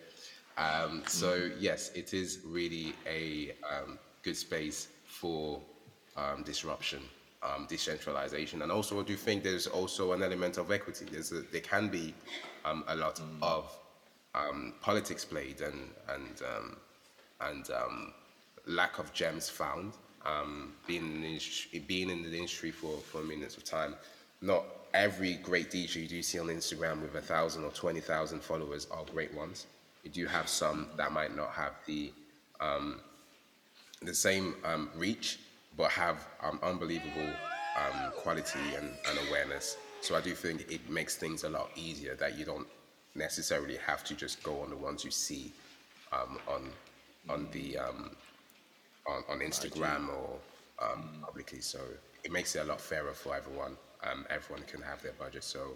Um, 0.59 1.03
so 1.07 1.51
yes, 1.59 1.91
it 1.95 2.15
is 2.15 2.41
really 2.47 2.95
a 3.07 3.53
um, 3.71 3.99
good 4.23 4.37
space 4.37 4.89
for 5.05 5.61
um, 6.17 6.43
disruption, 6.45 7.01
um, 7.43 7.67
decentralization, 7.69 8.63
and 8.63 8.73
also 8.73 9.01
I 9.01 9.03
do 9.05 9.17
think 9.17 9.43
there's 9.43 9.67
also 9.67 10.13
an 10.13 10.23
element 10.23 10.57
of 10.57 10.71
equity. 10.71 11.07
There's 11.11 11.33
a, 11.33 11.43
there 11.53 11.61
can 11.61 11.89
be 11.89 12.15
um, 12.65 12.85
a 12.89 12.97
lot 12.97 13.17
mm. 13.17 13.43
of 13.43 13.77
politics 14.81 15.25
played 15.25 15.61
and 15.63 15.91
and 16.09 16.43
and 17.41 17.69
lack 18.67 18.99
of 18.99 19.13
gems 19.13 19.49
found 19.49 19.93
um, 20.27 20.73
being 20.87 21.03
in 21.03 21.21
the 21.23 21.29
industry, 21.29 21.79
being 21.81 22.11
in 22.11 22.23
the 22.23 22.37
industry 22.37 22.71
for 22.71 22.97
for 22.99 23.23
minutes 23.23 23.57
of 23.57 23.65
time. 23.65 23.95
Not 24.43 24.65
every 24.93 25.35
great 25.35 25.71
DJ 25.71 25.97
you 25.97 26.09
do 26.09 26.23
see 26.23 26.39
on 26.39 26.47
Instagram 26.47 27.01
with 27.01 27.15
a 27.15 27.21
thousand 27.21 27.65
or 27.65 27.71
twenty 27.71 28.01
thousand 28.01 28.43
followers 28.43 28.87
are 28.91 29.05
great 29.13 29.33
ones. 29.35 29.67
You 30.05 30.11
do 30.11 30.27
have 30.27 30.49
some 30.49 30.89
that 30.97 31.13
might 31.13 31.35
not 31.37 31.51
have 31.51 31.73
the 31.87 32.13
um, 32.61 33.01
the 34.03 34.15
same 34.15 34.55
um, 34.65 34.91
reach, 34.97 35.39
but 35.77 35.91
have 35.91 36.27
um, 36.43 36.59
unbelievable 36.63 37.31
um, 37.77 38.13
quality 38.17 38.59
and, 38.77 38.91
and 39.09 39.29
awareness. 39.29 39.77
So 40.01 40.15
I 40.17 40.21
do 40.21 40.35
think 40.35 40.71
it 40.71 40.89
makes 40.89 41.17
things 41.17 41.45
a 41.45 41.49
lot 41.49 41.71
easier 41.75 42.15
that 42.17 42.39
you 42.39 42.45
don't 42.45 42.67
necessarily 43.15 43.77
have 43.79 44.05
to 44.05 44.15
just 44.15 44.43
go 44.43 44.61
on 44.61 44.71
the 44.71 44.77
ones 44.77 45.05
you 45.05 45.11
see 45.11 45.53
um, 46.13 46.39
on 46.49 46.71
on 47.29 47.49
the 47.53 47.77
um, 47.77 48.11
on, 49.09 49.23
on 49.29 49.41
Instagram 49.41 50.09
or 50.09 50.39
um, 50.83 51.23
publicly. 51.25 51.61
So 51.61 51.81
it 52.25 52.33
makes 52.33 52.55
it 52.57 52.61
a 52.61 52.65
lot 52.65 52.81
fairer 52.81 53.13
for 53.13 53.35
everyone. 53.35 53.77
Um, 54.05 54.27
everyone 54.31 54.65
can 54.67 54.83
have 54.83 55.03
their 55.03 55.13
budget. 55.13 55.45
So 55.45 55.75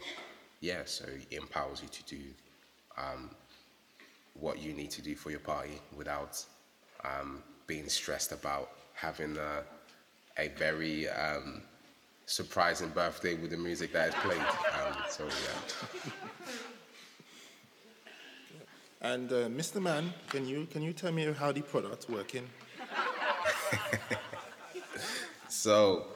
yeah, 0.61 0.83
so 0.85 1.05
it 1.07 1.37
empowers 1.37 1.83
you 1.83 1.89
to 1.89 2.03
do 2.05 2.23
um, 2.99 3.31
what 4.35 4.61
you 4.61 4.73
need 4.73 4.91
to 4.93 5.03
do 5.03 5.15
for 5.15 5.31
your 5.31 5.41
party 5.41 5.81
without 5.97 6.45
um, 7.05 7.43
being 7.67 7.89
stressed 7.89 8.33
about 8.33 8.71
having 8.95 9.37
a, 9.37 9.63
a 10.41 10.49
very 10.59 11.09
um, 11.09 11.63
surprising 12.27 12.89
birthday 12.91 13.35
with 13.35 13.51
the 13.51 13.57
music 13.57 13.93
that 13.93 14.09
is 14.09 14.15
played. 14.17 14.39
Um, 14.39 14.97
so 15.09 15.25
yeah. 15.25 16.13
And 19.03 19.33
uh, 19.33 19.49
Mr. 19.49 19.81
Man, 19.81 20.13
can 20.29 20.47
you 20.47 20.67
can 20.71 20.83
you 20.83 20.93
tell 20.93 21.11
me 21.11 21.25
how 21.33 21.53
the 21.53 21.63
product's 21.63 22.07
working? 22.07 22.47
so 25.49 26.07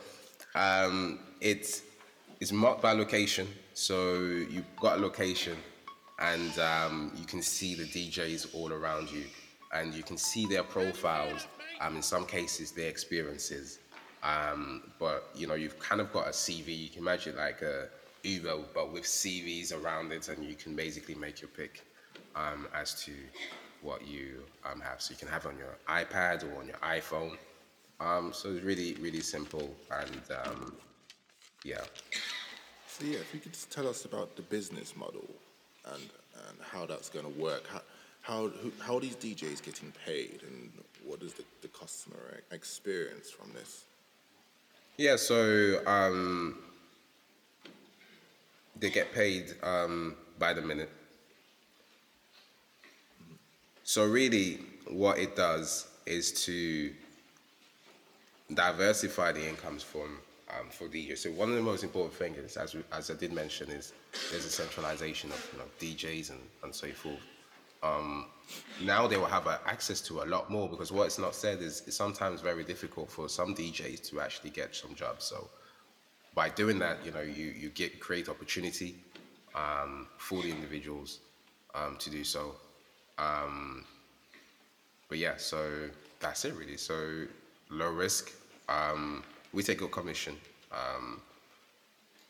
um, 0.55 1.19
it's 1.41 1.83
it's 2.41 2.53
marked 2.53 2.83
by 2.83 2.93
location. 2.93 3.49
So 3.75 4.15
you've 4.15 4.77
got 4.77 4.99
a 4.99 5.01
location, 5.01 5.57
and 6.19 6.59
um, 6.59 7.13
you 7.17 7.27
can 7.27 7.43
see 7.43 7.75
the 7.75 7.85
DJs 7.85 8.55
all 8.55 8.73
around 8.73 9.11
you, 9.11 9.25
and 9.73 9.95
you 9.95 10.03
can 10.03 10.17
see 10.17 10.47
their 10.47 10.63
profiles. 10.63 11.47
Um, 11.81 11.97
in 11.97 12.03
some 12.03 12.25
cases, 12.25 12.71
their 12.71 12.89
experiences. 12.89 13.81
Um, 14.23 14.93
but 14.99 15.29
you 15.35 15.47
know, 15.47 15.55
you've 15.55 15.79
kind 15.79 16.01
of 16.01 16.13
got 16.13 16.29
a 16.29 16.31
CV. 16.31 16.85
You 16.85 16.89
can 16.89 17.03
imagine 17.03 17.37
like 17.37 17.63
a 17.63 17.89
Uber, 18.23 18.59
but 18.73 18.93
with 18.93 19.03
CVs 19.05 19.75
around 19.75 20.13
it, 20.13 20.29
and 20.29 20.45
you 20.45 20.55
can 20.55 20.75
basically 20.77 21.15
make 21.15 21.41
your 21.43 21.51
pick 21.51 21.83
um, 22.37 22.67
as 22.75 22.95
to 23.05 23.13
what 23.85 24.07
you 24.07 24.43
um, 24.64 24.80
have. 24.80 25.01
So 25.01 25.12
you 25.12 25.18
can 25.18 25.28
have 25.28 25.45
it 25.45 25.49
on 25.49 25.59
your 25.59 25.76
iPad 25.89 26.43
or 26.43 26.59
on 26.59 26.66
your 26.66 26.76
iPhone. 26.76 27.37
Um, 28.01 28.32
so 28.32 28.51
it's 28.51 28.64
really, 28.64 28.95
really 28.95 29.20
simple, 29.20 29.72
and 29.91 30.22
um, 30.45 30.74
yeah. 31.64 31.82
So 32.89 33.05
yeah, 33.05 33.18
if 33.18 33.32
you 33.32 33.41
could 33.41 33.53
just 33.53 33.70
tell 33.70 33.87
us 33.87 34.05
about 34.05 34.35
the 34.35 34.43
business 34.43 34.97
model 34.97 35.28
and 35.93 36.03
and 36.49 36.59
how 36.61 36.87
that's 36.87 37.09
going 37.09 37.24
to 37.24 37.41
work. 37.41 37.66
How 37.68 37.80
how 38.22 38.49
who, 38.49 38.72
how 38.80 38.97
are 38.97 39.01
these 39.01 39.16
DJs 39.16 39.62
getting 39.62 39.93
paid, 40.05 40.41
and 40.47 40.72
what 41.05 41.22
is 41.22 41.35
the, 41.35 41.45
the 41.62 41.68
customer 41.68 42.41
experience 42.51 43.30
from 43.30 43.53
this? 43.53 43.85
Yeah, 44.97 45.16
so 45.16 45.80
um, 45.87 46.59
they 48.78 48.91
get 48.91 49.12
paid 49.12 49.53
um, 49.62 50.16
by 50.39 50.53
the 50.53 50.62
minute. 50.62 50.91
So 53.85 54.07
really, 54.07 54.61
what 54.89 55.18
it 55.18 55.37
does 55.37 55.89
is 56.07 56.32
to 56.47 56.91
diversify 58.53 59.32
the 59.32 59.47
incomes 59.47 59.82
from 59.82 60.18
um, 60.49 60.68
for 60.70 60.89
DJs. 60.89 61.18
So 61.18 61.30
one 61.30 61.51
of 61.51 61.57
the 61.57 61.62
most 61.62 61.85
important 61.85 62.14
things, 62.14 62.57
as 62.57 62.74
as 62.93 63.11
I 63.11 63.14
did 63.14 63.32
mention, 63.32 63.70
is 63.70 63.93
there's 64.30 64.47
a 64.47 64.51
centralization 64.51 65.30
of 65.30 65.51
you 65.53 65.59
know, 65.59 65.64
DJs 65.80 66.30
and, 66.30 66.41
and 66.62 66.74
so 66.74 66.89
forth. 66.93 67.20
Um, 67.82 68.26
now 68.82 69.07
they 69.07 69.18
will 69.18 69.26
have 69.26 69.47
uh, 69.47 69.59
access 69.66 70.01
to 70.03 70.22
a 70.22 70.24
lot 70.24 70.51
more 70.51 70.66
because 70.66 70.91
what's 70.91 71.18
not 71.18 71.35
said 71.35 71.61
is 71.61 71.82
it's 71.87 71.97
sometimes 71.97 72.41
very 72.41 72.64
difficult 72.64 73.11
for 73.11 73.28
some 73.28 73.55
DJs 73.55 74.09
to 74.11 74.20
actually 74.20 74.51
get 74.51 74.74
some 74.74 74.95
jobs. 74.95 75.24
So 75.26 75.49
by 76.35 76.49
doing 76.49 76.78
that, 76.78 77.05
you 77.05 77.12
know, 77.12 77.20
you, 77.20 77.53
you 77.57 77.68
get 77.68 78.01
create 78.01 78.30
opportunity 78.30 78.97
um, 79.55 80.07
for 80.16 80.43
the 80.43 80.51
individuals 80.51 81.18
um, 81.74 81.97
to 81.99 82.09
do 82.09 82.24
so. 82.24 82.55
Um, 83.19 83.85
but 85.09 85.19
yeah, 85.19 85.37
so 85.37 85.89
that's 86.21 86.45
it 86.45 86.55
really. 86.55 86.77
So 86.77 87.27
low 87.71 87.91
risk. 87.91 88.33
Um, 88.69 89.23
we 89.53 89.62
take 89.62 89.83
a 89.83 89.89
commission 89.89 90.37
um, 90.73 91.21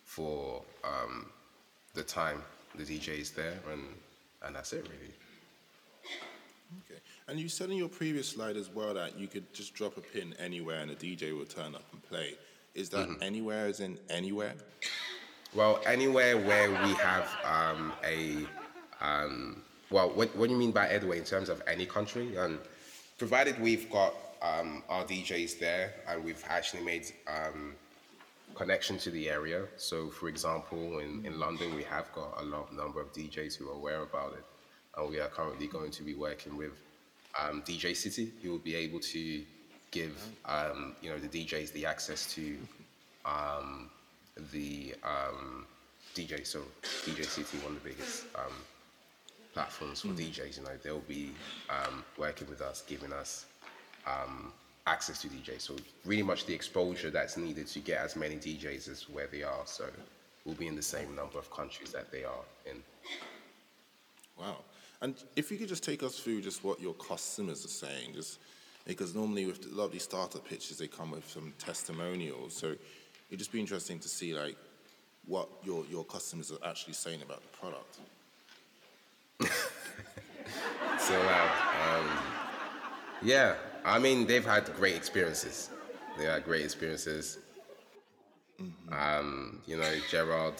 for 0.04 0.62
the 1.94 2.02
time 2.02 2.42
the 2.76 2.82
DJ 2.82 3.20
is 3.20 3.30
there, 3.30 3.58
and 3.72 3.82
and 4.44 4.54
that's 4.54 4.72
it 4.72 4.86
really. 4.90 5.14
Okay. 6.86 7.00
And 7.28 7.38
you 7.38 7.48
said 7.48 7.70
in 7.70 7.76
your 7.76 7.88
previous 7.88 8.28
slide 8.28 8.56
as 8.56 8.68
well 8.68 8.94
that 8.94 9.18
you 9.18 9.28
could 9.28 9.52
just 9.54 9.74
drop 9.74 9.96
a 9.96 10.00
pin 10.00 10.34
anywhere 10.38 10.80
and 10.80 10.90
a 10.90 10.94
DJ 10.94 11.36
will 11.36 11.46
turn 11.46 11.74
up 11.74 11.84
and 11.92 12.02
play. 12.02 12.34
Is 12.74 12.90
that 12.90 13.08
mm-hmm. 13.08 13.22
anywhere 13.22 13.66
as 13.66 13.80
in 13.80 13.96
anywhere? 14.10 14.54
Well, 15.54 15.80
anywhere 15.86 16.36
where 16.36 16.68
we 16.68 16.92
have 16.94 17.30
um, 17.44 17.92
a, 18.04 18.44
um, 19.00 19.62
well, 19.90 20.10
what, 20.10 20.34
what 20.36 20.46
do 20.46 20.52
you 20.52 20.58
mean 20.58 20.72
by 20.72 20.88
anywhere 20.88 21.18
in 21.18 21.24
terms 21.24 21.48
of 21.48 21.62
any 21.66 21.86
country? 21.86 22.36
And 22.36 22.58
provided 23.18 23.60
we've 23.60 23.90
got 23.90 24.14
um, 24.42 24.82
our 24.88 25.04
DJs 25.04 25.58
there 25.58 25.94
and 26.08 26.24
we've 26.24 26.42
actually 26.48 26.82
made 26.82 27.06
um, 27.28 27.74
connection 28.54 28.98
to 28.98 29.10
the 29.10 29.30
area. 29.30 29.64
So, 29.76 30.08
for 30.08 30.28
example, 30.28 30.98
in, 30.98 31.24
in 31.24 31.38
London, 31.38 31.74
we 31.74 31.82
have 31.84 32.12
got 32.12 32.40
a 32.40 32.44
lot 32.44 32.74
number 32.74 33.00
of 33.00 33.12
DJs 33.12 33.56
who 33.56 33.70
are 33.70 33.74
aware 33.74 34.02
about 34.02 34.34
it 34.34 34.44
and 34.96 35.10
we 35.10 35.20
are 35.20 35.28
currently 35.28 35.66
going 35.66 35.90
to 35.90 36.02
be 36.02 36.14
working 36.14 36.56
with 36.56 36.72
um, 37.40 37.62
DJ 37.62 37.96
City, 37.96 38.30
who 38.42 38.50
will 38.50 38.58
be 38.58 38.74
able 38.76 39.00
to 39.00 39.42
give 39.90 40.16
um, 40.44 40.94
you 41.00 41.10
know 41.10 41.18
the 41.18 41.28
DJs 41.28 41.72
the 41.72 41.86
access 41.86 42.32
to 42.34 42.56
um, 43.24 43.90
the 44.52 44.94
um, 45.04 45.66
DJ. 46.14 46.46
So 46.46 46.60
DJ 47.04 47.24
City, 47.24 47.58
one 47.58 47.76
of 47.76 47.82
the 47.82 47.90
biggest 47.90 48.24
platforms 49.54 50.02
for 50.02 50.08
mm. 50.08 50.18
DJs. 50.18 50.58
You 50.58 50.64
know, 50.64 50.70
they'll 50.82 50.98
be 51.00 51.30
um, 51.70 52.04
working 52.18 52.48
with 52.48 52.60
us, 52.60 52.82
giving 52.86 53.12
us 53.12 53.46
access 54.86 55.22
to 55.22 55.28
DJs. 55.28 55.60
So 55.60 55.76
really 56.04 56.22
much 56.22 56.44
the 56.46 56.54
exposure 56.54 57.10
that's 57.10 57.36
needed 57.36 57.66
to 57.68 57.80
get 57.80 58.00
as 58.00 58.16
many 58.16 58.36
DJs 58.36 58.88
as 58.88 59.08
where 59.08 59.26
they 59.26 59.42
are. 59.42 59.62
So 59.64 59.86
we'll 60.44 60.54
be 60.56 60.66
in 60.66 60.76
the 60.76 60.82
same 60.82 61.14
number 61.14 61.38
of 61.38 61.50
countries 61.50 61.92
that 61.92 62.12
they 62.12 62.24
are 62.24 62.44
in. 62.66 62.82
Wow. 64.38 64.58
And 65.00 65.14
if 65.36 65.50
you 65.50 65.58
could 65.58 65.68
just 65.68 65.84
take 65.84 66.02
us 66.02 66.18
through 66.18 66.42
just 66.42 66.64
what 66.64 66.80
your 66.80 66.94
customers 66.94 67.64
are 67.64 67.68
saying, 67.68 68.14
just 68.14 68.38
because 68.86 69.14
normally 69.14 69.46
with 69.46 69.64
a 69.64 69.74
lot 69.74 69.86
of 69.86 69.92
these 69.92 70.02
startup 70.02 70.46
pitches, 70.46 70.78
they 70.78 70.86
come 70.86 71.12
with 71.12 71.28
some 71.28 71.52
testimonials. 71.58 72.54
So 72.54 72.74
it'd 73.28 73.38
just 73.38 73.52
be 73.52 73.60
interesting 73.60 73.98
to 74.00 74.08
see 74.08 74.34
like 74.34 74.56
what 75.26 75.48
your 75.62 75.84
your 75.90 76.04
customers 76.04 76.52
are 76.52 76.68
actually 76.68 76.94
saying 76.94 77.22
about 77.22 77.40
the 77.40 77.56
product. 77.58 77.98
so 80.98 81.14
uh, 81.14 81.50
um, 81.88 82.08
yeah, 83.22 83.54
I 83.84 83.98
mean 83.98 84.26
they've 84.26 84.44
had 84.44 84.72
great 84.76 84.96
experiences. 84.96 85.70
They 86.18 86.24
had 86.24 86.44
great 86.44 86.64
experiences. 86.64 87.38
Mm-hmm. 88.60 88.92
Um, 88.92 89.62
you 89.66 89.76
know, 89.76 89.92
Gerard, 90.10 90.54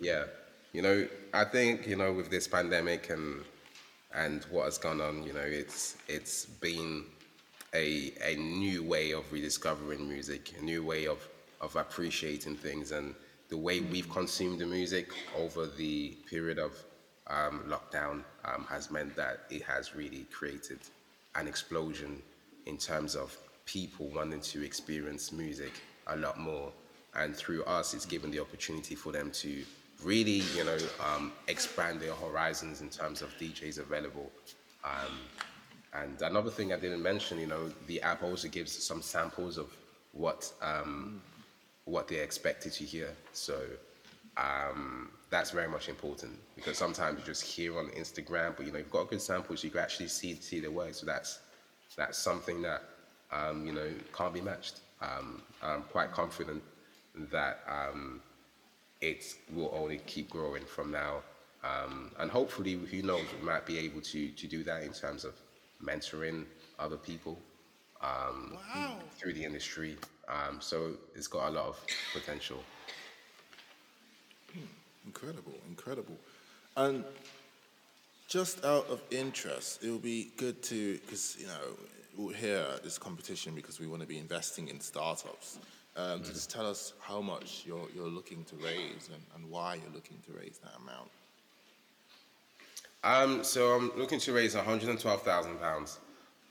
yeah, 0.00 0.24
you 0.72 0.82
know, 0.82 1.08
I 1.34 1.44
think 1.44 1.86
you 1.86 1.96
know 1.96 2.12
with 2.12 2.30
this 2.30 2.46
pandemic 2.46 3.10
and 3.10 3.42
and 4.14 4.44
what 4.50 4.64
has 4.64 4.78
gone 4.78 5.00
on, 5.00 5.22
you 5.22 5.32
know, 5.32 5.40
it's 5.40 5.96
it's 6.08 6.46
been 6.46 7.04
a 7.74 8.12
a 8.24 8.36
new 8.36 8.82
way 8.82 9.12
of 9.12 9.30
rediscovering 9.32 10.08
music, 10.08 10.54
a 10.58 10.62
new 10.62 10.84
way 10.84 11.06
of 11.06 11.26
of 11.60 11.74
appreciating 11.76 12.56
things, 12.56 12.92
and 12.92 13.14
the 13.48 13.56
way 13.56 13.80
we've 13.80 14.08
consumed 14.08 14.60
the 14.60 14.66
music 14.66 15.10
over 15.36 15.66
the 15.66 16.16
period 16.28 16.58
of 16.58 16.72
um, 17.26 17.64
lockdown 17.68 18.24
um, 18.44 18.66
has 18.68 18.90
meant 18.90 19.14
that 19.16 19.40
it 19.50 19.62
has 19.62 19.94
really 19.94 20.26
created 20.32 20.78
an 21.36 21.46
explosion 21.46 22.20
in 22.66 22.76
terms 22.76 23.14
of 23.14 23.36
people 23.66 24.08
wanting 24.14 24.40
to 24.40 24.64
experience 24.64 25.32
music 25.32 25.72
a 26.08 26.16
lot 26.16 26.38
more, 26.38 26.72
and 27.14 27.34
through 27.36 27.64
us, 27.64 27.94
it's 27.94 28.06
given 28.06 28.30
the 28.30 28.40
opportunity 28.40 28.94
for 28.94 29.12
them 29.12 29.30
to 29.30 29.62
really, 30.02 30.42
you 30.56 30.64
know, 30.64 30.78
um, 31.04 31.32
expand 31.48 32.00
their 32.00 32.14
horizons 32.14 32.80
in 32.80 32.88
terms 32.88 33.22
of 33.22 33.28
DJs 33.38 33.78
available. 33.78 34.30
Um, 34.84 35.18
and 35.92 36.22
another 36.22 36.50
thing 36.50 36.72
I 36.72 36.78
didn't 36.78 37.02
mention, 37.02 37.38
you 37.38 37.46
know, 37.46 37.70
the 37.86 38.00
app 38.02 38.22
also 38.22 38.48
gives 38.48 38.72
some 38.72 39.02
samples 39.02 39.58
of 39.58 39.70
what 40.12 40.52
um, 40.62 41.20
what 41.84 42.08
they're 42.08 42.22
expected 42.22 42.72
to 42.74 42.84
hear. 42.84 43.14
So 43.32 43.60
um, 44.36 45.10
that's 45.30 45.52
very 45.52 45.68
much 45.68 45.88
important 45.88 46.32
because 46.56 46.76
sometimes 46.76 47.20
you 47.20 47.24
just 47.24 47.42
hear 47.42 47.78
on 47.78 47.86
Instagram, 47.90 48.56
but 48.56 48.66
you 48.66 48.72
know, 48.72 48.78
you've 48.78 48.90
got 48.90 49.08
good 49.08 49.22
samples, 49.22 49.62
you 49.62 49.70
can 49.70 49.80
actually 49.80 50.08
see 50.08 50.34
see 50.34 50.60
the 50.60 50.70
work. 50.70 50.94
So 50.94 51.06
that's 51.06 51.40
that's 51.96 52.18
something 52.18 52.62
that 52.62 52.82
um, 53.32 53.66
you 53.66 53.72
know 53.72 53.88
can't 54.16 54.34
be 54.34 54.40
matched. 54.40 54.80
Um, 55.00 55.42
I'm 55.62 55.82
quite 55.82 56.12
confident 56.12 56.62
that 57.30 57.60
um, 57.68 58.20
it 59.00 59.34
will 59.52 59.72
only 59.74 59.98
keep 60.06 60.30
growing 60.30 60.64
from 60.64 60.90
now. 60.90 61.22
Um, 61.62 62.10
and 62.18 62.30
hopefully, 62.30 62.72
who 62.72 63.02
knows, 63.02 63.24
we 63.38 63.46
might 63.46 63.66
be 63.66 63.78
able 63.78 64.00
to, 64.00 64.28
to 64.28 64.46
do 64.46 64.62
that 64.64 64.82
in 64.82 64.92
terms 64.92 65.24
of 65.24 65.34
mentoring 65.82 66.44
other 66.78 66.96
people 66.96 67.38
um, 68.02 68.56
wow. 68.74 68.96
through 69.18 69.34
the 69.34 69.44
industry. 69.44 69.96
Um, 70.28 70.60
so 70.60 70.92
it's 71.14 71.26
got 71.26 71.48
a 71.48 71.50
lot 71.50 71.66
of 71.66 71.80
potential. 72.14 72.62
Incredible, 75.06 75.54
incredible. 75.68 76.16
And 76.76 77.04
just 78.28 78.64
out 78.64 78.88
of 78.88 79.00
interest, 79.10 79.82
it 79.82 79.90
would 79.90 80.02
be 80.02 80.30
good 80.36 80.62
to, 80.64 80.98
because, 80.98 81.36
you 81.38 81.46
know, 81.46 81.76
we're 82.16 82.34
here 82.34 82.64
at 82.74 82.82
this 82.82 82.98
competition 82.98 83.54
because 83.54 83.80
we 83.80 83.86
want 83.86 84.02
to 84.02 84.08
be 84.08 84.18
investing 84.18 84.68
in 84.68 84.80
startups 84.80 85.58
um, 85.96 86.22
to 86.22 86.32
just 86.32 86.50
tell 86.50 86.66
us 86.66 86.92
how 87.00 87.20
much 87.20 87.64
you're, 87.66 87.88
you're 87.94 88.08
looking 88.08 88.44
to 88.44 88.56
raise 88.56 89.08
and, 89.12 89.22
and 89.34 89.50
why 89.50 89.74
you're 89.74 89.94
looking 89.94 90.18
to 90.26 90.38
raise 90.38 90.58
that 90.58 90.72
amount. 90.82 91.10
Um, 93.02 93.42
so 93.42 93.70
I'm 93.70 93.90
looking 93.96 94.20
to 94.20 94.32
raise 94.32 94.54
112,000 94.54 95.60
pounds. 95.60 95.98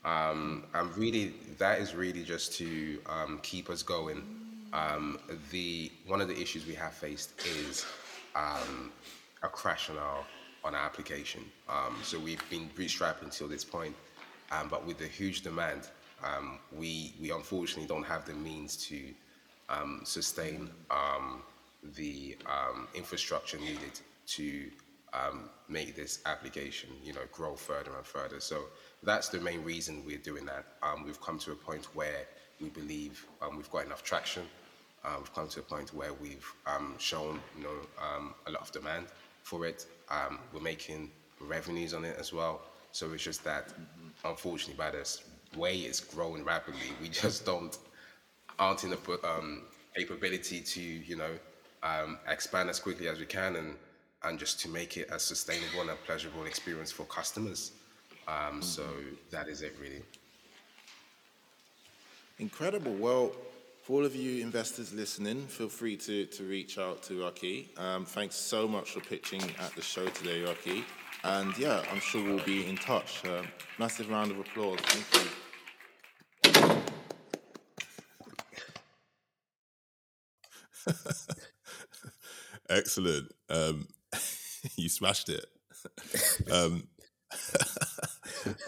Um, 0.04 0.64
and 0.74 0.96
really, 0.98 1.34
that 1.58 1.80
is 1.80 1.94
really 1.94 2.24
just 2.24 2.54
to 2.56 3.00
um, 3.06 3.40
keep 3.44 3.70
us 3.70 3.84
going. 3.84 4.24
Um, 4.72 5.20
the 5.52 5.92
one 6.08 6.22
of 6.22 6.28
the 6.28 6.40
issues 6.40 6.66
we 6.66 6.76
have 6.76 6.94
faced 6.94 7.32
is 7.46 7.86
um, 8.36 8.92
a 9.44 9.48
crash 9.48 9.90
on 9.90 9.98
our 9.98 10.26
on 10.64 10.76
our 10.76 10.86
application. 10.86 11.42
Um, 11.70 11.96
so 12.04 12.20
we've 12.20 12.44
been 12.50 12.70
bootstrapping 12.78 13.24
until 13.24 13.48
this 13.48 13.64
point, 13.64 13.96
um, 14.52 14.68
but 14.70 14.86
with 14.86 14.98
the 14.98 15.08
huge 15.08 15.42
demand, 15.42 15.88
um, 16.24 16.60
we 16.72 17.14
we 17.22 17.32
unfortunately 17.32 17.88
don't 17.88 18.04
have 18.04 18.26
the 18.26 18.34
means 18.34 18.76
to 18.88 19.00
um, 19.70 20.02
sustain 20.04 20.70
um, 20.92 21.44
the 21.96 22.38
infrastructure 22.94 23.58
needed 23.58 24.00
to 24.28 24.70
make 25.70 25.96
this 25.96 26.20
application, 26.26 26.90
you 27.04 27.14
know, 27.14 27.22
grow 27.32 27.56
further 27.56 27.92
and 27.96 28.06
further. 28.06 28.40
So 28.40 28.66
that's 29.02 29.30
the 29.30 29.40
main 29.40 29.64
reason 29.64 30.04
we're 30.06 30.18
doing 30.18 30.46
that. 30.46 30.66
We've 31.06 31.22
come 31.22 31.40
to 31.40 31.52
a 31.52 31.56
point 31.56 31.86
where 31.96 32.28
we 32.60 32.70
believe 32.70 33.26
we've 33.56 33.72
got 33.72 33.86
enough 33.86 34.04
traction. 34.04 34.44
Uh, 35.04 35.16
we've 35.18 35.34
come 35.34 35.48
to 35.48 35.60
a 35.60 35.64
point 35.64 35.94
where 35.94 36.14
we've 36.14 36.46
um, 36.66 36.96
shown, 36.98 37.40
you 37.58 37.64
know, 37.64 37.76
um, 38.02 38.34
a 38.48 38.52
lot 38.52 38.62
of 38.62 38.72
demand 38.72 39.08
for 39.44 39.66
it. 39.66 39.86
Um, 40.10 40.40
we're 40.54 40.60
making 40.60 41.12
revenues 41.40 41.94
on 41.94 42.04
it 42.06 42.18
as 42.20 42.34
well. 42.34 42.62
So 42.92 43.12
it's 43.14 43.24
just 43.24 43.44
that, 43.44 43.74
unfortunately, 44.26 44.76
by 44.78 44.92
the 44.92 45.20
way 45.58 45.78
it's 45.78 46.00
growing 46.00 46.44
rapidly, 46.44 46.92
we 47.02 47.10
just 47.24 47.46
don't 47.46 47.78
aren't 48.58 48.84
in 48.84 48.90
the 48.90 49.20
um, 49.24 49.64
capability 49.96 50.60
to, 50.60 50.82
you 50.82 51.16
know, 51.16 51.32
um, 51.82 52.18
expand 52.28 52.70
as 52.70 52.80
quickly 52.80 53.08
as 53.08 53.20
we 53.20 53.26
can 53.26 53.56
and 53.56 53.76
and 54.24 54.38
just 54.38 54.60
to 54.60 54.68
make 54.68 54.98
it 54.98 55.10
a 55.12 55.20
sustainable 55.20 55.82
and 55.82 55.92
a 55.92 55.96
pleasurable 56.06 56.46
experience 56.46 56.92
for 56.92 57.04
customers. 57.06 57.72
Um, 58.28 58.62
so 58.62 58.84
that 59.32 59.48
is 59.48 59.62
it, 59.62 59.76
really. 59.82 60.02
Incredible. 62.38 62.94
Well, 62.94 63.32
for 63.90 63.94
all 63.96 64.06
of 64.06 64.16
you 64.16 64.44
investors 64.44 64.94
listening, 64.94 65.42
feel 65.48 65.68
free 65.68 65.98
to, 65.98 66.28
to 66.28 66.44
reach 66.44 66.78
out 66.78 67.02
to 67.02 67.24
Rocky. 67.24 67.72
Um, 67.76 68.06
thanks 68.06 68.36
so 68.36 68.68
much 68.68 68.92
for 68.92 69.00
pitching 69.00 69.42
at 69.60 69.76
the 69.76 69.82
show 69.82 70.06
today, 70.10 70.44
Rocky. 70.44 70.86
And 71.24 71.58
yeah, 71.58 71.84
I'm 71.92 72.00
sure 72.00 72.24
we'll 72.24 72.46
be 72.46 72.70
in 72.70 72.76
touch. 72.76 73.26
Um, 73.26 73.48
massive 73.80 74.12
round 74.12 74.30
of 74.30 74.40
applause. 74.40 74.78
Thank 74.82 75.26
you. 80.86 80.94
Excellent. 82.70 83.32
Um, 83.50 83.88
you 84.76 84.90
smashed 84.90 85.30
it. 85.30 85.46
Um, 86.52 86.88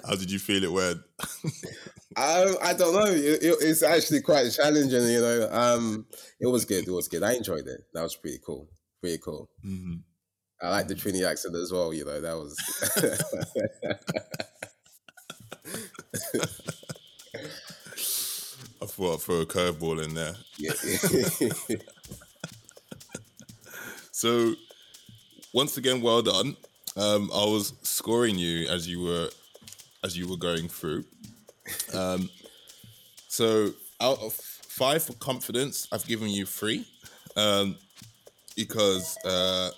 how 0.07 0.15
did 0.15 0.32
you 0.32 0.39
feel 0.39 0.63
it 0.63 0.72
went? 0.72 0.99
Um, 2.18 2.55
I 2.62 2.74
don't 2.74 2.93
know. 2.93 3.05
It, 3.05 3.43
it, 3.43 3.55
it's 3.62 3.84
actually 3.84 4.22
quite 4.22 4.49
challenging, 4.51 5.03
you 5.03 5.22
know. 5.22 5.49
Um, 5.51 6.05
it 6.39 6.47
was 6.47 6.66
good. 6.66 6.88
It 6.88 6.91
was 6.91 7.07
good. 7.07 7.24
I 7.24 7.34
enjoyed 7.34 7.68
it. 7.68 7.82
That 7.93 8.03
was 8.03 8.16
pretty 8.16 8.39
cool. 8.45 8.70
Pretty 9.01 9.20
cool. 9.24 9.49
Mm-hmm. 9.66 9.95
I 10.62 10.70
like 10.70 10.88
the 10.88 10.95
Trini 10.95 11.28
accent 11.28 11.55
as 11.55 11.72
well. 11.72 11.93
You 11.93 12.05
know, 12.05 12.22
that 12.22 12.38
was. 12.38 12.55
I 18.82 18.86
thought 18.86 19.14
I'd 19.14 19.22
throw 19.22 19.41
a 19.41 19.45
curveball 19.45 20.03
in 20.03 20.14
there. 20.14 20.36
yeah. 20.57 20.74
So, 24.22 24.53
once 25.51 25.78
again, 25.78 25.99
well 25.99 26.22
done. 26.22 26.55
Um, 26.95 27.32
I 27.34 27.43
was 27.45 27.74
scoring 27.82 28.38
you 28.38 28.68
as 28.68 28.88
you 28.88 29.01
were 29.01 29.30
as 30.03 30.16
you 30.16 30.28
were 30.28 30.38
going 30.38 30.68
through. 30.68 31.05
Um, 31.93 32.30
so, 33.28 33.72
out 33.99 34.19
of 34.19 34.34
five 34.34 35.03
for 35.03 35.13
confidence, 35.13 35.88
I've 35.91 36.05
given 36.05 36.30
you 36.30 36.45
three 36.45 36.86
um, 37.36 37.76
because 38.55 39.17
uh, 39.26 39.72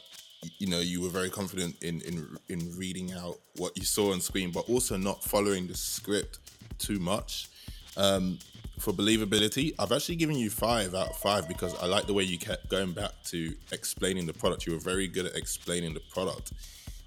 you 0.58 0.68
know 0.68 0.80
you 0.80 1.02
were 1.02 1.10
very 1.10 1.30
confident 1.30 1.76
in 1.84 2.02
in 2.02 2.38
in 2.50 2.78
reading 2.78 3.14
out 3.14 3.38
what 3.58 3.78
you 3.78 3.84
saw 3.84 4.12
on 4.14 4.22
screen, 4.22 4.52
but 4.52 4.68
also 4.70 4.98
not 4.98 5.24
following 5.24 5.68
the 5.68 5.76
script 5.76 6.40
too 6.80 7.00
much. 7.00 7.50
Um, 7.96 8.40
for 8.80 8.92
believability, 8.92 9.74
I've 9.78 9.92
actually 9.92 10.16
given 10.16 10.36
you 10.36 10.50
five 10.50 10.96
out 10.96 11.10
of 11.10 11.18
five 11.18 11.48
because 11.48 11.76
I 11.82 11.86
like 11.86 12.08
the 12.08 12.14
way 12.14 12.24
you 12.24 12.38
kept 12.38 12.70
going 12.70 12.92
back 12.92 13.12
to 13.26 13.54
explaining 13.72 14.26
the 14.26 14.34
product. 14.34 14.66
You 14.66 14.74
were 14.74 14.80
very 14.80 15.08
good 15.08 15.28
at 15.28 15.36
explaining 15.36 15.94
the 15.94 16.02
product. 16.12 16.52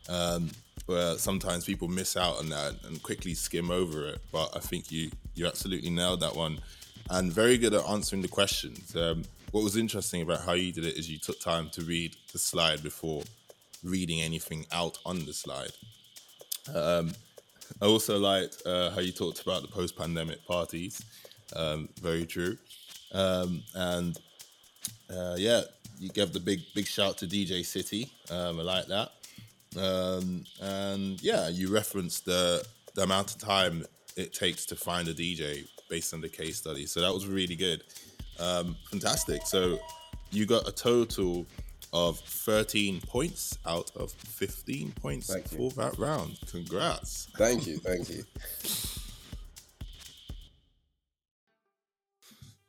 Um, 0.09 0.51
where 0.87 1.19
sometimes 1.19 1.65
people 1.65 1.89
miss 1.89 2.17
out 2.17 2.39
on 2.39 2.49
that 2.49 2.75
and 2.85 3.03
quickly 3.03 3.35
skim 3.35 3.71
over 3.71 4.07
it, 4.07 4.21
but 4.33 4.57
I 4.57 4.61
think 4.61 4.91
you 4.91 5.11
you 5.35 5.47
absolutely 5.47 5.91
nailed 5.91 6.21
that 6.21 6.35
one, 6.35 6.61
and 7.11 7.33
very 7.33 7.59
good 7.59 7.75
at 7.75 7.85
answering 7.89 8.23
the 8.23 8.29
questions. 8.29 8.97
Um, 8.97 9.25
what 9.51 9.63
was 9.63 9.77
interesting 9.77 10.23
about 10.23 10.41
how 10.41 10.53
you 10.53 10.73
did 10.73 10.85
it 10.85 10.97
is 10.97 11.11
you 11.11 11.19
took 11.19 11.41
time 11.41 11.71
to 11.71 11.83
read 11.83 12.17
the 12.33 12.39
slide 12.39 12.83
before 12.83 13.23
reading 13.85 14.21
anything 14.21 14.67
out 14.73 14.99
on 15.05 15.25
the 15.25 15.33
slide. 15.33 15.73
Um, 16.75 17.13
I 17.81 17.87
also 17.87 18.19
liked 18.19 18.63
uh, 18.67 18.91
how 18.91 19.01
you 19.01 19.13
talked 19.13 19.41
about 19.43 19.63
the 19.63 19.69
post-pandemic 19.69 20.47
parties. 20.47 21.03
Um, 21.55 21.89
very 22.01 22.27
true. 22.27 22.57
Um, 23.13 23.63
and 23.75 24.19
uh, 25.11 25.37
yeah, 25.39 25.63
you 25.99 26.09
gave 26.11 26.33
the 26.33 26.41
big 26.41 26.61
big 26.75 26.87
shout 26.87 27.19
to 27.19 27.27
DJ 27.27 27.65
City. 27.65 28.11
Um, 28.31 28.61
I 28.61 28.63
like 28.63 28.87
that. 28.87 29.13
Um, 29.79 30.45
and 30.61 31.23
yeah, 31.23 31.49
you 31.49 31.73
referenced 31.73 32.25
the 32.25 32.65
the 32.95 33.03
amount 33.03 33.33
of 33.35 33.39
time 33.39 33.85
it 34.17 34.33
takes 34.33 34.65
to 34.67 34.77
find 34.77 35.07
a 35.09 35.15
DJ 35.15 35.69
based 35.91 36.15
on 36.15 36.21
the 36.21 36.29
case 36.29 36.57
study. 36.57 36.87
So 36.87 37.01
that 37.01 37.13
was 37.13 37.27
really 37.27 37.57
good. 37.57 37.83
Um, 38.41 38.77
fantastic. 38.91 39.47
So 39.47 39.79
you 40.31 40.47
got 40.47 40.67
a 40.67 40.73
total 40.73 41.47
of 41.93 42.19
13 42.19 43.01
points 43.03 43.59
out 43.67 43.91
of 43.97 44.11
15 44.13 44.93
points 44.93 45.33
Thank 45.33 45.53
you. 45.53 45.71
for 45.71 45.83
that 45.83 45.99
round. 45.99 46.39
Congrats. 46.51 47.29
thank 47.37 47.67
you. 47.67 47.79
Thank 47.79 48.11
you. 48.11 48.25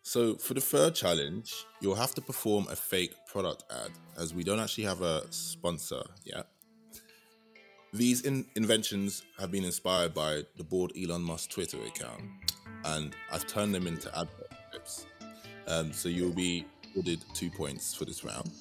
So 0.02 0.36
for 0.36 0.54
the 0.54 0.62
third 0.62 0.96
challenge, 0.96 1.54
you'll 1.82 1.96
have 1.96 2.16
to 2.16 2.22
perform 2.22 2.68
a 2.72 2.76
fake 2.76 3.14
product 3.30 3.66
ad, 3.70 3.92
as 4.18 4.34
we 4.34 4.44
don't 4.44 4.60
actually 4.60 4.86
have 4.86 5.02
a 5.02 5.24
sponsor 5.32 6.02
yet. 6.24 6.48
These 7.98 8.22
in- 8.22 8.46
inventions 8.56 9.24
have 9.40 9.50
been 9.52 9.64
inspired 9.66 10.14
by 10.14 10.44
the 10.56 10.64
Bored 10.64 10.92
Elon 10.96 11.24
Musk 11.24 11.50
Twitter 11.50 11.78
account, 11.84 12.22
and 12.86 13.16
I've 13.32 13.48
turned 13.48 13.74
them 13.74 13.88
into 13.88 14.08
advert 14.16 14.52
clips. 14.70 15.08
Um, 15.68 15.92
so 15.92 16.08
you'll 16.08 16.32
be 16.32 16.64
awarded 16.94 17.26
two 17.34 17.50
points 17.50 17.96
for 17.96 18.06
this 18.06 18.24
round, 18.24 18.52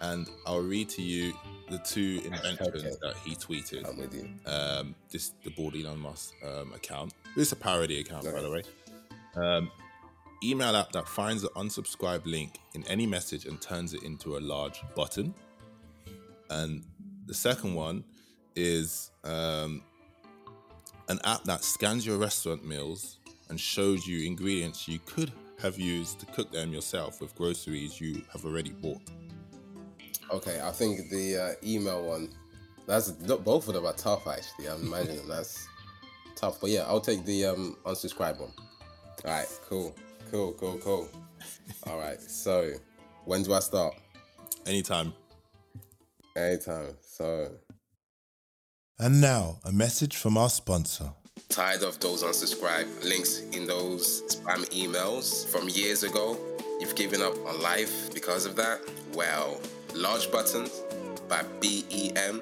and 0.00 0.26
I'll 0.46 0.62
read 0.62 0.88
to 0.90 1.02
you 1.02 1.34
the 1.68 1.76
two 1.78 2.22
inventions 2.24 2.84
Okay. 2.84 2.96
that 3.02 3.16
he 3.22 3.34
tweeted. 3.34 3.86
I'm 3.86 3.98
with 3.98 4.14
you. 4.14 4.30
Um, 4.50 4.94
this 5.10 5.32
the 5.44 5.50
Bored 5.50 5.76
Elon 5.76 5.98
Musk 6.00 6.32
um, 6.42 6.72
account. 6.72 7.12
It's 7.36 7.52
a 7.52 7.56
parody 7.56 8.00
account, 8.00 8.24
by 8.24 8.40
the 8.40 8.50
way. 8.50 8.62
Um, 9.36 9.70
email 10.42 10.74
app 10.74 10.90
that 10.92 11.06
finds 11.06 11.42
the 11.42 11.50
unsubscribe 11.50 12.24
link 12.24 12.58
in 12.74 12.82
any 12.86 13.06
message 13.06 13.44
and 13.44 13.60
turns 13.60 13.92
it 13.92 14.04
into 14.04 14.38
a 14.38 14.40
large 14.40 14.80
button. 14.96 15.34
And 16.48 16.82
the 17.26 17.34
second 17.34 17.74
one 17.74 18.04
is 18.56 19.10
um, 19.24 19.82
an 21.08 21.18
app 21.24 21.44
that 21.44 21.62
scans 21.62 22.06
your 22.06 22.18
restaurant 22.18 22.64
meals 22.64 23.18
and 23.48 23.60
shows 23.60 24.06
you 24.06 24.26
ingredients 24.26 24.88
you 24.88 24.98
could 25.06 25.32
have 25.60 25.78
used 25.78 26.20
to 26.20 26.26
cook 26.26 26.50
them 26.50 26.72
yourself 26.72 27.20
with 27.20 27.34
groceries 27.34 28.00
you 28.00 28.22
have 28.32 28.44
already 28.44 28.70
bought. 28.70 29.00
Okay, 30.30 30.60
I 30.62 30.70
think 30.70 31.10
the 31.10 31.36
uh, 31.36 31.52
email 31.66 32.04
one. 32.04 32.30
That's 32.86 33.10
both 33.10 33.68
of 33.68 33.74
them 33.74 33.86
are 33.86 33.94
tough. 33.94 34.26
Actually, 34.26 34.68
I'm 34.68 34.82
imagining 34.82 35.26
that's 35.28 35.66
tough. 36.36 36.60
But 36.60 36.70
yeah, 36.70 36.84
I'll 36.86 37.00
take 37.00 37.24
the 37.24 37.46
um, 37.46 37.76
unsubscribe 37.86 38.40
one. 38.40 38.52
All 39.24 39.30
right, 39.30 39.46
cool, 39.68 39.94
cool, 40.30 40.52
cool, 40.54 40.78
cool. 40.78 41.08
All 41.86 41.98
right, 41.98 42.20
so 42.20 42.72
when 43.24 43.42
do 43.42 43.54
I 43.54 43.60
start? 43.60 43.94
Anytime. 44.66 45.12
Anytime. 46.36 46.96
So 47.00 47.50
And 48.98 49.20
now, 49.20 49.58
a 49.64 49.72
message 49.72 50.16
from 50.16 50.36
our 50.38 50.48
sponsor. 50.48 51.10
tired 51.48 51.82
of 51.82 51.98
those 52.00 52.22
unsubscribe 52.22 52.88
links 53.04 53.40
in 53.52 53.66
those 53.66 54.22
spam 54.22 54.64
emails 54.70 55.46
from 55.48 55.68
years 55.68 56.02
ago? 56.04 56.36
You've 56.80 56.94
given 56.94 57.20
up 57.20 57.34
on 57.46 57.60
life 57.60 58.12
because 58.14 58.46
of 58.46 58.54
that? 58.56 58.80
Well, 59.14 59.60
Large 59.94 60.30
Buttons 60.30 60.82
by 61.28 61.42
BEM, 61.60 62.40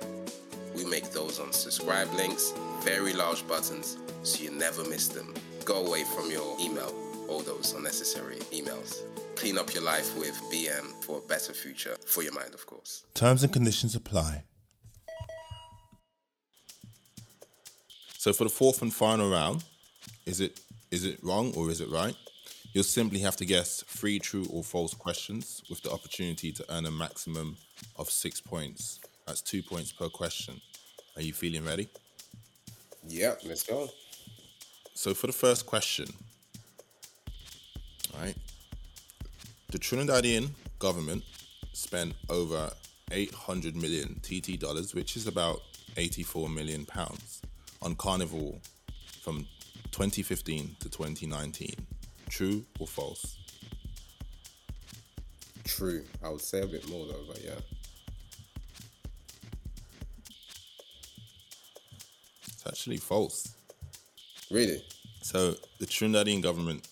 we 0.77 0.85
make 0.85 1.11
those 1.11 1.39
unsubscribe 1.39 2.15
links 2.17 2.53
very 2.83 3.13
large 3.13 3.47
buttons 3.47 3.97
so 4.23 4.43
you 4.43 4.51
never 4.51 4.85
miss 4.89 5.09
them. 5.09 5.33
Go 5.65 5.87
away 5.87 6.05
from 6.05 6.31
your 6.31 6.57
email, 6.61 6.93
all 7.29 7.41
those 7.41 7.75
unnecessary 7.75 8.37
emails. 8.53 9.03
Clean 9.37 9.57
up 9.57 9.73
your 9.73 9.83
life 9.85 10.17
with 10.19 10.35
BM 10.53 11.03
for 11.05 11.19
a 11.19 11.21
better 11.23 11.53
future 11.53 11.97
for 12.07 12.23
your 12.23 12.33
mind, 12.33 12.55
of 12.55 12.67
course. 12.67 13.05
Terms 13.15 13.43
and 13.43 13.53
conditions 13.53 13.95
apply. 13.95 14.45
So 18.23 18.33
for 18.33 18.45
the 18.45 18.51
fourth 18.51 18.83
and 18.83 18.95
final 18.95 19.29
round, 19.29 19.65
is 20.27 20.41
it 20.41 20.61
is 20.93 21.05
it 21.05 21.19
wrong 21.25 21.53
or 21.57 21.71
is 21.73 21.81
it 21.81 21.91
right? 21.91 22.15
You'll 22.73 22.85
simply 22.85 23.19
have 23.19 23.35
to 23.39 23.45
guess 23.45 23.83
three 23.89 24.21
true 24.21 24.47
or 24.49 24.63
false 24.63 24.95
questions 24.95 25.61
with 25.69 25.83
the 25.83 25.91
opportunity 25.91 26.53
to 26.53 26.65
earn 26.73 26.87
a 26.87 26.91
maximum 26.93 27.57
of 27.97 28.09
six 28.09 28.41
points. 28.41 29.01
That's 29.27 29.43
two 29.43 29.61
points 29.61 29.91
per 29.91 30.09
question. 30.09 30.61
Are 31.17 31.23
you 31.23 31.33
feeling 31.33 31.65
ready? 31.65 31.89
Yeah, 33.09 33.35
let's 33.45 33.65
go. 33.65 33.89
So 34.95 35.15
for 35.15 35.27
the 35.27 35.33
first 35.33 35.67
question, 35.67 36.07
right? 38.17 38.37
The 39.73 39.81
Trinidadian 39.81 40.51
government 40.79 41.25
spent 41.73 42.15
over 42.31 42.71
800 43.11 43.75
million 43.75 44.21
TT 44.23 44.61
dollars, 44.61 44.95
which 44.95 45.17
is 45.17 45.27
about 45.27 45.61
84 45.97 46.49
million 46.49 46.87
pounds, 46.87 47.43
on 47.83 47.95
Carnival 47.97 48.61
from 49.23 49.47
2015 49.91 50.77
to 50.81 50.89
2019. 50.89 51.75
True 52.29 52.65
or 52.79 52.87
false? 52.87 53.37
True. 55.65 56.03
I 56.25 56.29
would 56.31 56.41
say 56.41 56.61
a 56.63 56.67
bit 56.67 56.89
more 56.89 57.07
though, 57.07 57.25
but 57.29 57.43
yeah. 57.43 57.59
It's 62.49 62.67
actually 62.67 62.99
false. 62.99 63.55
Really? 64.51 64.83
So 65.23 65.55
the 65.79 65.87
Trinidadian 65.87 66.43
government 66.43 66.87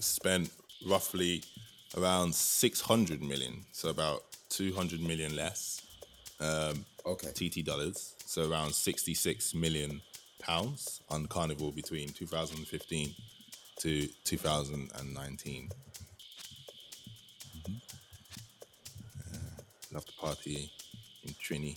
spent 0.00 0.50
roughly 0.86 1.42
around 1.96 2.34
600 2.34 3.22
million, 3.22 3.64
so 3.72 3.88
about 3.88 4.22
200 4.50 5.00
million 5.00 5.34
less 5.34 5.82
um, 6.40 6.84
Okay. 7.06 7.30
TT 7.48 7.64
dollars, 7.64 8.14
so 8.24 8.50
around 8.50 8.74
66 8.74 9.54
million 9.54 10.00
pounds 10.38 11.00
on 11.08 11.26
Carnival 11.26 11.72
between 11.72 12.10
2015 12.10 13.14
to 13.80 14.06
2019. 14.24 15.70
Mhm. 17.56 17.80
Uh, 19.32 19.36
love 19.92 20.04
the 20.06 20.12
party 20.12 20.70
in 21.24 21.34
Trini. 21.34 21.76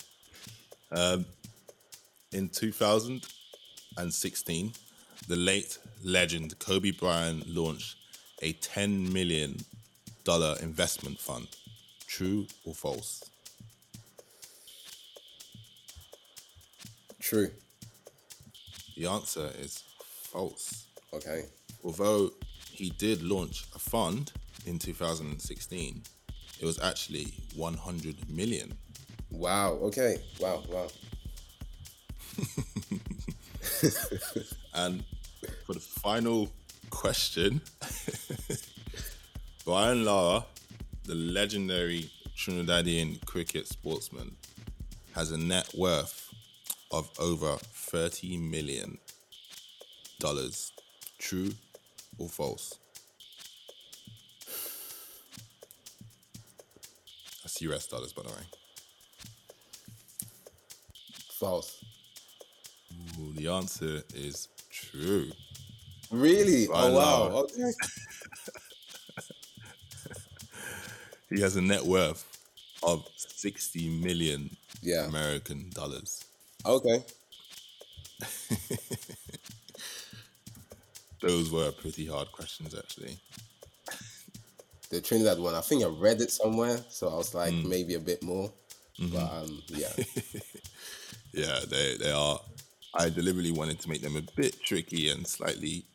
Um, 0.91 1.26
in 2.32 2.49
2016, 2.49 4.74
the 5.28 5.36
late 5.36 5.78
legend 6.03 6.57
Kobe 6.60 6.91
Bryant 6.91 7.47
launched 7.47 7.95
a 8.41 8.53
10 8.53 9.12
million 9.12 9.57
dollar 10.24 10.55
investment 10.62 11.20
fund. 11.20 11.47
True 12.07 12.47
or 12.66 12.74
false? 12.74 13.24
True. 17.20 17.51
The 19.00 19.08
answer 19.08 19.50
is 19.58 19.82
false. 20.04 20.88
Okay. 21.14 21.45
Although 21.86 22.32
he 22.70 22.89
did 22.89 23.24
launch 23.24 23.64
a 23.74 23.80
fund 23.80 24.34
in 24.66 24.78
2016, 24.78 26.04
it 26.60 26.66
was 26.66 26.78
actually 26.82 27.28
100 27.56 28.30
million. 28.30 28.78
Wow. 29.32 29.80
Okay. 29.84 30.18
Wow. 30.41 30.64
Wow. 30.70 30.88
And 34.74 35.06
for 35.66 35.74
the 35.74 35.80
final 35.80 36.50
question, 36.89 37.62
Brian 39.66 40.04
Lara, 40.04 40.45
the 41.06 41.16
legendary 41.16 42.12
Trinidadian 42.36 43.26
cricket 43.26 43.70
sportsman, 43.70 44.36
has 45.14 45.32
a 45.32 45.38
net 45.38 45.74
worth 45.74 46.29
of 46.92 47.10
over 47.20 47.58
30 47.58 48.38
million 48.38 48.98
dollars. 50.20 50.72
True 51.18 51.52
or 52.18 52.30
false? 52.30 52.78
That's 57.44 57.62
US 57.62 57.88
dollars, 57.88 58.14
by 58.14 58.24
the 58.24 58.30
way. 58.30 58.44
False. 61.40 61.84
Ooh, 63.20 63.34
the 63.34 63.48
answer 63.48 64.02
is 64.16 64.48
true. 64.70 65.30
Really? 66.12 66.68
Oh 66.70 66.94
wow. 66.94 67.44
Okay. 67.44 67.72
He 71.30 71.42
has 71.42 71.56
a 71.56 71.62
net 71.62 71.84
worth 71.84 72.26
of 72.82 73.08
60 73.18 73.88
million 74.02 74.50
Yeah. 74.82 75.06
American 75.06 75.70
dollars. 75.70 76.24
Okay. 76.66 77.03
Those 81.22 81.51
were 81.51 81.72
pretty 81.72 82.05
hard 82.05 82.32
questions, 82.32 82.74
actually. 82.76 83.18
The 84.89 85.01
Trinidad 85.01 85.38
one. 85.39 85.53
I 85.55 85.62
think 85.62 85.84
I 85.84 85.88
read 85.88 86.22
it 86.22 86.32
somewhere, 86.32 86.80
so 86.89 87.10
I 87.10 87.16
was 87.16 87.34
like 87.34 87.53
Mm. 87.53 87.66
maybe 87.68 87.93
a 87.95 87.99
bit 87.99 88.24
more. 88.24 88.51
Mm-hmm. 88.99 89.16
But 89.16 89.32
um, 89.32 89.62
yeah. 89.68 89.91
Yeah, 91.32 91.60
they, 91.70 91.95
they 91.97 92.10
are. 92.12 92.39
I 92.95 93.10
deliberately 93.10 93.51
wanted 93.51 93.80
to 93.82 93.89
make 93.89 94.01
them 94.01 94.16
a 94.16 94.22
bit 94.36 94.64
tricky 94.64 95.10
and 95.12 95.28
slightly 95.28 95.86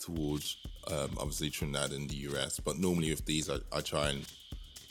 towards 0.00 0.58
um, 0.88 1.12
obviously 1.16 1.48
Trinidad 1.48 1.92
and 1.92 2.10
the 2.10 2.16
US. 2.28 2.60
But 2.60 2.78
normally 2.78 3.08
with 3.10 3.24
these, 3.24 3.48
I, 3.48 3.56
I 3.72 3.80
try 3.80 4.10
and 4.10 4.26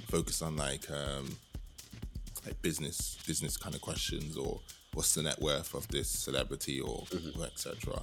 focus 0.08 0.42
on 0.42 0.56
like 0.58 0.90
um, 0.90 1.38
like 2.46 2.60
business 2.64 3.18
business 3.28 3.58
kind 3.58 3.76
of 3.76 3.82
questions 3.82 4.38
or 4.38 4.60
what's 4.96 5.14
the 5.14 5.22
net 5.22 5.40
worth 5.42 5.74
of 5.76 5.88
this 5.90 6.10
celebrity 6.10 6.80
or, 6.80 7.04
or 7.38 7.46
etc. 7.46 8.02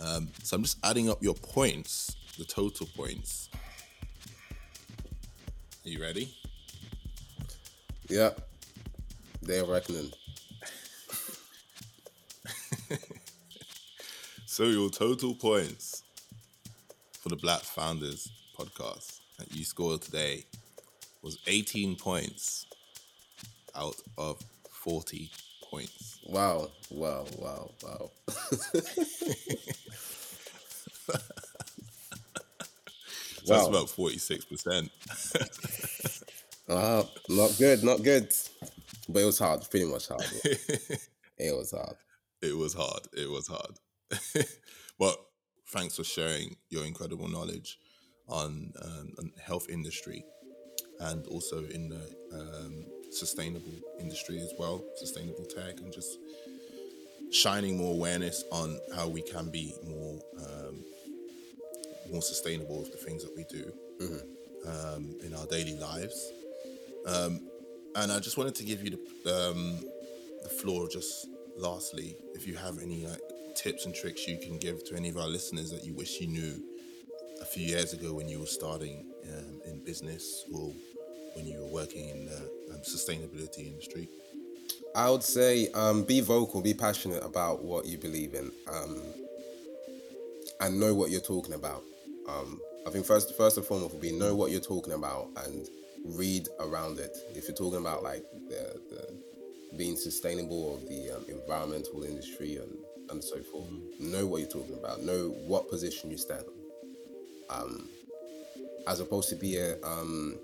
Um, 0.00 0.28
so 0.42 0.56
I'm 0.56 0.62
just 0.62 0.78
adding 0.82 1.10
up 1.10 1.22
your 1.22 1.34
points, 1.34 2.16
the 2.38 2.44
total 2.44 2.86
points. 2.96 3.50
Are 5.84 5.88
you 5.88 6.00
ready? 6.00 6.34
yeah. 8.08 8.30
They're 9.42 9.64
reckoning. 9.64 10.10
So 14.60 14.64
your 14.64 14.90
total 14.90 15.34
points 15.34 16.02
for 17.20 17.28
the 17.28 17.36
Black 17.36 17.60
Founders 17.60 18.30
podcast 18.58 19.20
that 19.38 19.54
you 19.54 19.64
scored 19.64 20.02
today 20.02 20.44
was 21.22 21.38
18 21.46 21.94
points 21.96 22.66
out 23.76 23.94
of 24.18 24.42
40 24.68 25.30
points. 25.70 26.18
Wow. 26.26 26.70
Wow. 26.90 27.26
Wow. 27.38 27.70
Wow. 27.82 28.10
So 33.44 33.54
that's 33.54 33.68
about 33.68 33.86
46%. 33.86 34.90
Uh, 36.68 37.02
not 37.28 37.52
good. 37.58 37.82
Not 37.82 38.00
good. 38.04 38.32
But 39.08 39.22
it 39.22 39.24
was 39.24 39.40
hard. 39.40 39.68
Pretty 39.68 39.86
much 39.86 40.06
hard. 40.06 40.22
it 41.36 41.56
was 41.56 41.72
hard. 41.72 41.96
It 42.40 42.56
was 42.56 42.74
hard. 42.74 43.08
It 43.12 43.28
was 43.28 43.48
hard. 43.48 43.76
but 44.96 45.16
thanks 45.70 45.96
for 45.96 46.04
sharing 46.04 46.54
your 46.68 46.86
incredible 46.86 47.26
knowledge 47.26 47.76
on, 48.28 48.72
um, 48.84 49.10
on 49.18 49.32
health 49.44 49.68
industry 49.68 50.24
and 51.00 51.26
also 51.26 51.64
in 51.64 51.88
the 51.88 52.14
um, 52.32 52.84
sustainable 53.10 53.72
industry 53.98 54.38
as 54.38 54.52
well, 54.58 54.84
sustainable 54.96 55.44
tech, 55.44 55.80
and 55.80 55.92
just 55.92 56.18
shining 57.32 57.76
more 57.76 57.94
awareness 57.94 58.44
on 58.50 58.78
how 58.94 59.08
we 59.08 59.22
can 59.22 59.50
be 59.50 59.74
more 59.86 60.18
um, 60.38 60.84
more 62.10 62.22
sustainable 62.22 62.80
with 62.80 62.90
the 62.90 62.98
things 62.98 63.22
that 63.22 63.36
we 63.36 63.44
do 63.44 63.72
um, 64.66 65.14
in 65.22 65.34
our 65.34 65.46
daily 65.46 65.76
lives. 65.76 66.32
Um, 67.06 67.40
and 67.96 68.12
I 68.12 68.18
just 68.18 68.36
wanted 68.36 68.54
to 68.56 68.64
give 68.64 68.82
you 68.84 68.98
the, 69.24 69.50
um, 69.50 69.80
the 70.42 70.48
floor. 70.48 70.88
Just 70.88 71.28
lastly, 71.56 72.16
if 72.34 72.46
you 72.46 72.56
have 72.56 72.78
any 72.78 73.06
like 73.06 73.20
tips 73.54 73.84
and 73.84 73.94
tricks 73.94 74.26
you 74.26 74.38
can 74.38 74.58
give 74.58 74.84
to 74.84 74.96
any 74.96 75.08
of 75.08 75.16
our 75.16 75.26
listeners 75.26 75.70
that 75.70 75.84
you 75.84 75.92
wish 75.94 76.20
you 76.20 76.28
knew 76.28 76.62
a 77.42 77.44
few 77.44 77.66
years 77.66 77.92
ago 77.92 78.14
when 78.14 78.28
you 78.28 78.38
were 78.38 78.46
starting 78.46 79.04
um, 79.28 79.60
in 79.66 79.84
business 79.84 80.44
or 80.54 80.72
when 81.40 81.50
you 81.50 81.60
were 81.60 81.72
working 81.72 82.08
in 82.08 82.26
the 82.26 82.36
um, 82.72 82.80
sustainability 82.82 83.66
industry. 83.66 84.08
I 84.94 85.08
would 85.08 85.22
say 85.22 85.68
um, 85.72 86.04
be 86.04 86.20
vocal, 86.20 86.60
be 86.60 86.74
passionate 86.74 87.24
about 87.24 87.64
what 87.64 87.86
you 87.86 87.96
believe 87.96 88.34
in, 88.34 88.50
um, 88.70 89.00
and 90.60 90.78
know 90.78 90.94
what 90.94 91.10
you're 91.10 91.20
talking 91.20 91.54
about. 91.54 91.82
Um, 92.28 92.60
I 92.86 92.90
think 92.90 93.06
first, 93.06 93.36
first 93.36 93.56
and 93.56 93.64
foremost, 93.64 93.92
would 93.92 94.02
be 94.02 94.12
know 94.12 94.34
what 94.34 94.50
you're 94.50 94.60
talking 94.60 94.92
about 94.92 95.28
and 95.46 95.68
read 96.04 96.48
around 96.58 96.98
it. 96.98 97.16
If 97.34 97.48
you're 97.48 97.56
talking 97.56 97.80
about 97.80 98.02
like 98.02 98.24
the, 98.48 98.80
the 98.90 99.76
being 99.76 99.96
sustainable 99.96 100.74
of 100.74 100.88
the 100.88 101.10
um, 101.16 101.24
environmental 101.28 102.02
industry 102.02 102.56
and 102.56 102.72
and 103.10 103.22
so 103.22 103.42
forth, 103.42 103.66
know 103.98 104.26
what 104.26 104.40
you're 104.40 104.50
talking 104.50 104.76
about. 104.78 105.02
Know 105.02 105.34
what 105.46 105.68
position 105.68 106.10
you 106.10 106.16
stand 106.16 106.44
on. 106.46 107.62
Um, 107.62 107.88
as 108.86 109.00
opposed 109.00 109.28
to 109.30 109.36
be 109.36 109.56
a 109.56 109.82
um, 109.82 110.38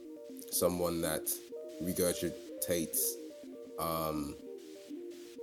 someone 0.58 1.00
that 1.02 1.28
regurgitates 1.82 3.12
um, 3.78 4.34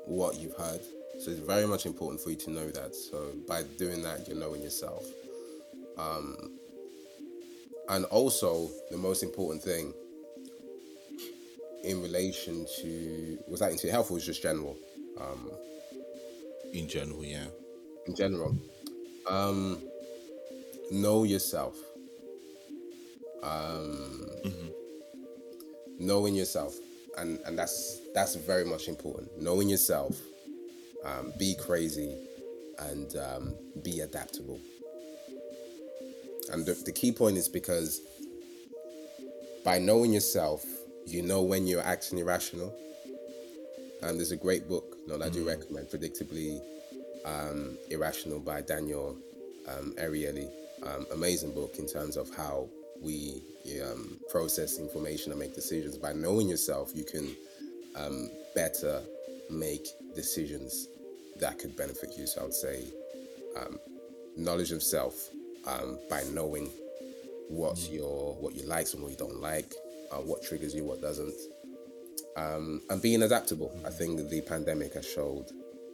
what 0.06 0.40
you've 0.40 0.56
heard 0.56 0.82
So 1.20 1.32
it's 1.32 1.40
very 1.40 1.68
much 1.68 1.86
important 1.86 2.20
for 2.22 2.32
you 2.32 2.36
to 2.38 2.52
know 2.52 2.70
that. 2.72 2.96
So 2.96 3.34
by 3.48 3.64
doing 3.78 4.02
that, 4.02 4.28
you're 4.28 4.38
knowing 4.38 4.62
yourself. 4.62 5.06
Um, 5.98 6.36
and 7.90 8.06
also, 8.06 8.70
the 8.90 8.98
most 8.98 9.24
important 9.24 9.62
thing 9.62 9.94
in 11.84 12.02
relation 12.02 12.66
to 12.80 13.38
was 13.48 13.60
that 13.60 13.72
into 13.72 13.92
health 13.92 14.10
or 14.10 14.16
was 14.16 14.26
just 14.26 14.42
general? 14.42 14.76
Um, 15.20 15.52
in 16.74 16.88
general, 16.88 17.24
yeah. 17.24 17.46
In 18.08 18.16
general, 18.16 18.58
um, 19.30 19.82
know 20.92 21.24
yourself. 21.24 21.78
Um, 23.44 24.28
mm-hmm. 24.44 24.83
Knowing 26.00 26.36
yourself, 26.36 26.76
and 27.18 27.40
and 27.46 27.58
that's 27.58 28.00
that's 28.14 28.36
very 28.36 28.66
much 28.66 28.88
important. 28.88 29.30
Knowing 29.42 29.70
yourself, 29.70 30.20
um, 31.06 31.34
be 31.38 31.56
crazy, 31.56 32.16
and 32.80 33.16
um, 33.18 33.56
be 33.84 34.02
adaptable. 34.02 34.60
And 36.52 36.66
the, 36.66 36.74
the 36.86 36.92
key 36.92 37.12
point 37.12 37.38
is 37.38 37.48
because 37.48 38.02
by 39.64 39.80
knowing 39.80 40.14
yourself, 40.14 40.66
you 41.06 41.22
know 41.22 41.42
when 41.42 41.68
you're 41.68 41.82
acting 41.84 42.20
irrational. 42.20 42.74
And 44.02 44.18
there's 44.18 44.32
a 44.32 44.38
great 44.38 44.68
book 44.68 44.98
know, 45.08 45.18
that 45.18 45.26
I 45.26 45.30
do 45.30 45.44
mm. 45.44 45.48
recommend, 45.48 45.88
Predictably 45.88 46.62
um, 47.26 47.78
Irrational 47.90 48.40
by 48.40 48.62
Daniel 48.62 49.18
um, 49.68 49.94
Ariely. 49.98 50.50
Um, 50.84 51.06
amazing 51.14 51.54
book 51.54 51.76
in 51.80 51.88
terms 51.88 52.18
of 52.18 52.30
how 52.36 52.68
we 53.02 53.42
um, 53.82 54.20
process 54.30 54.80
information 54.80 55.32
and 55.32 55.40
make 55.40 55.56
decisions. 55.56 55.98
By 55.98 56.14
knowing 56.14 56.50
yourself, 56.50 56.92
you 56.94 57.04
can 57.04 57.36
um, 57.96 58.30
better 58.56 59.02
make 59.50 59.88
decisions 60.16 60.88
that 61.40 61.60
could 61.60 61.76
benefit 61.76 62.12
you. 62.18 62.28
So 62.28 62.42
I 62.42 62.44
would 62.44 62.54
say 62.54 62.84
um, 63.60 63.80
knowledge 64.38 64.72
of 64.72 64.84
self 64.84 65.30
um, 65.68 66.00
by 66.10 66.24
knowing 66.34 66.70
what 67.50 67.76
mm. 67.76 67.94
your 67.94 68.36
what 68.36 68.56
you 68.56 68.66
like 68.66 68.92
and 68.94 69.02
what 69.02 69.12
you 69.12 69.18
don't 69.18 69.42
like, 69.42 69.74
uh, 70.12 70.18
what 70.18 70.44
triggers 70.44 70.74
you, 70.74 70.84
what 70.84 71.02
doesn't, 71.02 71.36
um, 72.38 72.82
and 72.90 73.02
being 73.02 73.24
adaptable. 73.24 73.72
I 73.86 73.90
think 73.90 74.30
the 74.30 74.42
pandemic 74.42 74.94
has 74.94 75.06
showed 75.08 75.46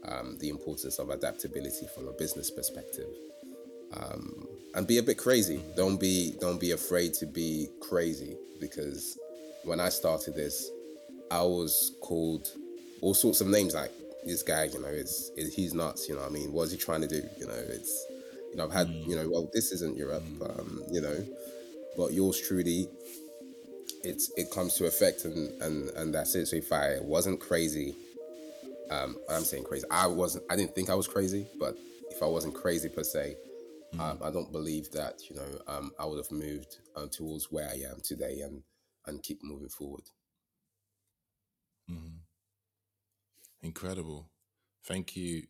um, 0.06 0.38
the 0.40 0.50
importance 0.50 1.00
of 1.00 1.10
adaptability 1.10 1.88
from 1.94 2.08
a 2.08 2.14
business 2.14 2.50
perspective, 2.50 3.10
um, 3.94 4.48
and 4.76 4.88
be 4.88 4.98
a 4.98 5.04
bit 5.04 5.18
crazy. 5.18 5.62
Don't 5.76 6.00
be 6.00 6.36
don't 6.40 6.60
be 6.60 6.72
afraid 6.72 7.14
to 7.16 7.26
be 7.26 7.68
crazy 7.80 8.38
because 8.60 9.18
when 9.64 9.80
I 9.80 9.90
started 9.90 10.36
this, 10.36 10.70
I 11.32 11.42
was 11.42 11.96
called 12.02 12.50
all 13.02 13.14
sorts 13.14 13.42
of 13.42 13.48
names 13.48 13.74
like 13.74 13.92
this 14.26 14.44
guy. 14.44 14.66
You 14.66 14.82
know, 14.82 14.88
it's 14.88 15.32
it, 15.36 15.52
he's 15.54 15.74
nuts. 15.74 16.08
You 16.08 16.16
know, 16.16 16.26
I 16.26 16.30
mean, 16.30 16.52
what's 16.52 16.72
he 16.72 16.78
trying 16.78 17.02
to 17.02 17.08
do? 17.08 17.22
You 17.38 17.48
know, 17.48 17.54
it's 17.54 18.06
you 18.52 18.58
know, 18.58 18.66
I've 18.66 18.72
had, 18.72 18.88
mm. 18.88 19.08
you 19.08 19.16
know, 19.16 19.30
well, 19.30 19.50
this 19.54 19.72
isn't 19.72 19.98
Europe, 19.98 20.24
mm. 20.24 20.60
um, 20.60 20.84
you 20.92 21.02
know, 21.02 21.24
but 21.98 22.14
yours 22.14 22.40
truly, 22.40 22.88
it's 24.04 24.32
it 24.38 24.50
comes 24.52 24.76
to 24.76 24.86
effect, 24.86 25.26
and 25.26 25.62
and 25.62 25.90
and 25.90 26.14
that's 26.14 26.36
it. 26.36 26.48
So 26.48 26.56
if 26.56 26.72
I 26.72 26.98
wasn't 27.02 27.40
crazy, 27.40 27.96
um, 28.90 29.18
I'm 29.30 29.44
saying 29.44 29.66
crazy. 29.66 29.86
I 29.92 30.08
wasn't. 30.08 30.46
I 30.50 30.56
didn't 30.56 30.74
think 30.74 30.90
I 30.90 30.96
was 30.96 31.08
crazy, 31.08 31.48
but 31.60 31.76
if 32.10 32.24
I 32.24 32.26
wasn't 32.26 32.56
crazy 32.56 32.90
per 32.90 33.04
se, 33.04 33.36
mm. 33.94 34.00
um, 34.00 34.20
I 34.24 34.32
don't 34.32 34.52
believe 34.52 34.92
that 34.92 35.22
you 35.30 35.36
know 35.36 35.62
um, 35.68 35.92
I 36.00 36.06
would 36.06 36.18
have 36.18 36.32
moved 36.32 36.78
um, 36.96 37.10
towards 37.10 37.52
where 37.52 37.70
I 37.70 37.82
am 37.90 38.00
today 38.04 38.42
and 38.42 38.64
and 39.06 39.24
keep 39.24 39.40
moving 39.44 39.70
forward. 39.70 40.04
Mm. 41.90 42.20
Incredible. 43.62 44.30
Thank 44.86 45.16
you 45.16 45.44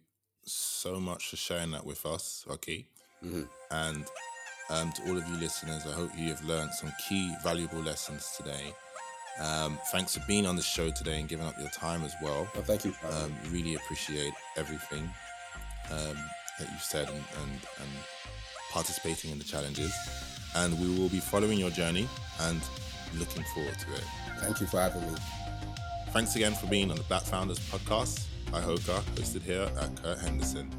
so 0.43 0.99
much 0.99 1.29
for 1.29 1.35
sharing 1.35 1.71
that 1.71 1.85
with 1.85 2.05
us, 2.05 2.45
okay? 2.49 2.87
Mm-hmm. 3.23 3.43
And 3.71 4.05
um, 4.69 4.91
to 4.93 5.01
all 5.09 5.17
of 5.17 5.27
you 5.27 5.37
listeners, 5.37 5.85
I 5.85 5.91
hope 5.91 6.11
you 6.17 6.29
have 6.29 6.43
learned 6.43 6.73
some 6.73 6.91
key 7.07 7.33
valuable 7.43 7.79
lessons 7.79 8.33
today. 8.37 8.73
Um, 9.39 9.79
thanks 9.91 10.17
for 10.17 10.23
being 10.27 10.45
on 10.45 10.55
the 10.55 10.61
show 10.61 10.89
today 10.91 11.19
and 11.19 11.29
giving 11.29 11.45
up 11.45 11.57
your 11.59 11.69
time 11.69 12.03
as 12.03 12.13
well. 12.21 12.47
well 12.53 12.63
thank 12.63 12.83
you. 12.83 12.93
Um, 13.09 13.33
really 13.51 13.75
appreciate 13.75 14.33
everything 14.57 15.09
um, 15.91 16.17
that 16.59 16.69
you've 16.71 16.81
said 16.81 17.07
and, 17.07 17.17
and, 17.41 17.51
and 17.51 17.89
participating 18.71 19.31
in 19.31 19.37
the 19.37 19.43
challenges. 19.43 19.93
And 20.55 20.79
we 20.79 20.99
will 20.99 21.09
be 21.09 21.19
following 21.19 21.59
your 21.59 21.69
journey 21.69 22.07
and 22.41 22.61
looking 23.17 23.43
forward 23.55 23.77
to 23.77 23.93
it. 23.93 24.03
Thank 24.39 24.61
you 24.61 24.67
for 24.67 24.79
having 24.79 25.01
me. 25.01 25.17
Thanks 26.09 26.35
again 26.35 26.53
for 26.53 26.67
being 26.67 26.89
on 26.91 26.97
the 26.97 27.03
Black 27.03 27.23
Founders 27.23 27.59
podcast. 27.59 28.25
Ihoka, 28.51 29.01
hosted 29.15 29.43
here 29.43 29.69
at 29.79 30.01
Kurt 30.01 30.19
Henderson. 30.19 30.69